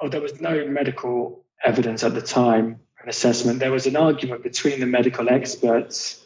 or 0.03 0.11
there 0.11 0.21
was 0.21 0.41
no 0.41 0.67
medical 0.67 1.43
evidence 1.65 2.05
at 2.05 2.15
the 2.15 2.21
time, 2.21 2.79
an 3.03 3.09
assessment. 3.09 3.59
There 3.59 3.73
was 3.73 3.87
an 3.87 3.97
argument 3.97 4.43
between 4.43 4.81
the 4.81 4.87
medical 4.87 5.31
experts 5.31 6.26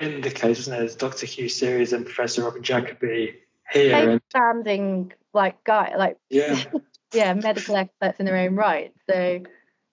in 0.00 0.20
the 0.20 0.30
case, 0.30 0.58
wasn't 0.58 0.80
it? 0.80 0.84
It's 0.84 0.94
Dr. 0.94 1.26
Hugh 1.26 1.48
Series 1.48 1.92
and 1.92 2.04
Professor 2.04 2.44
Robin 2.44 2.62
Jacoby 2.62 3.40
here. 3.72 4.10
And, 4.10 4.20
standing 4.30 5.12
like 5.32 5.62
guy, 5.64 5.94
like 5.96 6.18
yeah, 6.30 6.62
yeah, 7.14 7.34
medical 7.34 7.76
experts 7.76 8.20
in 8.20 8.26
their 8.26 8.36
own 8.36 8.54
right. 8.54 8.92
So 9.08 9.42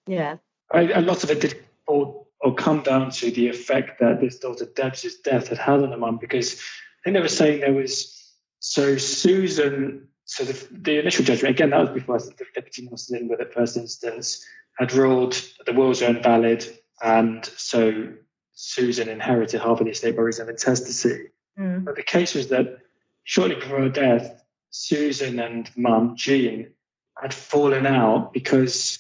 yeah, 0.08 0.38
I, 0.72 0.92
a 0.92 1.02
lot 1.02 1.24
of 1.24 1.32
it 1.32 1.42
did 1.42 1.64
all 1.88 2.28
or 2.42 2.56
come 2.56 2.82
down 2.82 3.12
to 3.12 3.32
the 3.32 3.50
effect 3.50 4.00
that 4.00 4.22
this 4.22 4.40
daughter 4.40 4.66
Deb's 4.66 5.04
death 5.18 5.50
had 5.50 5.58
had 5.58 5.84
on 5.84 5.90
the 5.90 5.98
mum 5.98 6.18
because 6.18 6.56
I 6.56 7.00
think 7.04 7.16
they 7.16 7.22
were 7.22 7.28
saying 7.28 7.62
there 7.62 7.74
was 7.74 8.34
so 8.60 8.98
Susan. 8.98 10.08
So 10.26 10.44
the, 10.44 10.68
the 10.72 11.00
initial 11.00 11.26
judgment 11.26 11.56
again 11.56 11.72
that 11.72 11.80
was 11.80 11.90
before 11.90 12.20
the 12.20 12.46
deputy 12.54 12.84
Nelson 12.84 13.28
with 13.28 13.40
the 13.40 13.46
first 13.46 13.78
instance 13.78 14.46
had 14.78 14.94
ruled 14.94 15.34
that 15.34 15.66
the 15.66 15.74
wills 15.74 16.04
are 16.04 16.16
invalid 16.16 16.66
and 17.02 17.44
so 17.46 18.14
Susan 18.62 19.08
inherited 19.08 19.62
half 19.62 19.80
of 19.80 19.86
the 19.86 19.92
estate 19.92 20.18
by 20.18 20.22
reason 20.22 20.44
of 20.44 20.50
intestacy. 20.50 21.30
Mm. 21.58 21.86
But 21.86 21.96
the 21.96 22.04
case 22.04 22.36
was 22.36 22.50
that 22.50 22.80
shortly 23.24 23.56
before 23.56 23.80
her 23.80 23.90
death, 23.90 24.44
Susan 24.70 25.40
and 25.40 25.72
mum, 25.78 26.18
Jean, 26.18 26.70
had 27.16 27.34
fallen 27.34 27.86
out 27.86 28.34
because 28.34 29.00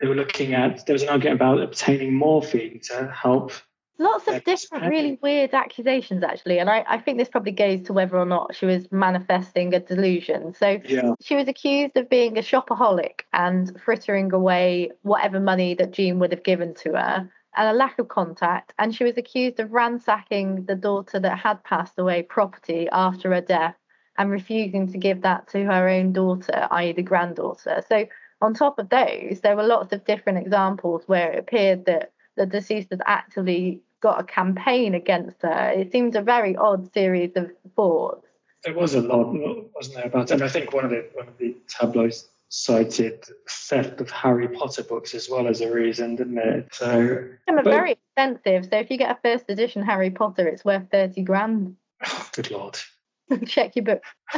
they 0.00 0.08
were 0.08 0.16
looking 0.16 0.52
at, 0.52 0.84
there 0.84 0.94
was 0.94 1.04
an 1.04 1.10
argument 1.10 1.40
about 1.40 1.60
obtaining 1.60 2.12
morphine 2.12 2.80
to 2.88 3.08
help. 3.08 3.52
Lots 3.98 4.26
of 4.26 4.42
different, 4.42 4.86
really 4.86 5.16
weird 5.22 5.54
accusations, 5.54 6.24
actually. 6.24 6.58
And 6.58 6.68
I, 6.68 6.84
I 6.88 6.98
think 6.98 7.18
this 7.18 7.28
probably 7.28 7.52
goes 7.52 7.82
to 7.82 7.92
whether 7.92 8.18
or 8.18 8.26
not 8.26 8.56
she 8.56 8.66
was 8.66 8.90
manifesting 8.90 9.74
a 9.74 9.80
delusion. 9.80 10.54
So 10.54 10.80
yeah. 10.84 11.14
she 11.20 11.36
was 11.36 11.46
accused 11.46 11.96
of 11.96 12.10
being 12.10 12.36
a 12.36 12.42
shopaholic 12.42 13.20
and 13.32 13.80
frittering 13.80 14.32
away 14.32 14.90
whatever 15.02 15.38
money 15.38 15.74
that 15.74 15.92
Jean 15.92 16.18
would 16.18 16.32
have 16.32 16.42
given 16.42 16.74
to 16.82 16.94
her 16.94 17.30
and 17.58 17.68
a 17.68 17.72
lack 17.72 17.98
of 17.98 18.06
contact, 18.06 18.72
and 18.78 18.94
she 18.94 19.02
was 19.02 19.18
accused 19.18 19.58
of 19.58 19.72
ransacking 19.72 20.64
the 20.66 20.76
daughter 20.76 21.18
that 21.18 21.38
had 21.38 21.62
passed 21.64 21.98
away 21.98 22.22
property 22.22 22.88
after 22.92 23.34
her 23.34 23.40
death 23.40 23.74
and 24.16 24.30
refusing 24.30 24.90
to 24.92 24.96
give 24.96 25.22
that 25.22 25.48
to 25.48 25.64
her 25.64 25.88
own 25.88 26.12
daughter, 26.12 26.68
i.e., 26.70 26.92
the 26.92 27.02
granddaughter. 27.02 27.82
So, 27.88 28.06
on 28.40 28.54
top 28.54 28.78
of 28.78 28.88
those, 28.90 29.40
there 29.42 29.56
were 29.56 29.64
lots 29.64 29.92
of 29.92 30.04
different 30.04 30.38
examples 30.38 31.02
where 31.06 31.32
it 31.32 31.40
appeared 31.40 31.84
that 31.86 32.12
the 32.36 32.46
deceased 32.46 32.90
had 32.90 33.02
actively 33.06 33.80
got 34.00 34.20
a 34.20 34.24
campaign 34.24 34.94
against 34.94 35.42
her. 35.42 35.72
It 35.72 35.90
seems 35.90 36.14
a 36.14 36.22
very 36.22 36.56
odd 36.56 36.92
series 36.94 37.32
of 37.34 37.50
thoughts. 37.74 38.24
There 38.62 38.74
was 38.74 38.94
a 38.94 39.00
lot, 39.00 39.34
wasn't 39.74 39.96
there, 39.96 40.06
about 40.06 40.30
it? 40.30 40.34
And 40.34 40.44
I 40.44 40.48
think 40.48 40.72
one 40.72 40.84
of 40.84 40.90
the 40.90 41.08
one 41.14 41.26
of 41.26 41.36
the 41.38 41.56
tabloids 41.68 42.28
cited 42.48 43.24
theft 43.48 44.00
of 44.00 44.10
Harry 44.10 44.48
Potter 44.48 44.82
books 44.82 45.14
as 45.14 45.28
well 45.28 45.48
as 45.48 45.60
a 45.60 45.72
reason, 45.72 46.16
didn't 46.16 46.38
it? 46.38 46.68
So 46.72 47.28
they 47.46 47.62
very 47.62 47.92
expensive. 47.92 48.68
So 48.70 48.78
if 48.78 48.90
you 48.90 48.98
get 48.98 49.10
a 49.10 49.18
first 49.22 49.46
edition 49.48 49.82
Harry 49.82 50.10
Potter, 50.10 50.46
it's 50.46 50.64
worth 50.64 50.90
thirty 50.90 51.22
grand. 51.22 51.76
Oh, 52.06 52.28
good 52.32 52.50
lord! 52.50 52.78
Check 53.46 53.76
your 53.76 53.84
book. 53.84 54.02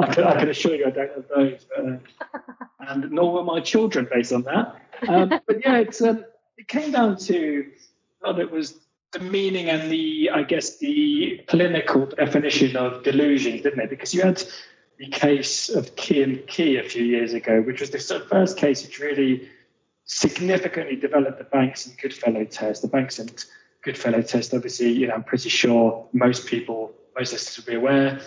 I, 0.00 0.14
can, 0.14 0.24
I, 0.24 0.38
can, 0.38 0.48
assure 0.48 0.76
you, 0.76 0.86
I 0.86 0.90
don't 0.90 1.10
have 1.12 1.24
those, 1.28 1.66
but, 1.76 1.84
uh, 1.84 2.42
and 2.88 3.10
nor 3.10 3.32
were 3.32 3.42
my 3.42 3.60
children, 3.60 4.06
based 4.12 4.32
on 4.32 4.42
that. 4.42 4.76
Um, 5.08 5.28
but 5.28 5.60
yeah, 5.60 5.78
it's 5.78 6.00
um, 6.00 6.24
it 6.56 6.68
came 6.68 6.92
down 6.92 7.16
to 7.18 7.66
well, 8.22 8.38
it 8.38 8.50
was 8.50 8.78
the 9.12 9.20
meaning 9.20 9.70
and 9.70 9.90
the, 9.90 10.30
I 10.32 10.42
guess, 10.42 10.78
the 10.78 11.42
clinical 11.48 12.06
definition 12.06 12.76
of 12.76 13.02
delusions, 13.02 13.62
didn't 13.62 13.80
it? 13.80 13.90
Because 13.90 14.12
you 14.12 14.22
had 14.22 14.42
the 14.98 15.08
case 15.08 15.68
of 15.68 15.94
Key 15.94 16.22
and 16.22 16.46
Key 16.46 16.76
a 16.76 16.82
few 16.82 17.04
years 17.04 17.32
ago, 17.32 17.60
which 17.60 17.80
was 17.80 17.90
the 17.90 17.98
first 17.98 18.58
case 18.58 18.84
which 18.84 18.98
really 18.98 19.48
significantly 20.04 20.96
developed 20.96 21.38
the 21.38 21.44
Banks 21.44 21.86
and 21.86 21.96
Goodfellow 21.96 22.44
test. 22.44 22.82
The 22.82 22.88
Banks 22.88 23.18
and 23.18 23.44
Goodfellow 23.82 24.22
test, 24.22 24.52
obviously, 24.54 24.90
you 24.90 25.06
know, 25.06 25.14
I'm 25.14 25.22
pretty 25.22 25.50
sure 25.50 26.06
most 26.12 26.46
people, 26.46 26.92
most 27.16 27.32
listeners 27.32 27.64
will 27.64 27.72
be 27.72 27.76
aware, 27.76 28.20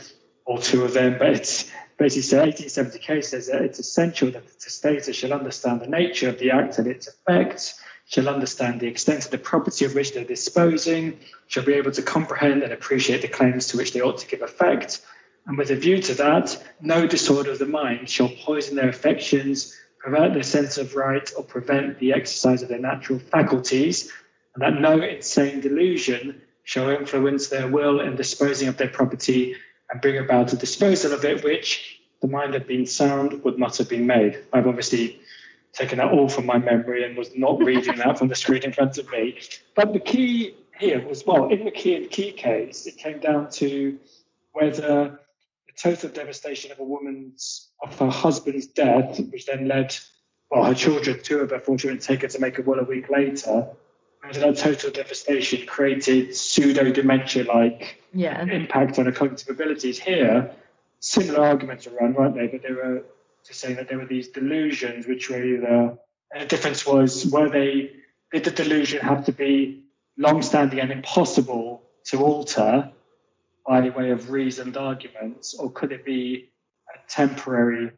or 0.45 0.59
two 0.59 0.83
of 0.83 0.93
them, 0.93 1.17
but 1.19 1.29
it's 1.29 1.69
basically 1.97 2.21
so 2.21 2.37
1870 2.37 2.99
case 2.99 3.29
says 3.29 3.47
that 3.47 3.61
it's 3.61 3.79
essential 3.79 4.31
that 4.31 4.47
the 4.47 4.53
testator 4.53 5.11
shall 5.11 5.33
understand 5.33 5.81
the 5.81 5.87
nature 5.87 6.29
of 6.29 6.39
the 6.39 6.51
act 6.51 6.77
and 6.77 6.87
its 6.87 7.07
effects. 7.07 7.79
shall 8.05 8.29
understand 8.29 8.79
the 8.79 8.87
extent 8.87 9.25
of 9.25 9.31
the 9.31 9.37
property 9.37 9.85
of 9.85 9.93
which 9.93 10.13
they're 10.13 10.23
disposing, 10.23 11.19
shall 11.47 11.63
be 11.63 11.73
able 11.73 11.91
to 11.91 12.01
comprehend 12.01 12.63
and 12.63 12.71
appreciate 12.71 13.21
the 13.21 13.27
claims 13.27 13.67
to 13.67 13.77
which 13.77 13.91
they 13.93 14.01
ought 14.01 14.17
to 14.17 14.27
give 14.27 14.41
effect, 14.41 15.01
and 15.47 15.57
with 15.57 15.71
a 15.71 15.75
view 15.75 16.01
to 16.01 16.13
that, 16.15 16.63
no 16.81 17.07
disorder 17.07 17.51
of 17.51 17.59
the 17.59 17.65
mind 17.65 18.09
shall 18.09 18.29
poison 18.29 18.75
their 18.75 18.89
affections, 18.89 19.77
pervert 19.99 20.33
their 20.33 20.43
sense 20.43 20.77
of 20.77 20.95
right, 20.95 21.29
or 21.37 21.43
prevent 21.43 21.99
the 21.99 22.13
exercise 22.13 22.61
of 22.61 22.69
their 22.69 22.79
natural 22.79 23.19
faculties, 23.19 24.11
and 24.53 24.61
that 24.61 24.79
no 24.79 25.01
insane 25.01 25.61
delusion 25.61 26.41
shall 26.63 26.89
influence 26.89 27.47
their 27.47 27.67
will 27.67 28.01
in 28.01 28.15
disposing 28.15 28.67
of 28.67 28.77
their 28.77 28.89
property 28.89 29.55
and 29.89 30.01
bring 30.01 30.17
about 30.17 30.53
a 30.53 30.57
disposal 30.57 31.11
of 31.11 31.25
it 31.25 31.43
which 31.43 31.99
the 32.21 32.27
mind 32.27 32.53
had 32.53 32.67
been 32.67 32.85
sound 32.85 33.43
would 33.43 33.57
not 33.57 33.77
have 33.77 33.89
been 33.89 34.05
made. 34.05 34.39
I've 34.53 34.67
obviously 34.67 35.19
taken 35.73 35.97
that 35.97 36.11
all 36.11 36.29
from 36.29 36.45
my 36.45 36.57
memory 36.57 37.03
and 37.03 37.17
was 37.17 37.35
not 37.35 37.59
reading 37.63 37.97
that 37.97 38.17
from 38.17 38.27
the 38.27 38.35
screen 38.35 38.63
in 38.63 38.73
front 38.73 38.97
of 38.97 39.09
me. 39.11 39.39
But 39.75 39.93
the 39.93 39.99
key 39.99 40.55
here 40.79 41.05
was 41.07 41.25
well, 41.25 41.49
in 41.49 41.65
the 41.65 41.71
key 41.71 41.95
and 41.95 42.09
key 42.09 42.31
case, 42.31 42.85
it 42.85 42.97
came 42.97 43.19
down 43.19 43.49
to 43.51 43.97
whether 44.53 45.19
the 45.75 45.81
total 45.81 46.09
devastation 46.09 46.71
of 46.71 46.79
a 46.79 46.83
woman's 46.83 47.69
of 47.81 47.97
her 47.99 48.09
husband's 48.09 48.67
death, 48.67 49.19
which 49.31 49.45
then 49.45 49.67
led 49.67 49.95
well 50.49 50.63
her 50.65 50.73
children, 50.73 51.19
two 51.21 51.39
of 51.39 51.51
her 51.51 51.59
four 51.59 51.77
children, 51.77 51.99
take 51.99 52.21
her 52.21 52.27
to 52.27 52.39
make 52.39 52.57
a 52.59 52.61
will 52.61 52.79
a 52.79 52.83
week 52.83 53.09
later. 53.09 53.67
And 54.23 54.35
that 54.35 54.57
total 54.57 54.91
devastation 54.91 55.65
created 55.65 56.35
pseudo 56.35 56.91
dementia 56.91 57.45
like 57.45 57.97
Yeah. 58.13 58.41
impact 58.43 58.99
on 58.99 59.05
her 59.05 59.11
cognitive 59.11 59.49
abilities 59.49 59.99
here, 59.99 60.51
similar 60.99 61.43
arguments 61.43 61.87
around, 61.87 62.15
weren't 62.15 62.35
they? 62.35 62.47
But 62.47 62.61
they 62.61 62.71
were 62.73 63.03
to 63.45 63.53
say 63.53 63.73
that 63.73 63.87
there 63.87 63.97
were 63.97 64.05
these 64.05 64.27
delusions 64.27 65.07
which 65.07 65.29
were 65.29 65.43
either, 65.43 65.97
and 66.31 66.43
the 66.43 66.45
difference 66.45 66.85
was, 66.85 67.25
were 67.25 67.49
they, 67.49 67.93
did 68.31 68.43
the 68.43 68.51
delusion 68.51 68.99
have 69.01 69.25
to 69.25 69.31
be 69.31 69.83
long 70.17 70.41
standing 70.43 70.79
and 70.79 70.91
impossible 70.91 71.81
to 72.05 72.23
alter 72.23 72.91
by 73.67 73.89
way 73.89 74.11
of 74.11 74.31
reasoned 74.31 74.77
arguments, 74.77 75.53
or 75.53 75.71
could 75.71 75.91
it 75.91 76.05
be 76.05 76.49
a 76.93 77.09
temporary 77.09 77.91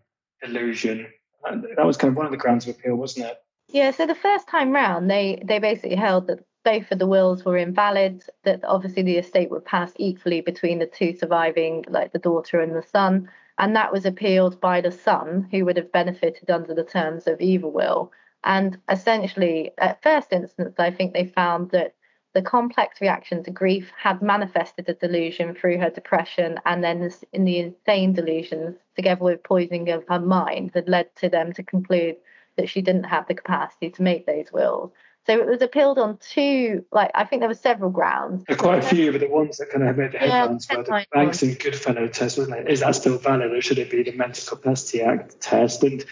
delusion? 0.43 1.07
And 1.45 1.65
that 1.75 1.85
was 1.85 1.97
kind 1.97 2.11
of 2.11 2.17
one 2.17 2.25
of 2.25 2.31
the 2.31 2.37
grounds 2.37 2.67
of 2.67 2.75
appeal, 2.75 2.95
wasn't 2.95 3.27
it? 3.27 3.37
Yeah, 3.69 3.91
so 3.91 4.05
the 4.05 4.15
first 4.15 4.47
time 4.47 4.71
round, 4.71 5.09
they 5.09 5.41
they 5.43 5.59
basically 5.59 5.95
held 5.95 6.27
that 6.27 6.45
both 6.63 6.91
of 6.91 6.99
the 6.99 7.07
wills 7.07 7.43
were 7.43 7.57
invalid. 7.57 8.23
That 8.43 8.63
obviously 8.63 9.03
the 9.03 9.17
estate 9.17 9.49
would 9.49 9.65
pass 9.65 9.91
equally 9.97 10.41
between 10.41 10.79
the 10.79 10.85
two 10.85 11.15
surviving, 11.15 11.85
like 11.89 12.13
the 12.13 12.19
daughter 12.19 12.61
and 12.61 12.75
the 12.75 12.83
son, 12.83 13.29
and 13.57 13.75
that 13.75 13.91
was 13.91 14.05
appealed 14.05 14.59
by 14.59 14.81
the 14.81 14.91
son, 14.91 15.47
who 15.51 15.65
would 15.65 15.77
have 15.77 15.91
benefited 15.91 16.49
under 16.49 16.73
the 16.73 16.83
terms 16.83 17.27
of 17.27 17.41
either 17.41 17.67
will. 17.67 18.11
And 18.43 18.77
essentially, 18.89 19.71
at 19.77 20.03
first 20.03 20.33
instance, 20.33 20.75
I 20.77 20.91
think 20.91 21.13
they 21.13 21.25
found 21.25 21.71
that 21.71 21.95
the 22.33 22.41
complex 22.41 22.99
reaction 22.99 23.43
to 23.43 23.51
grief 23.51 23.91
had 23.97 24.21
manifested 24.21 24.89
a 24.89 24.93
delusion 24.93 25.53
through 25.53 25.77
her 25.79 25.89
depression, 25.89 26.59
and 26.65 26.83
then 26.83 26.99
this, 26.99 27.23
in 27.31 27.45
the 27.45 27.59
insane 27.59 28.13
delusions, 28.13 28.75
together 28.95 29.23
with 29.23 29.43
poisoning 29.43 29.89
of 29.89 30.03
her 30.07 30.19
mind, 30.19 30.71
had 30.73 30.89
led 30.89 31.15
to 31.17 31.29
them 31.29 31.53
to 31.53 31.63
conclude 31.63 32.15
that 32.57 32.69
she 32.69 32.81
didn't 32.81 33.03
have 33.03 33.27
the 33.27 33.35
capacity 33.35 33.89
to 33.91 34.01
make 34.01 34.25
those 34.25 34.51
wills. 34.51 34.91
So 35.25 35.39
it 35.39 35.47
was 35.47 35.61
appealed 35.61 35.99
on 35.99 36.17
two, 36.17 36.85
like 36.91 37.11
I 37.15 37.23
think 37.23 37.41
there 37.41 37.49
were 37.49 37.55
several 37.55 37.91
grounds. 37.91 38.43
There 38.45 38.57
are 38.57 38.59
quite 38.59 38.79
a 38.79 38.81
few, 38.81 39.11
but 39.11 39.21
the 39.21 39.29
ones 39.29 39.57
that 39.57 39.69
kind 39.69 39.87
of 39.87 39.97
made 39.97 40.11
the 40.11 40.17
Yeah, 40.17 40.41
headlines 40.41 40.67
were 40.69 40.83
the 40.83 41.05
Banks 41.13 41.43
and 41.43 41.57
Goodfellow 41.57 42.07
test, 42.07 42.37
wasn't 42.37 42.57
it? 42.57 42.69
Is 42.69 42.81
that 42.81 42.95
still 42.95 43.17
valid, 43.17 43.53
or 43.53 43.61
should 43.61 43.79
it 43.79 43.89
be 43.89 44.03
the 44.03 44.11
Mental 44.11 44.57
Capacity 44.57 45.01
Act 45.01 45.39
test? 45.39 45.83
And 45.83 46.03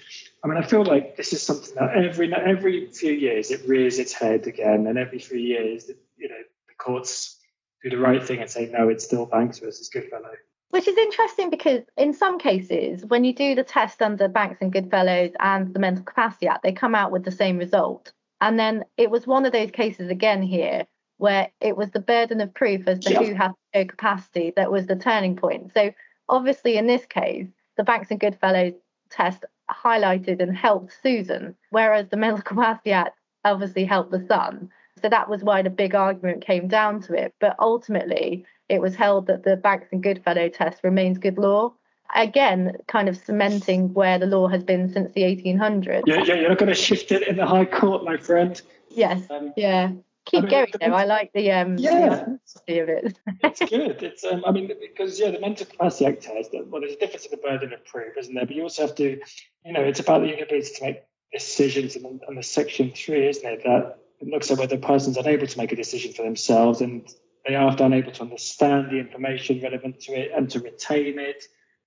I 0.43 0.47
mean, 0.47 0.57
I 0.57 0.61
feel 0.61 0.85
like 0.85 1.17
this 1.17 1.33
is 1.33 1.43
something 1.43 1.75
that 1.75 1.93
every 1.93 2.33
every 2.33 2.87
few 2.87 3.11
years 3.11 3.51
it 3.51 3.67
rears 3.67 3.99
its 3.99 4.13
head 4.13 4.47
again, 4.47 4.87
and 4.87 4.97
every 4.97 5.19
few 5.19 5.37
years, 5.37 5.91
you 6.21 6.29
know, 6.29 6.35
the 6.67 6.75
courts 6.77 7.37
do 7.83 7.89
the 7.89 7.97
right 7.97 8.23
thing 8.23 8.39
and 8.39 8.49
say 8.49 8.69
no, 8.71 8.89
it's 8.89 9.03
still 9.03 9.25
Banks 9.25 9.59
versus 9.59 9.89
Goodfellow. 9.89 10.31
Which 10.69 10.87
is 10.87 10.95
interesting 10.95 11.49
because 11.49 11.81
in 11.97 12.13
some 12.13 12.39
cases, 12.39 13.03
when 13.05 13.25
you 13.25 13.33
do 13.33 13.55
the 13.55 13.63
test 13.63 14.01
under 14.01 14.29
Banks 14.29 14.59
and 14.61 14.71
Goodfellows 14.71 15.31
and 15.39 15.73
the 15.73 15.79
Mental 15.79 16.03
Capacity 16.03 16.47
Act, 16.47 16.63
they 16.63 16.71
come 16.71 16.95
out 16.95 17.11
with 17.11 17.25
the 17.25 17.31
same 17.31 17.57
result. 17.57 18.13
And 18.39 18.57
then 18.57 18.85
it 18.97 19.11
was 19.11 19.27
one 19.27 19.45
of 19.45 19.51
those 19.51 19.71
cases 19.71 20.09
again 20.09 20.41
here 20.41 20.85
where 21.17 21.49
it 21.59 21.75
was 21.75 21.91
the 21.91 21.99
burden 21.99 22.39
of 22.41 22.53
proof 22.53 22.87
as 22.87 22.99
to 22.99 23.11
Yeah. 23.11 23.23
who 23.23 23.33
had 23.33 23.51
no 23.75 23.85
capacity 23.85 24.53
that 24.55 24.71
was 24.71 24.87
the 24.87 24.95
turning 24.95 25.35
point. 25.35 25.71
So 25.73 25.91
obviously 26.29 26.77
in 26.77 26.87
this 26.87 27.05
case, 27.05 27.47
the 27.77 27.83
Banks 27.83 28.09
and 28.09 28.19
Goodfellows 28.19 28.73
test 29.09 29.43
highlighted 29.69 30.41
and 30.41 30.55
helped 30.55 30.93
Susan, 31.03 31.55
whereas 31.69 32.07
the 32.09 32.17
Mental 32.17 32.41
Capacity 32.41 32.91
Act 32.91 33.17
obviously 33.43 33.85
helped 33.85 34.11
the 34.11 34.25
son. 34.27 34.69
So 35.01 35.09
that 35.09 35.29
was 35.29 35.43
why 35.43 35.61
the 35.61 35.69
big 35.69 35.95
argument 35.95 36.45
came 36.45 36.67
down 36.67 37.01
to 37.03 37.13
it. 37.13 37.33
But 37.39 37.55
ultimately, 37.59 38.45
it 38.69 38.81
was 38.81 38.95
held 38.95 39.27
that 39.27 39.43
the 39.43 39.55
Banks 39.55 39.87
and 39.91 40.03
Goodfellow 40.03 40.49
test 40.49 40.83
remains 40.83 41.17
good 41.17 41.37
law. 41.37 41.73
Again, 42.13 42.77
kind 42.87 43.07
of 43.07 43.17
cementing 43.17 43.93
where 43.93 44.19
the 44.19 44.25
law 44.25 44.47
has 44.47 44.63
been 44.63 44.91
since 44.91 45.11
the 45.13 45.21
1800s. 45.21 46.03
Yeah, 46.05 46.23
yeah, 46.23 46.35
you're 46.35 46.49
not 46.49 46.57
going 46.57 46.67
to 46.67 46.75
shift 46.75 47.11
it 47.11 47.27
in 47.27 47.37
the 47.37 47.45
High 47.45 47.65
Court, 47.65 48.03
my 48.03 48.17
friend. 48.17 48.61
Yes, 48.89 49.21
Um, 49.29 49.53
yeah. 49.55 49.91
Keep 50.25 50.43
mean, 50.43 50.51
going 50.51 50.73
though. 50.79 50.93
I 50.93 51.05
like 51.05 51.31
the 51.33 51.51
um 51.51 51.77
Yeah. 51.77 52.25
of 52.25 52.39
it. 52.67 53.17
it's 53.43 53.59
good. 53.59 54.03
It's 54.03 54.23
um, 54.23 54.43
I 54.45 54.51
mean, 54.51 54.71
because 54.79 55.19
yeah, 55.19 55.31
the 55.31 55.39
mental 55.39 55.65
capacity 55.65 56.05
act 56.05 56.21
test. 56.21 56.51
Well, 56.53 56.81
there's 56.81 56.93
a 56.93 56.99
difference 56.99 57.25
in 57.25 57.31
the 57.31 57.37
burden 57.37 57.73
of 57.73 57.83
proof, 57.85 58.15
isn't 58.17 58.33
there? 58.33 58.45
But 58.45 58.55
you 58.55 58.63
also 58.63 58.83
have 58.83 58.95
to, 58.95 59.19
you 59.65 59.73
know, 59.73 59.81
it's 59.81 59.99
about 59.99 60.21
the 60.21 60.33
ability 60.33 60.69
to 60.75 60.83
make 60.83 61.01
decisions, 61.33 61.95
and, 61.95 62.21
and 62.27 62.37
the 62.37 62.43
section 62.43 62.91
three, 62.95 63.27
isn't 63.27 63.45
it? 63.45 63.63
That 63.63 63.97
it 64.21 64.27
looks 64.27 64.51
at 64.51 64.57
whether 64.57 64.75
a 64.75 64.79
person's 64.79 65.17
unable 65.17 65.47
to 65.47 65.57
make 65.57 65.71
a 65.71 65.75
decision 65.75 66.13
for 66.13 66.23
themselves, 66.23 66.81
and 66.81 67.07
they 67.47 67.55
are 67.55 67.75
unable 67.79 68.11
to 68.11 68.21
understand 68.21 68.91
the 68.91 68.99
information 68.99 69.61
relevant 69.61 69.99
to 70.01 70.13
it 70.13 70.31
and 70.35 70.49
to 70.51 70.59
retain 70.59 71.19
it, 71.19 71.43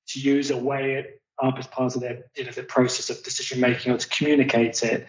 to 0.09 0.21
use 0.21 0.53
weigh 0.53 0.95
it 0.95 1.21
up 1.43 1.59
as 1.59 1.67
part 1.67 1.95
of 1.95 2.01
their, 2.01 2.25
you 2.37 2.45
know, 2.45 2.51
the 2.51 2.63
process 2.63 3.11
of 3.11 3.23
decision 3.25 3.61
making 3.61 3.93
or 3.93 3.99
to 3.99 4.09
communicate 4.09 4.83
it. 4.83 5.07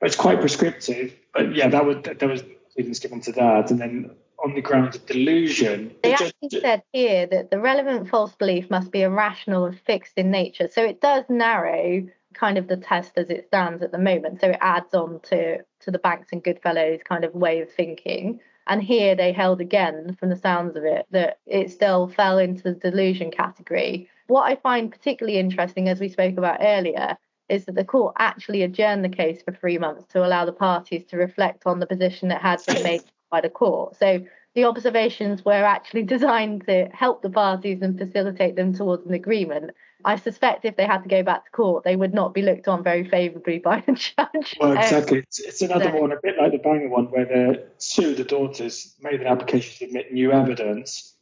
But 0.00 0.06
it's 0.08 0.16
quite 0.16 0.40
prescriptive. 0.40 1.14
But 1.32 1.54
yeah, 1.54 1.68
that 1.68 1.84
would 1.84 2.04
there 2.04 2.28
was 2.28 2.42
credence 2.74 2.98
given 2.98 3.20
to 3.22 3.32
that, 3.32 3.70
and 3.70 3.80
then 3.80 4.10
on 4.42 4.54
the 4.54 4.60
grounds 4.60 4.96
of 4.96 5.06
delusion. 5.06 5.94
They 6.02 6.12
just- 6.12 6.34
actually 6.42 6.60
said 6.60 6.82
here 6.92 7.26
that 7.26 7.50
the 7.50 7.60
relevant 7.60 8.08
false 8.08 8.34
belief 8.34 8.70
must 8.70 8.90
be 8.90 9.02
irrational 9.02 9.66
and 9.66 9.78
fixed 9.80 10.14
in 10.16 10.30
nature. 10.30 10.68
So 10.68 10.82
it 10.82 11.00
does 11.00 11.24
narrow 11.28 12.08
kind 12.34 12.58
of 12.58 12.68
the 12.68 12.76
test 12.76 13.12
as 13.16 13.30
it 13.30 13.46
stands 13.46 13.82
at 13.82 13.92
the 13.92 13.98
moment. 13.98 14.40
So 14.40 14.48
it 14.48 14.58
adds 14.60 14.94
on 14.94 15.20
to 15.24 15.58
to 15.80 15.90
the 15.90 15.98
Banks 15.98 16.28
and 16.32 16.42
Goodfellows 16.42 17.00
kind 17.04 17.24
of 17.24 17.34
way 17.34 17.60
of 17.60 17.70
thinking. 17.70 18.40
And 18.66 18.82
here 18.82 19.16
they 19.16 19.32
held 19.32 19.60
again, 19.60 20.16
from 20.20 20.28
the 20.28 20.36
sounds 20.36 20.76
of 20.76 20.84
it, 20.84 21.06
that 21.10 21.38
it 21.46 21.72
still 21.72 22.08
fell 22.08 22.38
into 22.38 22.62
the 22.62 22.74
delusion 22.74 23.30
category. 23.32 24.08
What 24.28 24.44
I 24.44 24.54
find 24.54 24.92
particularly 24.92 25.38
interesting, 25.38 25.88
as 25.88 25.98
we 25.98 26.08
spoke 26.08 26.36
about 26.36 26.58
earlier, 26.60 27.16
is 27.48 27.64
that 27.64 27.74
the 27.74 27.84
court 27.84 28.14
actually 28.18 28.62
adjourned 28.62 29.04
the 29.04 29.08
case 29.08 29.42
for 29.42 29.52
three 29.52 29.78
months 29.78 30.06
to 30.12 30.24
allow 30.24 30.44
the 30.44 30.52
parties 30.52 31.04
to 31.06 31.16
reflect 31.16 31.66
on 31.66 31.80
the 31.80 31.86
position 31.86 32.28
that 32.28 32.40
had 32.40 32.60
been 32.66 32.82
made 32.84 33.02
by 33.30 33.40
the 33.40 33.50
court. 33.50 33.96
So 33.96 34.24
the 34.54 34.64
observations 34.64 35.44
were 35.44 35.52
actually 35.64 36.02
designed 36.14 36.66
to 36.66 36.88
help 36.92 37.22
the 37.22 37.30
parties 37.30 37.82
and 37.82 37.98
facilitate 37.98 38.56
them 38.56 38.74
towards 38.74 39.06
an 39.06 39.14
agreement. 39.14 39.70
I 40.04 40.16
suspect 40.16 40.64
if 40.64 40.76
they 40.76 40.84
had 40.86 41.04
to 41.04 41.08
go 41.08 41.22
back 41.22 41.44
to 41.44 41.50
court, 41.52 41.84
they 41.84 41.94
would 41.94 42.12
not 42.12 42.34
be 42.34 42.42
looked 42.42 42.66
on 42.66 42.82
very 42.82 43.08
favourably 43.08 43.58
by 43.58 43.84
the 43.86 43.92
judge. 43.92 44.56
Well, 44.60 44.72
Um, 44.72 44.78
exactly. 44.78 45.18
It's, 45.18 45.38
it's 45.38 45.62
another 45.62 45.90
so- 45.92 46.00
one, 46.00 46.12
a 46.12 46.16
bit 46.22 46.34
like 46.40 46.52
the 46.52 46.58
Banga 46.58 46.88
one, 46.88 47.06
where 47.06 47.24
the 47.24 47.66
two 47.78 48.14
the 48.14 48.24
daughters 48.24 48.96
made 49.00 49.20
an 49.20 49.26
application 49.28 49.78
to 49.78 49.84
admit 49.86 50.12
new 50.12 50.32
evidence, 50.32 51.16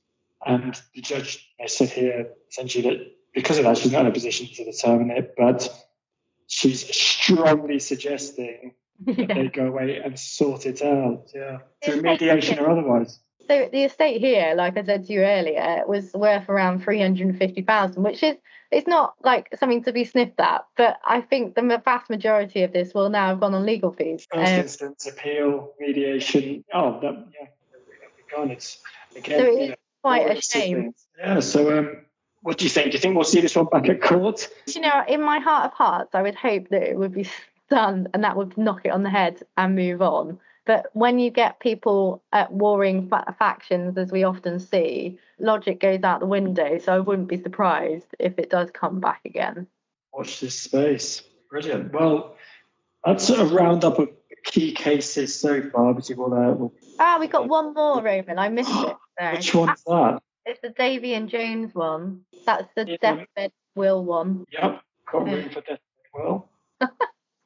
and 0.46 0.80
the 0.94 1.02
judge 1.02 1.46
said 1.66 1.90
here 1.90 2.28
essentially 2.50 2.88
that 2.88 3.06
because 3.34 3.58
of 3.58 3.64
that, 3.64 3.76
she's 3.78 3.92
not 3.92 4.00
in 4.02 4.06
a 4.06 4.12
position 4.12 4.48
to 4.54 4.64
determine 4.64 5.10
it, 5.10 5.34
but 5.36 5.68
she's 6.46 6.88
strongly 6.96 7.78
suggesting 7.78 8.74
that 9.06 9.28
they 9.28 9.48
go 9.48 9.66
away 9.66 10.00
and 10.02 10.18
sort 10.18 10.66
it 10.66 10.82
out, 10.82 11.30
yeah, 11.34 11.58
through 11.84 12.02
mediation 12.02 12.58
or 12.58 12.70
otherwise. 12.70 13.20
So 13.46 13.68
the 13.72 13.84
estate 13.84 14.20
here, 14.20 14.54
like 14.54 14.76
I 14.76 14.84
said 14.84 15.06
to 15.06 15.12
you 15.12 15.22
earlier, 15.22 15.82
was 15.86 16.12
worth 16.12 16.48
around 16.48 16.84
three 16.84 17.00
hundred 17.00 17.28
and 17.28 17.38
fifty 17.38 17.62
thousand, 17.62 18.02
which 18.02 18.22
is 18.22 18.36
it's 18.70 18.86
not 18.86 19.14
like 19.24 19.48
something 19.58 19.82
to 19.84 19.92
be 19.92 20.04
sniffed 20.04 20.38
at. 20.38 20.66
But 20.76 20.98
I 21.04 21.20
think 21.20 21.54
the 21.56 21.82
vast 21.84 22.08
majority 22.10 22.62
of 22.62 22.72
this 22.72 22.94
will 22.94 23.10
now 23.10 23.28
have 23.28 23.40
gone 23.40 23.54
on 23.54 23.66
legal 23.66 23.92
fees. 23.92 24.26
First 24.32 24.52
Um, 24.52 24.60
instance, 24.60 25.06
appeal, 25.06 25.72
mediation. 25.80 26.64
Oh, 26.72 27.00
that, 27.00 27.26
yeah, 27.40 27.48
gone. 28.36 28.50
It's 28.50 28.78
again. 29.16 29.40
So 29.40 29.46
it 29.46 29.60
you 29.60 29.68
know, 29.70 29.74
quite 30.02 30.30
a 30.30 30.40
shame. 30.40 30.94
Yeah. 31.18 31.40
So, 31.40 31.78
um, 31.78 31.96
what 32.42 32.58
do 32.58 32.64
you 32.64 32.70
think? 32.70 32.92
Do 32.92 32.92
you 32.92 33.00
think 33.00 33.14
we'll 33.14 33.24
see 33.24 33.40
this 33.40 33.56
one 33.56 33.66
back 33.66 33.88
at 33.88 34.00
court? 34.00 34.48
you 34.68 34.80
know, 34.80 35.02
in 35.08 35.22
my 35.22 35.40
heart 35.40 35.66
of 35.66 35.72
hearts, 35.72 36.14
I 36.14 36.22
would 36.22 36.36
hope 36.36 36.68
that 36.68 36.82
it 36.82 36.96
would 36.96 37.12
be 37.12 37.28
done 37.70 38.08
and 38.12 38.24
that 38.24 38.36
would 38.36 38.58
knock 38.58 38.82
it 38.84 38.90
on 38.90 39.02
the 39.02 39.10
head 39.10 39.42
and 39.56 39.74
move 39.74 40.02
on. 40.02 40.38
But 40.66 40.90
when 40.92 41.18
you 41.18 41.30
get 41.30 41.58
people 41.60 42.22
at 42.32 42.52
warring 42.52 43.08
fa- 43.08 43.34
factions, 43.38 43.96
as 43.96 44.12
we 44.12 44.24
often 44.24 44.60
see, 44.60 45.18
logic 45.38 45.80
goes 45.80 46.02
out 46.02 46.20
the 46.20 46.26
window. 46.26 46.78
So 46.78 46.94
I 46.94 46.98
wouldn't 46.98 47.28
be 47.28 47.40
surprised 47.42 48.14
if 48.18 48.38
it 48.38 48.50
does 48.50 48.70
come 48.70 49.00
back 49.00 49.22
again. 49.24 49.66
Watch 50.12 50.40
this 50.40 50.60
space. 50.60 51.22
Brilliant. 51.48 51.92
Well, 51.92 52.36
that's 53.04 53.30
a 53.30 53.44
roundup 53.46 53.98
of 53.98 54.10
key 54.44 54.72
cases 54.72 55.38
so 55.40 55.62
far. 55.70 55.86
Obviously, 55.88 56.14
we'll, 56.16 56.34
uh, 56.34 56.52
we'll 56.52 56.72
Ah, 56.98 57.16
we 57.18 57.26
got 57.26 57.48
one 57.48 57.72
more, 57.72 58.02
Roman. 58.02 58.38
I 58.38 58.48
missed 58.50 58.70
it. 58.70 58.96
Sorry. 59.18 59.32
which 59.36 59.54
one's 59.54 59.82
that? 59.84 60.22
It's 60.44 60.60
the 60.60 60.70
Davy 60.70 61.14
and 61.14 61.28
Jones 61.28 61.74
one. 61.74 62.22
That's 62.44 62.68
the 62.76 62.86
Yeah. 62.86 62.96
deathbed 63.00 63.52
will 63.74 64.04
one. 64.04 64.44
Yep, 64.52 64.82
got 65.10 65.24
room 65.24 65.48
for 65.52 65.60
death 65.62 65.70
as 65.70 65.78
well. 66.12 66.48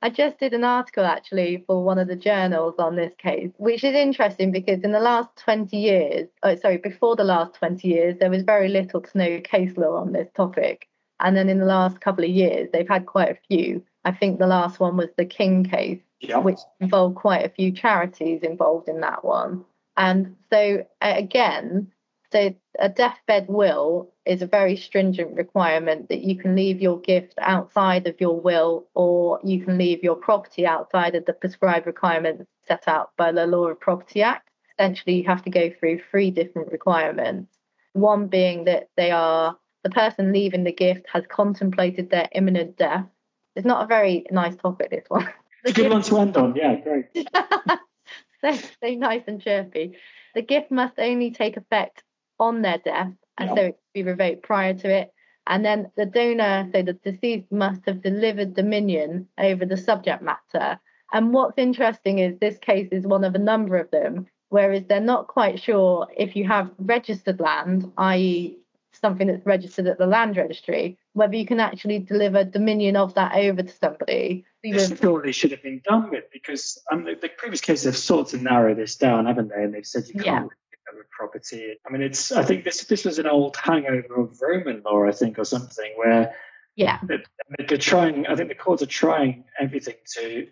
I 0.05 0.11
just 0.11 0.39
did 0.39 0.53
an 0.53 0.65
article 0.65 1.07
actually 1.07 1.65
for 1.67 1.83
one 1.83 1.99
of 1.99 2.09
the 2.09 2.15
journals 2.15 2.75
on 2.79 2.95
this 2.95 3.15
case, 3.17 3.51
which 3.57 3.83
is 3.83 3.95
interesting 3.95 4.53
because 4.53 4.81
in 4.83 4.93
the 4.93 5.01
last 5.01 5.31
20 5.37 5.75
years, 5.79 6.29
oh, 6.43 6.57
sorry, 6.57 6.77
before 6.77 7.17
the 7.17 7.25
last 7.25 7.55
20 7.55 7.89
years, 7.89 8.19
there 8.21 8.29
was 8.29 8.43
very 8.43 8.69
little 8.69 9.01
to 9.01 9.19
no 9.19 9.41
case 9.41 9.79
law 9.79 9.97
on 9.97 10.13
this 10.13 10.29
topic. 10.37 10.89
And 11.21 11.35
then 11.35 11.49
in 11.49 11.59
the 11.59 11.65
last 11.65 12.03
couple 12.03 12.23
of 12.23 12.29
years, 12.29 12.69
they've 12.71 12.87
had 12.87 13.07
quite 13.07 13.31
a 13.31 13.39
few. 13.49 13.83
I 14.05 14.13
think 14.13 14.39
the 14.39 14.47
last 14.47 14.79
one 14.79 14.99
was 14.99 15.09
the 15.17 15.25
King 15.25 15.65
case, 15.65 16.03
Yep. 16.21 16.43
which 16.43 16.59
involved 16.81 17.17
quite 17.17 17.47
a 17.47 17.49
few 17.49 17.73
charities 17.73 18.43
involved 18.43 18.91
in 18.91 19.01
that 19.01 19.25
one. 19.25 19.65
And 19.97 20.37
so, 20.53 20.87
again, 21.01 21.91
so 22.31 22.55
a 22.79 22.91
deathbed 22.91 23.47
will 23.49 24.13
is 24.27 24.43
a 24.43 24.47
very 24.47 24.77
stringent 24.77 25.37
requirement 25.37 26.09
that 26.09 26.23
you 26.23 26.37
can 26.37 26.57
leave 26.57 26.81
your 26.81 26.99
gift 27.01 27.35
outside 27.39 28.07
of 28.07 28.21
your 28.21 28.41
will 28.41 28.87
or 28.95 29.39
you 29.45 29.65
can 29.65 29.77
leave 29.77 30.03
your 30.03 30.17
property 30.17 30.67
outside 30.67 31.15
of 31.15 31.27
the 31.27 31.33
prescribed 31.33 31.87
requirements 31.87 32.45
set 32.67 32.89
out 32.89 33.11
by 33.17 33.33
the 33.33 33.47
Law 33.47 33.67
of 33.69 33.81
Property 33.81 34.23
Act. 34.23 34.49
Essentially, 34.79 35.17
you 35.17 35.25
have 35.25 35.43
to 35.43 35.51
go 35.51 35.71
through 35.79 36.01
three 36.11 36.31
different 36.31 36.73
requirements. 36.73 37.53
One 37.93 38.27
being 38.29 38.65
that 38.65 38.89
they 38.97 39.11
are 39.11 39.57
the 39.83 39.91
person 39.91 40.33
leaving 40.33 40.65
the 40.65 40.73
gift 40.73 41.07
has 41.13 41.25
contemplated 41.29 42.11
their 42.11 42.29
imminent 42.33 42.77
death. 42.77 43.05
It's 43.55 43.67
not 43.67 43.85
a 43.85 43.87
very 43.87 44.27
nice 44.31 44.57
topic, 44.57 44.91
this 44.91 45.05
one. 45.09 45.29
It's 45.67 45.79
a 45.79 45.83
good 45.83 45.93
one 45.93 46.03
to 46.03 46.19
end 46.19 46.37
on. 46.37 46.55
Yeah, 46.55 46.75
great. 46.81 47.07
so, 48.43 48.53
so 48.53 48.89
nice 48.91 49.23
and 49.27 49.41
chirpy. 49.41 49.97
The 50.35 50.43
gift 50.43 50.71
must 50.71 50.99
only 50.99 51.31
take 51.31 51.57
effect 51.57 52.03
on 52.39 52.61
their 52.61 52.77
death, 52.77 53.13
and 53.39 53.51
Yeah. 53.51 53.55
so 53.55 53.63
it 53.63 53.79
be 53.95 54.03
revoked 54.03 54.43
prior 54.43 54.75
to 54.75 54.89
it. 54.89 55.13
And 55.47 55.65
then 55.65 55.91
the 55.97 56.07
donor, 56.07 56.69
so 56.73 56.83
the 56.83 56.95
deceased, 56.95 57.51
must 57.53 57.85
have 57.87 58.03
delivered 58.03 58.55
dominion 58.55 59.29
over 59.39 59.67
the 59.67 59.77
subject 59.77 60.23
matter. 60.23 60.81
And 61.13 61.33
what's 61.33 61.59
interesting 61.59 62.19
is 62.19 62.39
this 62.39 62.59
case 62.59 62.89
is 62.91 63.07
one 63.07 63.25
of 63.25 63.35
a 63.35 63.39
number 63.39 63.77
of 63.77 63.91
them, 63.91 64.27
whereas 64.49 64.85
they're 64.85 65.01
not 65.01 65.29
quite 65.29 65.61
sure 65.61 66.09
if 66.17 66.35
you 66.35 66.47
have 66.47 66.71
registered 66.79 67.41
land, 67.41 67.93
i.e., 67.99 68.59
something 68.93 69.27
that's 69.27 69.45
registered 69.45 69.87
at 69.87 69.99
the 69.99 70.07
land 70.07 70.37
registry, 70.37 70.97
whether 71.13 71.35
you 71.37 71.45
can 71.45 71.61
actually 71.61 71.99
deliver 71.99 72.45
dominion 72.45 72.97
of 72.97 73.15
that 73.15 73.35
over 73.35 73.63
to 73.63 73.73
somebody. 73.73 74.45
This 74.63 74.99
surely 74.99 75.33
should 75.33 75.51
have 75.51 75.63
been 75.63 75.83
done 75.85 76.11
with 76.11 76.25
because 76.33 76.81
um, 76.91 77.05
the, 77.05 77.15
the 77.15 77.29
previous 77.29 77.61
cases 77.61 77.85
have 77.85 77.97
sought 77.97 78.29
to 78.29 78.39
narrow 78.39 78.75
this 78.75 78.97
down, 78.97 79.27
haven't 79.27 79.49
they? 79.49 79.63
And 79.63 79.75
they've 79.75 79.87
said 79.87 80.05
you 80.09 80.23
can't 80.23 80.43
really 80.43 80.55
with 80.97 81.11
property. 81.11 81.77
I 81.87 81.91
mean, 81.93 82.03
it's. 82.03 82.33
I 82.33 82.43
think 82.43 82.65
this 82.65 82.85
this 82.85 83.05
was 83.05 83.19
an 83.19 83.27
old 83.27 83.57
hangover 83.57 84.23
of 84.23 84.41
Roman 84.41 84.83
law, 84.85 85.05
I 85.07 85.13
think, 85.13 85.39
or 85.39 85.45
something, 85.45 85.93
where 85.97 86.35
Yeah. 86.77 87.01
they're 87.69 87.79
trying. 87.79 88.27
I 88.27 88.37
think 88.37 88.49
the 88.49 88.55
courts 88.55 88.83
are 88.83 88.87
trying 88.87 89.45
everything 89.59 89.97
to, 90.17 90.49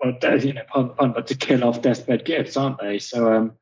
well, 0.00 0.12
you 0.38 0.52
know, 0.52 0.62
pardon 0.68 0.88
the 0.88 0.94
pun, 0.94 1.12
but 1.12 1.26
to 1.28 1.34
kill 1.34 1.64
off 1.64 1.82
deathbed 1.82 2.24
gifts, 2.24 2.56
aren't 2.56 2.78
they? 2.80 2.98
So, 2.98 3.32
um, 3.32 3.52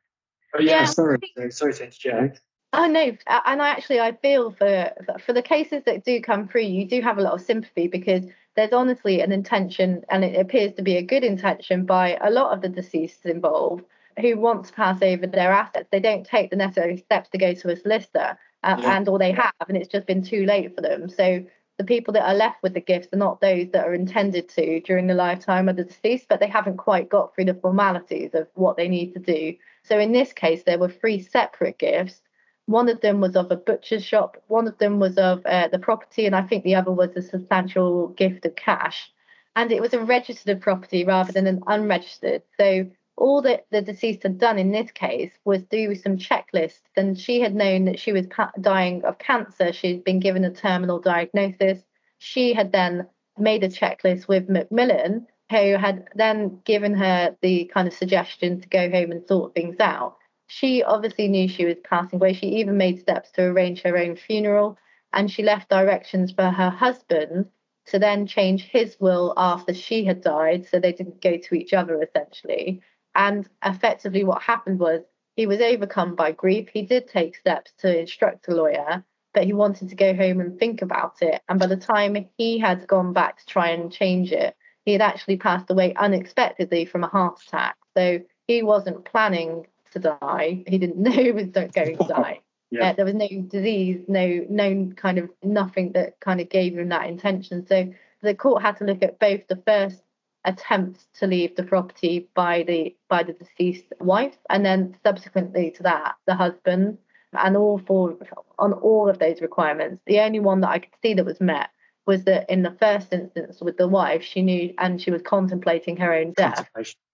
but 0.52 0.62
yeah, 0.62 0.80
Yeah. 0.80 0.84
sorry, 0.84 1.18
so- 1.36 1.50
sorry 1.50 1.74
to 1.74 1.84
interject. 1.84 2.40
Oh 2.76 2.86
no, 2.88 3.16
and 3.26 3.62
I 3.62 3.68
actually 3.68 4.00
I 4.00 4.12
feel 4.12 4.50
for 4.50 4.90
for 5.24 5.32
the 5.32 5.42
cases 5.42 5.84
that 5.86 6.04
do 6.04 6.20
come 6.20 6.48
through, 6.48 6.62
you 6.62 6.86
do 6.88 7.00
have 7.02 7.18
a 7.18 7.22
lot 7.22 7.34
of 7.34 7.40
sympathy 7.40 7.86
because 7.86 8.24
there's 8.56 8.72
honestly 8.72 9.20
an 9.20 9.30
intention, 9.32 10.04
and 10.10 10.24
it 10.24 10.38
appears 10.38 10.72
to 10.74 10.82
be 10.82 10.96
a 10.96 11.02
good 11.02 11.22
intention 11.24 11.86
by 11.86 12.16
a 12.20 12.30
lot 12.30 12.52
of 12.52 12.62
the 12.62 12.68
deceased 12.68 13.26
involved 13.26 13.84
who 14.20 14.36
want 14.36 14.66
to 14.66 14.72
pass 14.72 15.02
over 15.02 15.26
their 15.26 15.52
assets. 15.52 15.88
They 15.90 16.00
don't 16.00 16.24
take 16.26 16.50
the 16.50 16.56
necessary 16.56 16.96
steps 16.98 17.28
to 17.30 17.38
go 17.38 17.54
to 17.54 17.70
a 17.70 17.76
solicitor, 17.76 18.38
uh, 18.62 18.76
Yeah. 18.80 18.96
and 18.96 19.08
or 19.08 19.18
they 19.18 19.32
have, 19.32 19.52
and 19.68 19.76
it's 19.76 19.88
just 19.88 20.06
been 20.06 20.22
too 20.22 20.44
late 20.46 20.74
for 20.74 20.80
them. 20.80 21.08
So 21.08 21.44
the 21.78 21.84
people 21.84 22.14
that 22.14 22.28
are 22.28 22.34
left 22.34 22.62
with 22.62 22.74
the 22.74 22.80
gifts 22.80 23.08
are 23.12 23.18
not 23.18 23.40
those 23.40 23.68
that 23.72 23.86
are 23.86 23.94
intended 23.94 24.48
to 24.50 24.80
during 24.80 25.08
the 25.08 25.14
lifetime 25.14 25.68
of 25.68 25.76
the 25.76 25.84
deceased, 25.84 26.26
but 26.28 26.38
they 26.38 26.46
haven't 26.46 26.76
quite 26.76 27.08
got 27.08 27.34
through 27.34 27.46
the 27.46 27.54
formalities 27.54 28.34
of 28.34 28.46
what 28.54 28.76
they 28.76 28.88
need 28.88 29.12
to 29.14 29.18
do. 29.18 29.54
So 29.82 29.98
in 29.98 30.12
this 30.12 30.32
case, 30.32 30.62
there 30.62 30.78
were 30.78 30.88
three 30.88 31.20
separate 31.20 31.78
gifts. 31.78 32.20
One 32.66 32.88
of 32.88 33.00
them 33.00 33.20
was 33.20 33.36
of 33.36 33.50
a 33.50 33.56
butcher's 33.56 34.04
shop, 34.04 34.42
one 34.46 34.68
of 34.68 34.78
them 34.78 34.98
was 35.00 35.18
of 35.18 35.44
uh, 35.44 35.68
the 35.68 35.78
property, 35.78 36.24
and 36.26 36.34
I 36.34 36.42
think 36.42 36.64
the 36.64 36.76
other 36.76 36.92
was 36.92 37.10
a 37.16 37.22
substantial 37.22 38.08
gift 38.08 38.46
of 38.46 38.54
cash. 38.54 39.10
And 39.56 39.70
it 39.70 39.82
was 39.82 39.92
a 39.94 40.00
registered 40.00 40.60
property 40.60 41.04
rather 41.04 41.32
than 41.32 41.46
an 41.46 41.62
unregistered. 41.66 42.42
So 42.58 42.86
all 43.16 43.42
that 43.42 43.66
the 43.70 43.80
deceased 43.82 44.22
had 44.22 44.38
done 44.38 44.58
in 44.58 44.72
this 44.72 44.90
case 44.90 45.32
was 45.44 45.62
do 45.64 45.94
some 45.94 46.16
checklists, 46.16 46.82
and 46.96 47.18
she 47.18 47.40
had 47.40 47.54
known 47.54 47.84
that 47.86 47.98
she 47.98 48.12
was 48.12 48.26
dying 48.60 49.04
of 49.04 49.18
cancer. 49.18 49.72
She'd 49.72 50.04
been 50.04 50.20
given 50.20 50.44
a 50.44 50.50
terminal 50.50 50.98
diagnosis. 50.98 51.82
She 52.18 52.54
had 52.54 52.72
then 52.72 53.06
made 53.38 53.64
a 53.64 53.68
checklist 53.68 54.28
with 54.28 54.48
Macmillan, 54.48 55.26
who 55.50 55.76
had 55.76 56.08
then 56.14 56.60
given 56.64 56.94
her 56.94 57.36
the 57.40 57.66
kind 57.72 57.86
of 57.86 57.94
suggestion 57.94 58.60
to 58.60 58.68
go 58.68 58.90
home 58.90 59.12
and 59.12 59.26
sort 59.26 59.54
things 59.54 59.76
out 59.80 60.16
she 60.46 60.82
obviously 60.82 61.28
knew 61.28 61.48
she 61.48 61.64
was 61.64 61.78
passing 61.84 62.18
away. 62.18 62.32
She 62.32 62.46
even 62.46 62.76
made 62.76 63.00
steps 63.00 63.30
to 63.32 63.42
arrange 63.42 63.82
her 63.82 63.96
own 63.96 64.16
funeral, 64.16 64.78
and 65.12 65.30
she 65.30 65.42
left 65.42 65.70
directions 65.70 66.32
for 66.32 66.50
her 66.50 66.70
husband 66.70 67.50
to 67.86 67.98
then 67.98 68.26
change 68.26 68.64
his 68.64 68.96
will 69.00 69.34
after 69.36 69.74
she 69.74 70.04
had 70.04 70.20
died, 70.20 70.66
so 70.66 70.78
they 70.78 70.92
didn't 70.92 71.20
go 71.20 71.36
to 71.36 71.54
each 71.54 71.72
other 71.72 72.02
essentially. 72.02 72.82
And 73.14 73.48
effectively, 73.64 74.24
what 74.24 74.42
happened 74.42 74.80
was 74.80 75.02
he 75.36 75.46
was 75.46 75.60
overcome 75.60 76.14
by 76.14 76.32
grief. 76.32 76.68
He 76.72 76.82
did 76.82 77.08
take 77.08 77.36
steps 77.36 77.72
to 77.78 78.00
instruct 78.00 78.48
a 78.48 78.54
lawyer, 78.54 79.04
but 79.32 79.44
he 79.44 79.52
wanted 79.52 79.88
to 79.88 79.96
go 79.96 80.14
home 80.14 80.40
and 80.40 80.58
think 80.58 80.82
about 80.82 81.16
it. 81.20 81.42
And 81.48 81.58
by 81.58 81.66
the 81.66 81.76
time 81.76 82.28
he 82.38 82.58
had 82.58 82.86
gone 82.86 83.12
back 83.12 83.38
to 83.38 83.46
try 83.46 83.70
and 83.70 83.92
change 83.92 84.32
it, 84.32 84.56
he 84.84 84.92
had 84.92 85.02
actually 85.02 85.38
passed 85.38 85.70
away 85.70 85.94
unexpectedly 85.94 86.84
from 86.84 87.04
a 87.04 87.08
heart 87.08 87.40
attack. 87.46 87.76
So 87.96 88.20
he 88.46 88.62
wasn't 88.62 89.04
planning 89.04 89.66
to 89.92 89.98
die. 89.98 90.64
He 90.66 90.78
didn't 90.78 90.98
know 91.02 91.10
he 91.10 91.32
was 91.32 91.48
going 91.48 91.70
to 91.72 92.06
die. 92.08 92.40
Yeah. 92.70 92.88
Uh, 92.88 92.92
there 92.94 93.04
was 93.04 93.14
no 93.14 93.28
disease, 93.28 94.00
no 94.08 94.44
no 94.48 94.90
kind 94.96 95.18
of 95.18 95.30
nothing 95.44 95.92
that 95.92 96.18
kind 96.18 96.40
of 96.40 96.48
gave 96.48 96.76
him 96.76 96.88
that 96.88 97.06
intention. 97.06 97.64
So 97.68 97.94
the 98.20 98.34
court 98.34 98.62
had 98.62 98.78
to 98.78 98.84
look 98.84 99.00
at 99.04 99.20
both 99.20 99.46
the 99.46 99.62
first 99.64 100.02
attempt 100.44 101.06
to 101.14 101.26
leave 101.26 101.56
the 101.56 101.62
property 101.62 102.28
by 102.34 102.62
the 102.62 102.94
by 103.08 103.22
the 103.22 103.32
deceased 103.32 103.92
wife, 104.00 104.36
and 104.50 104.64
then 104.64 104.96
subsequently 105.02 105.70
to 105.72 105.82
that, 105.82 106.14
the 106.26 106.34
husband, 106.34 106.98
and 107.32 107.56
all 107.56 107.78
four 107.78 108.16
on 108.58 108.72
all 108.72 109.08
of 109.08 109.18
those 109.18 109.40
requirements. 109.40 110.02
The 110.06 110.20
only 110.20 110.40
one 110.40 110.60
that 110.60 110.70
I 110.70 110.78
could 110.80 110.94
see 111.02 111.14
that 111.14 111.24
was 111.24 111.40
met 111.40 111.70
was 112.06 112.24
that 112.24 112.48
in 112.50 112.62
the 112.62 112.76
first 112.80 113.12
instance 113.12 113.60
with 113.60 113.76
the 113.78 113.88
wife, 113.88 114.22
she 114.22 114.42
knew 114.42 114.74
and 114.78 115.00
she 115.00 115.10
was 115.10 115.22
contemplating 115.22 115.96
her 115.96 116.12
own 116.12 116.32
death. 116.36 116.68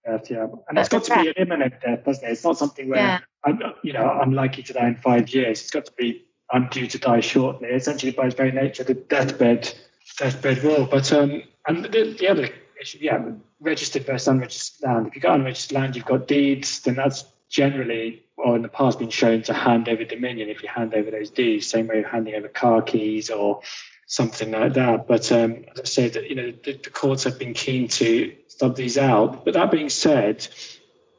Death, 0.05 0.29
yeah. 0.29 0.47
And 0.67 0.77
it's 0.77 0.89
got 0.89 1.05
to 1.05 1.13
be 1.13 1.27
an 1.29 1.33
imminent 1.37 1.75
death, 1.79 2.03
doesn't 2.03 2.27
it? 2.27 2.31
It's 2.31 2.43
not 2.43 2.57
something 2.57 2.89
where 2.89 2.99
Yeah. 2.99 3.19
I'm, 3.45 3.59
you 3.83 3.93
know, 3.93 4.05
I'm 4.05 4.33
likely 4.33 4.63
to 4.63 4.73
die 4.73 4.87
in 4.87 4.95
five 4.97 5.29
years. 5.29 5.61
It's 5.61 5.71
got 5.71 5.85
to 5.85 5.93
be 5.97 6.25
I'm 6.51 6.67
due 6.67 6.87
to 6.87 6.97
die 6.97 7.21
shortly. 7.21 7.69
Essentially, 7.69 8.11
by 8.11 8.25
its 8.25 8.35
very 8.35 8.51
nature, 8.51 8.83
the 8.83 8.93
deathbed, 8.93 9.73
deathbed 10.17 10.63
will. 10.63 10.85
But 10.85 11.11
um, 11.13 11.43
and 11.67 11.85
the, 11.85 12.15
the 12.19 12.27
other 12.27 12.49
issue, 12.81 12.97
yeah, 13.01 13.23
registered 13.59 14.05
versus 14.05 14.27
unregistered 14.27 14.89
land. 14.89 15.07
If 15.07 15.15
you've 15.15 15.23
got 15.23 15.35
unregistered 15.35 15.75
land, 15.75 15.95
you've 15.95 16.05
got 16.05 16.27
deeds, 16.27 16.81
then 16.81 16.95
that's 16.95 17.25
generally, 17.49 18.23
or 18.37 18.55
in 18.55 18.61
the 18.61 18.69
past, 18.69 18.99
been 18.99 19.09
shown 19.09 19.43
to 19.43 19.53
hand 19.53 19.87
over 19.87 20.03
dominion 20.03 20.49
if 20.49 20.63
you 20.63 20.69
hand 20.69 20.93
over 20.93 21.11
those 21.11 21.29
deeds. 21.29 21.67
Same 21.67 21.87
way 21.87 21.99
of 21.99 22.05
handing 22.05 22.35
over 22.35 22.47
car 22.47 22.81
keys 22.81 23.29
or 23.29 23.61
something 24.07 24.51
like 24.51 24.73
that. 24.73 25.07
But 25.07 25.31
um, 25.31 25.65
as 25.73 25.79
I 25.79 25.83
said, 25.83 26.15
you 26.15 26.35
know, 26.35 26.51
the, 26.51 26.73
the 26.73 26.89
courts 26.89 27.23
have 27.25 27.37
been 27.37 27.53
keen 27.53 27.87
to 27.89 28.35
stub 28.47 28.75
these 28.75 28.97
out. 28.97 29.45
But 29.45 29.53
that 29.53 29.71
being 29.71 29.89
said, 29.89 30.47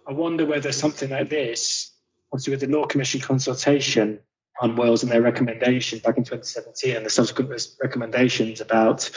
I 0.06 0.12
wonder 0.12 0.44
whether 0.44 0.72
something 0.72 1.10
like 1.10 1.28
this, 1.28 1.92
obviously 2.32 2.52
with 2.52 2.60
the 2.60 2.66
Law 2.66 2.86
Commission 2.86 3.20
consultation 3.20 4.20
on 4.60 4.76
wills 4.76 5.02
and 5.02 5.10
their 5.10 5.22
recommendation 5.22 5.98
back 6.00 6.18
in 6.18 6.24
2017 6.24 6.96
and 6.96 7.06
the 7.06 7.10
subsequent 7.10 7.50
recommendations 7.82 8.60
about 8.60 9.10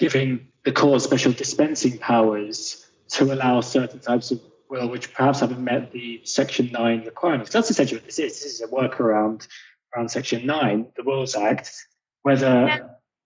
giving 0.00 0.48
the 0.64 0.72
court 0.72 1.02
special 1.02 1.30
dispensing 1.30 1.98
powers 1.98 2.90
to 3.10 3.32
allow 3.32 3.60
certain 3.60 4.00
types 4.00 4.30
of 4.32 4.40
will 4.70 4.88
which 4.88 5.12
perhaps 5.12 5.40
haven't 5.40 5.62
met 5.62 5.92
the 5.92 6.20
Section 6.24 6.70
9 6.72 7.04
requirements. 7.04 7.52
That's 7.52 7.70
essentially 7.70 7.98
what 7.98 8.06
this 8.06 8.18
is. 8.18 8.42
This 8.42 8.54
is 8.54 8.60
a 8.62 8.68
workaround 8.68 9.46
around 9.94 10.10
Section 10.10 10.46
9, 10.46 10.86
the 10.96 11.02
Wills 11.02 11.34
Act, 11.34 11.72
whether 12.22 12.66
Yeah. 12.66 12.78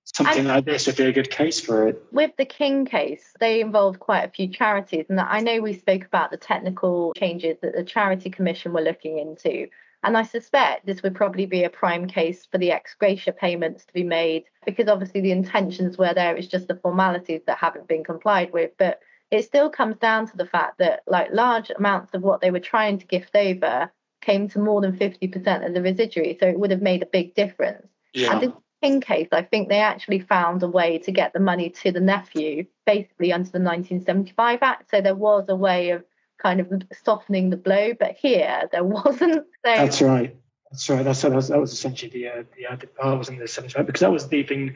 something 0.05 0.47
like 0.47 0.64
this 0.64 0.87
would 0.87 0.97
be 0.97 1.05
a 1.05 1.12
good 1.12 1.31
case 1.31 1.61
for 1.61 1.87
it. 1.87 2.03
with 2.12 2.33
the 2.39 2.47
King 2.47 2.87
case, 2.87 3.33
they 3.41 3.61
involved 3.61 4.01
quite 4.01 4.25
a 4.25 4.31
few 4.31 4.49
charities, 4.49 5.07
and 5.11 5.20
I 5.20 5.41
know 5.41 5.61
we 5.61 5.75
spoke 5.75 6.05
about 6.05 6.31
the 6.31 6.39
technical 6.39 7.12
changes 7.14 7.59
that 7.61 7.75
the 7.75 7.85
Charity 7.85 8.31
Commission 8.31 8.72
were 8.72 8.83
looking 8.83 9.18
into. 9.18 9.68
And 10.05 10.17
I 10.17 10.23
suspect 10.23 10.85
this 10.85 11.03
would 11.03 11.15
probably 11.15 11.47
be 11.47 11.65
a 11.65 11.71
prime 11.71 12.07
case 12.07 12.47
for 12.47 12.59
the 12.59 12.71
ex 12.71 12.95
gratia 12.95 13.33
payments 13.33 13.85
to 13.87 13.93
be 13.93 14.05
made 14.05 14.45
because 14.67 14.89
obviously 14.89 15.21
the 15.21 15.33
intentions 15.33 15.97
were 15.97 16.15
there, 16.15 16.37
it's 16.37 16.47
just 16.47 16.69
the 16.69 16.77
formalities 16.77 17.43
that 17.47 17.59
haven't 17.59 17.89
been 17.89 18.05
complied 18.05 18.53
with. 18.53 18.73
But 18.79 19.01
it 19.31 19.45
still 19.45 19.71
comes 19.71 19.97
down 19.97 20.29
to 20.29 20.37
the 20.37 20.47
fact 20.47 20.79
that 20.79 21.03
like 21.07 21.33
large 21.33 21.71
amounts 21.71 22.15
of 22.15 22.23
what 22.23 22.41
they 22.41 22.51
were 22.51 22.61
trying 22.61 22.99
to 22.99 23.07
gift 23.07 23.35
over 23.35 23.91
came 24.21 24.49
to 24.49 24.59
more 24.59 24.81
than 24.81 24.97
50% 24.97 25.67
of 25.67 25.75
the 25.75 25.83
residuary. 25.83 26.37
So 26.41 26.47
it 26.49 26.59
would 26.59 26.71
have 26.71 26.83
made 26.83 27.03
a 27.03 27.07
big 27.07 27.35
difference. 27.35 27.87
Yeah. 28.13 28.33
And 28.33 28.43
in 28.45 28.53
King 28.83 29.01
case, 29.01 29.29
I 29.33 29.43
think 29.43 29.69
they 29.69 29.81
actually 29.81 30.21
found 30.21 30.63
a 30.63 30.69
way 30.69 30.99
to 30.99 31.13
get 31.13 31.33
the 31.33 31.41
money 31.41 31.71
to 31.71 31.93
the 31.93 32.01
nephew, 32.01 32.67
basically 32.87 33.33
under 33.33 33.51
the 33.51 33.59
1975 33.59 34.59
Act. 34.63 34.91
So 34.91 35.01
there 35.01 35.15
was 35.15 35.47
a 35.49 35.57
way 35.57 35.91
of 35.91 36.05
kind 36.45 36.61
of 36.61 36.71
softening 37.05 37.51
the 37.51 37.57
blow, 37.57 37.93
but 37.99 38.17
here 38.17 38.69
there 38.71 38.85
wasn't. 38.85 39.45
So 39.65 39.75
That's 39.75 40.03
right. 40.03 40.37
That's 40.71 40.91
right. 40.91 41.03
That's, 41.03 41.23
that 41.23 41.33
was, 41.33 41.49
that 41.49 41.59
was 41.59 41.73
essentially 41.73 42.11
the 42.11 42.29
uh, 42.29 42.43
the 42.57 42.67
added 42.67 42.95
part, 42.95 43.17
wasn't 43.17 43.39
the 43.39 43.49
75? 43.49 43.87
Because 43.87 44.01
that 44.01 44.13
was 44.13 44.29
the 44.29 44.43
thing. 44.43 44.75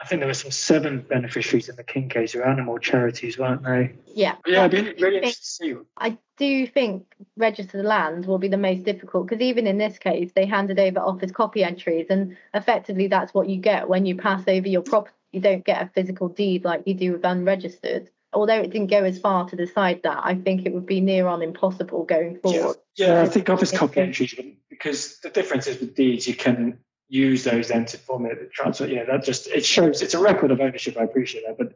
I 0.00 0.06
think 0.06 0.20
there 0.20 0.28
were 0.28 0.34
some 0.34 0.52
seven 0.52 1.00
beneficiaries 1.00 1.68
in 1.68 1.74
the 1.74 1.82
King 1.82 2.08
case 2.08 2.32
who 2.32 2.38
were 2.38 2.46
animal 2.46 2.78
charities, 2.78 3.36
weren't 3.36 3.64
they? 3.64 3.94
yeah. 4.14 4.36
But 4.44 4.52
yeah, 4.52 4.66
it'd 4.66 4.70
be 4.70 4.78
I 4.78 5.06
really 5.06 5.20
think- 5.20 5.24
interesting 5.24 5.74
to 5.74 5.80
see. 5.82 5.86
I 5.96 6.18
do 6.36 6.66
think 6.68 7.06
registered 7.36 7.84
land 7.84 8.26
will 8.26 8.38
be 8.38 8.46
the 8.46 8.56
most 8.56 8.84
difficult 8.84 9.26
because 9.26 9.42
even 9.42 9.66
in 9.66 9.76
this 9.76 9.98
case, 9.98 10.30
they 10.36 10.46
handed 10.46 10.78
over 10.78 11.00
office 11.00 11.32
copy 11.32 11.64
entries, 11.64 12.06
and 12.10 12.36
effectively 12.54 13.08
that's 13.08 13.34
what 13.34 13.48
you 13.48 13.56
get 13.56 13.88
when 13.88 14.06
you 14.06 14.14
pass 14.16 14.44
over 14.46 14.68
your 14.68 14.82
property. 14.82 15.16
You 15.32 15.40
don't 15.40 15.64
get 15.64 15.82
a 15.82 15.90
physical 15.92 16.28
deed 16.28 16.64
like 16.64 16.84
you 16.86 16.94
do 16.94 17.12
with 17.14 17.24
unregistered. 17.24 18.08
Although 18.32 18.60
it 18.60 18.70
didn't 18.70 18.88
go 18.90 19.04
as 19.04 19.18
far 19.18 19.48
to 19.48 19.56
decide 19.56 20.02
that, 20.02 20.20
I 20.22 20.34
think 20.34 20.66
it 20.66 20.72
would 20.74 20.86
be 20.86 21.00
near 21.00 21.26
on 21.26 21.42
impossible 21.42 22.04
going 22.04 22.38
forward. 22.38 22.76
yeah, 22.96 23.22
I 23.22 23.26
think 23.26 23.48
office 23.48 23.70
It's 23.70 23.78
copy 23.78 24.06
good. 24.12 24.56
because 24.68 25.18
the 25.20 25.30
difference 25.30 25.66
is 25.66 25.80
with 25.80 25.94
deeds, 25.94 26.28
you 26.28 26.34
can 26.34 26.78
use 27.08 27.44
those 27.44 27.68
then 27.68 27.86
to 27.86 27.96
formulate 27.96 28.38
the 28.40 28.46
transfer. 28.46 28.86
Yeah, 28.86 29.04
that 29.04 29.24
just 29.24 29.46
it 29.48 29.64
shows 29.64 30.02
it's 30.02 30.12
a 30.14 30.18
record 30.20 30.50
of 30.50 30.60
ownership. 30.60 30.98
I 30.98 31.04
appreciate 31.04 31.44
that, 31.46 31.56
but 31.56 31.74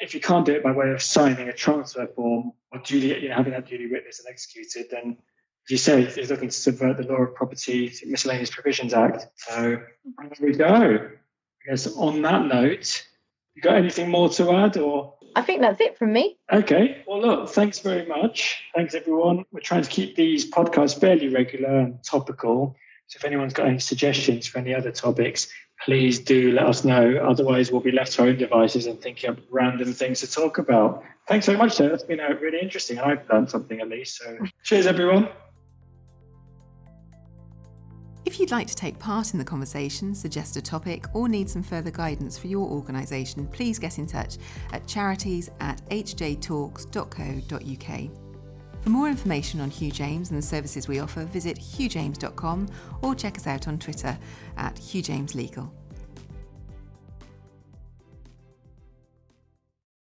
if 0.00 0.14
you 0.14 0.20
can't 0.20 0.44
do 0.44 0.52
it 0.54 0.64
by 0.64 0.72
way 0.72 0.90
of 0.90 1.00
signing 1.00 1.48
a 1.48 1.52
transfer 1.52 2.06
form 2.08 2.52
or 2.72 2.80
duly, 2.80 3.22
you 3.22 3.28
know, 3.28 3.36
having 3.36 3.52
that 3.52 3.68
duly 3.68 3.86
witnessed 3.86 4.20
and 4.20 4.28
executed, 4.28 4.86
then 4.90 5.16
as 5.66 5.70
you 5.70 5.76
say, 5.76 6.02
it's 6.02 6.28
looking 6.28 6.48
to 6.48 6.54
subvert 6.54 6.96
the 6.96 7.04
law 7.04 7.22
of 7.22 7.34
property 7.36 7.92
miscellaneous 8.04 8.50
provisions 8.50 8.92
act. 8.92 9.26
So 9.36 9.76
there 10.18 10.30
we 10.40 10.54
go. 10.54 10.66
I 10.66 11.70
guess 11.70 11.86
on 11.96 12.20
that 12.22 12.44
note, 12.46 13.06
you 13.54 13.62
got 13.62 13.76
anything 13.76 14.10
more 14.10 14.28
to 14.30 14.52
add 14.52 14.76
or? 14.76 15.14
I 15.36 15.42
think 15.42 15.60
that's 15.60 15.80
it 15.80 15.98
from 15.98 16.12
me. 16.12 16.36
Okay. 16.52 17.02
Well, 17.06 17.20
look, 17.20 17.50
thanks 17.50 17.80
very 17.80 18.06
much. 18.06 18.62
Thanks, 18.74 18.94
everyone. 18.94 19.44
We're 19.52 19.60
trying 19.60 19.82
to 19.82 19.90
keep 19.90 20.16
these 20.16 20.50
podcasts 20.50 20.98
fairly 20.98 21.28
regular 21.28 21.78
and 21.78 22.02
topical. 22.02 22.76
So 23.08 23.18
if 23.18 23.24
anyone's 23.24 23.52
got 23.52 23.66
any 23.66 23.80
suggestions 23.80 24.46
for 24.46 24.58
any 24.58 24.74
other 24.74 24.92
topics, 24.92 25.48
please 25.84 26.20
do 26.20 26.52
let 26.52 26.66
us 26.66 26.84
know. 26.84 27.16
Otherwise, 27.16 27.70
we'll 27.70 27.80
be 27.80 27.92
left 27.92 28.12
to 28.12 28.22
our 28.22 28.28
own 28.28 28.38
devices 28.38 28.86
and 28.86 29.00
thinking 29.00 29.30
up 29.30 29.38
random 29.50 29.92
things 29.92 30.20
to 30.20 30.30
talk 30.30 30.58
about. 30.58 31.02
Thanks 31.28 31.46
very 31.46 31.58
much, 31.58 31.72
sir. 31.72 31.88
That's 31.88 32.04
been 32.04 32.20
uh, 32.20 32.34
really 32.40 32.60
interesting. 32.60 32.98
I've 32.98 33.28
learned 33.30 33.50
something 33.50 33.80
at 33.80 33.88
least. 33.88 34.18
So 34.18 34.38
cheers, 34.62 34.86
everyone. 34.86 35.28
If 38.34 38.40
you'd 38.40 38.50
like 38.50 38.66
to 38.66 38.74
take 38.74 38.98
part 38.98 39.32
in 39.32 39.38
the 39.38 39.44
conversation, 39.44 40.12
suggest 40.12 40.56
a 40.56 40.60
topic, 40.60 41.06
or 41.14 41.28
need 41.28 41.48
some 41.48 41.62
further 41.62 41.92
guidance 41.92 42.36
for 42.36 42.48
your 42.48 42.68
organisation, 42.68 43.46
please 43.46 43.78
get 43.78 44.00
in 44.00 44.08
touch 44.08 44.38
at 44.72 44.88
charities 44.88 45.52
at 45.60 45.80
hjtalks.co.uk. 45.90 46.80
For 48.82 48.90
more 48.90 49.06
information 49.08 49.60
on 49.60 49.70
Hugh 49.70 49.92
James 49.92 50.30
and 50.30 50.38
the 50.38 50.42
services 50.42 50.88
we 50.88 50.98
offer, 50.98 51.24
visit 51.26 51.60
hughjames.com 51.60 52.66
or 53.02 53.14
check 53.14 53.36
us 53.36 53.46
out 53.46 53.68
on 53.68 53.78
Twitter 53.78 54.18
at 54.56 54.74
hughjameslegal. 54.74 55.70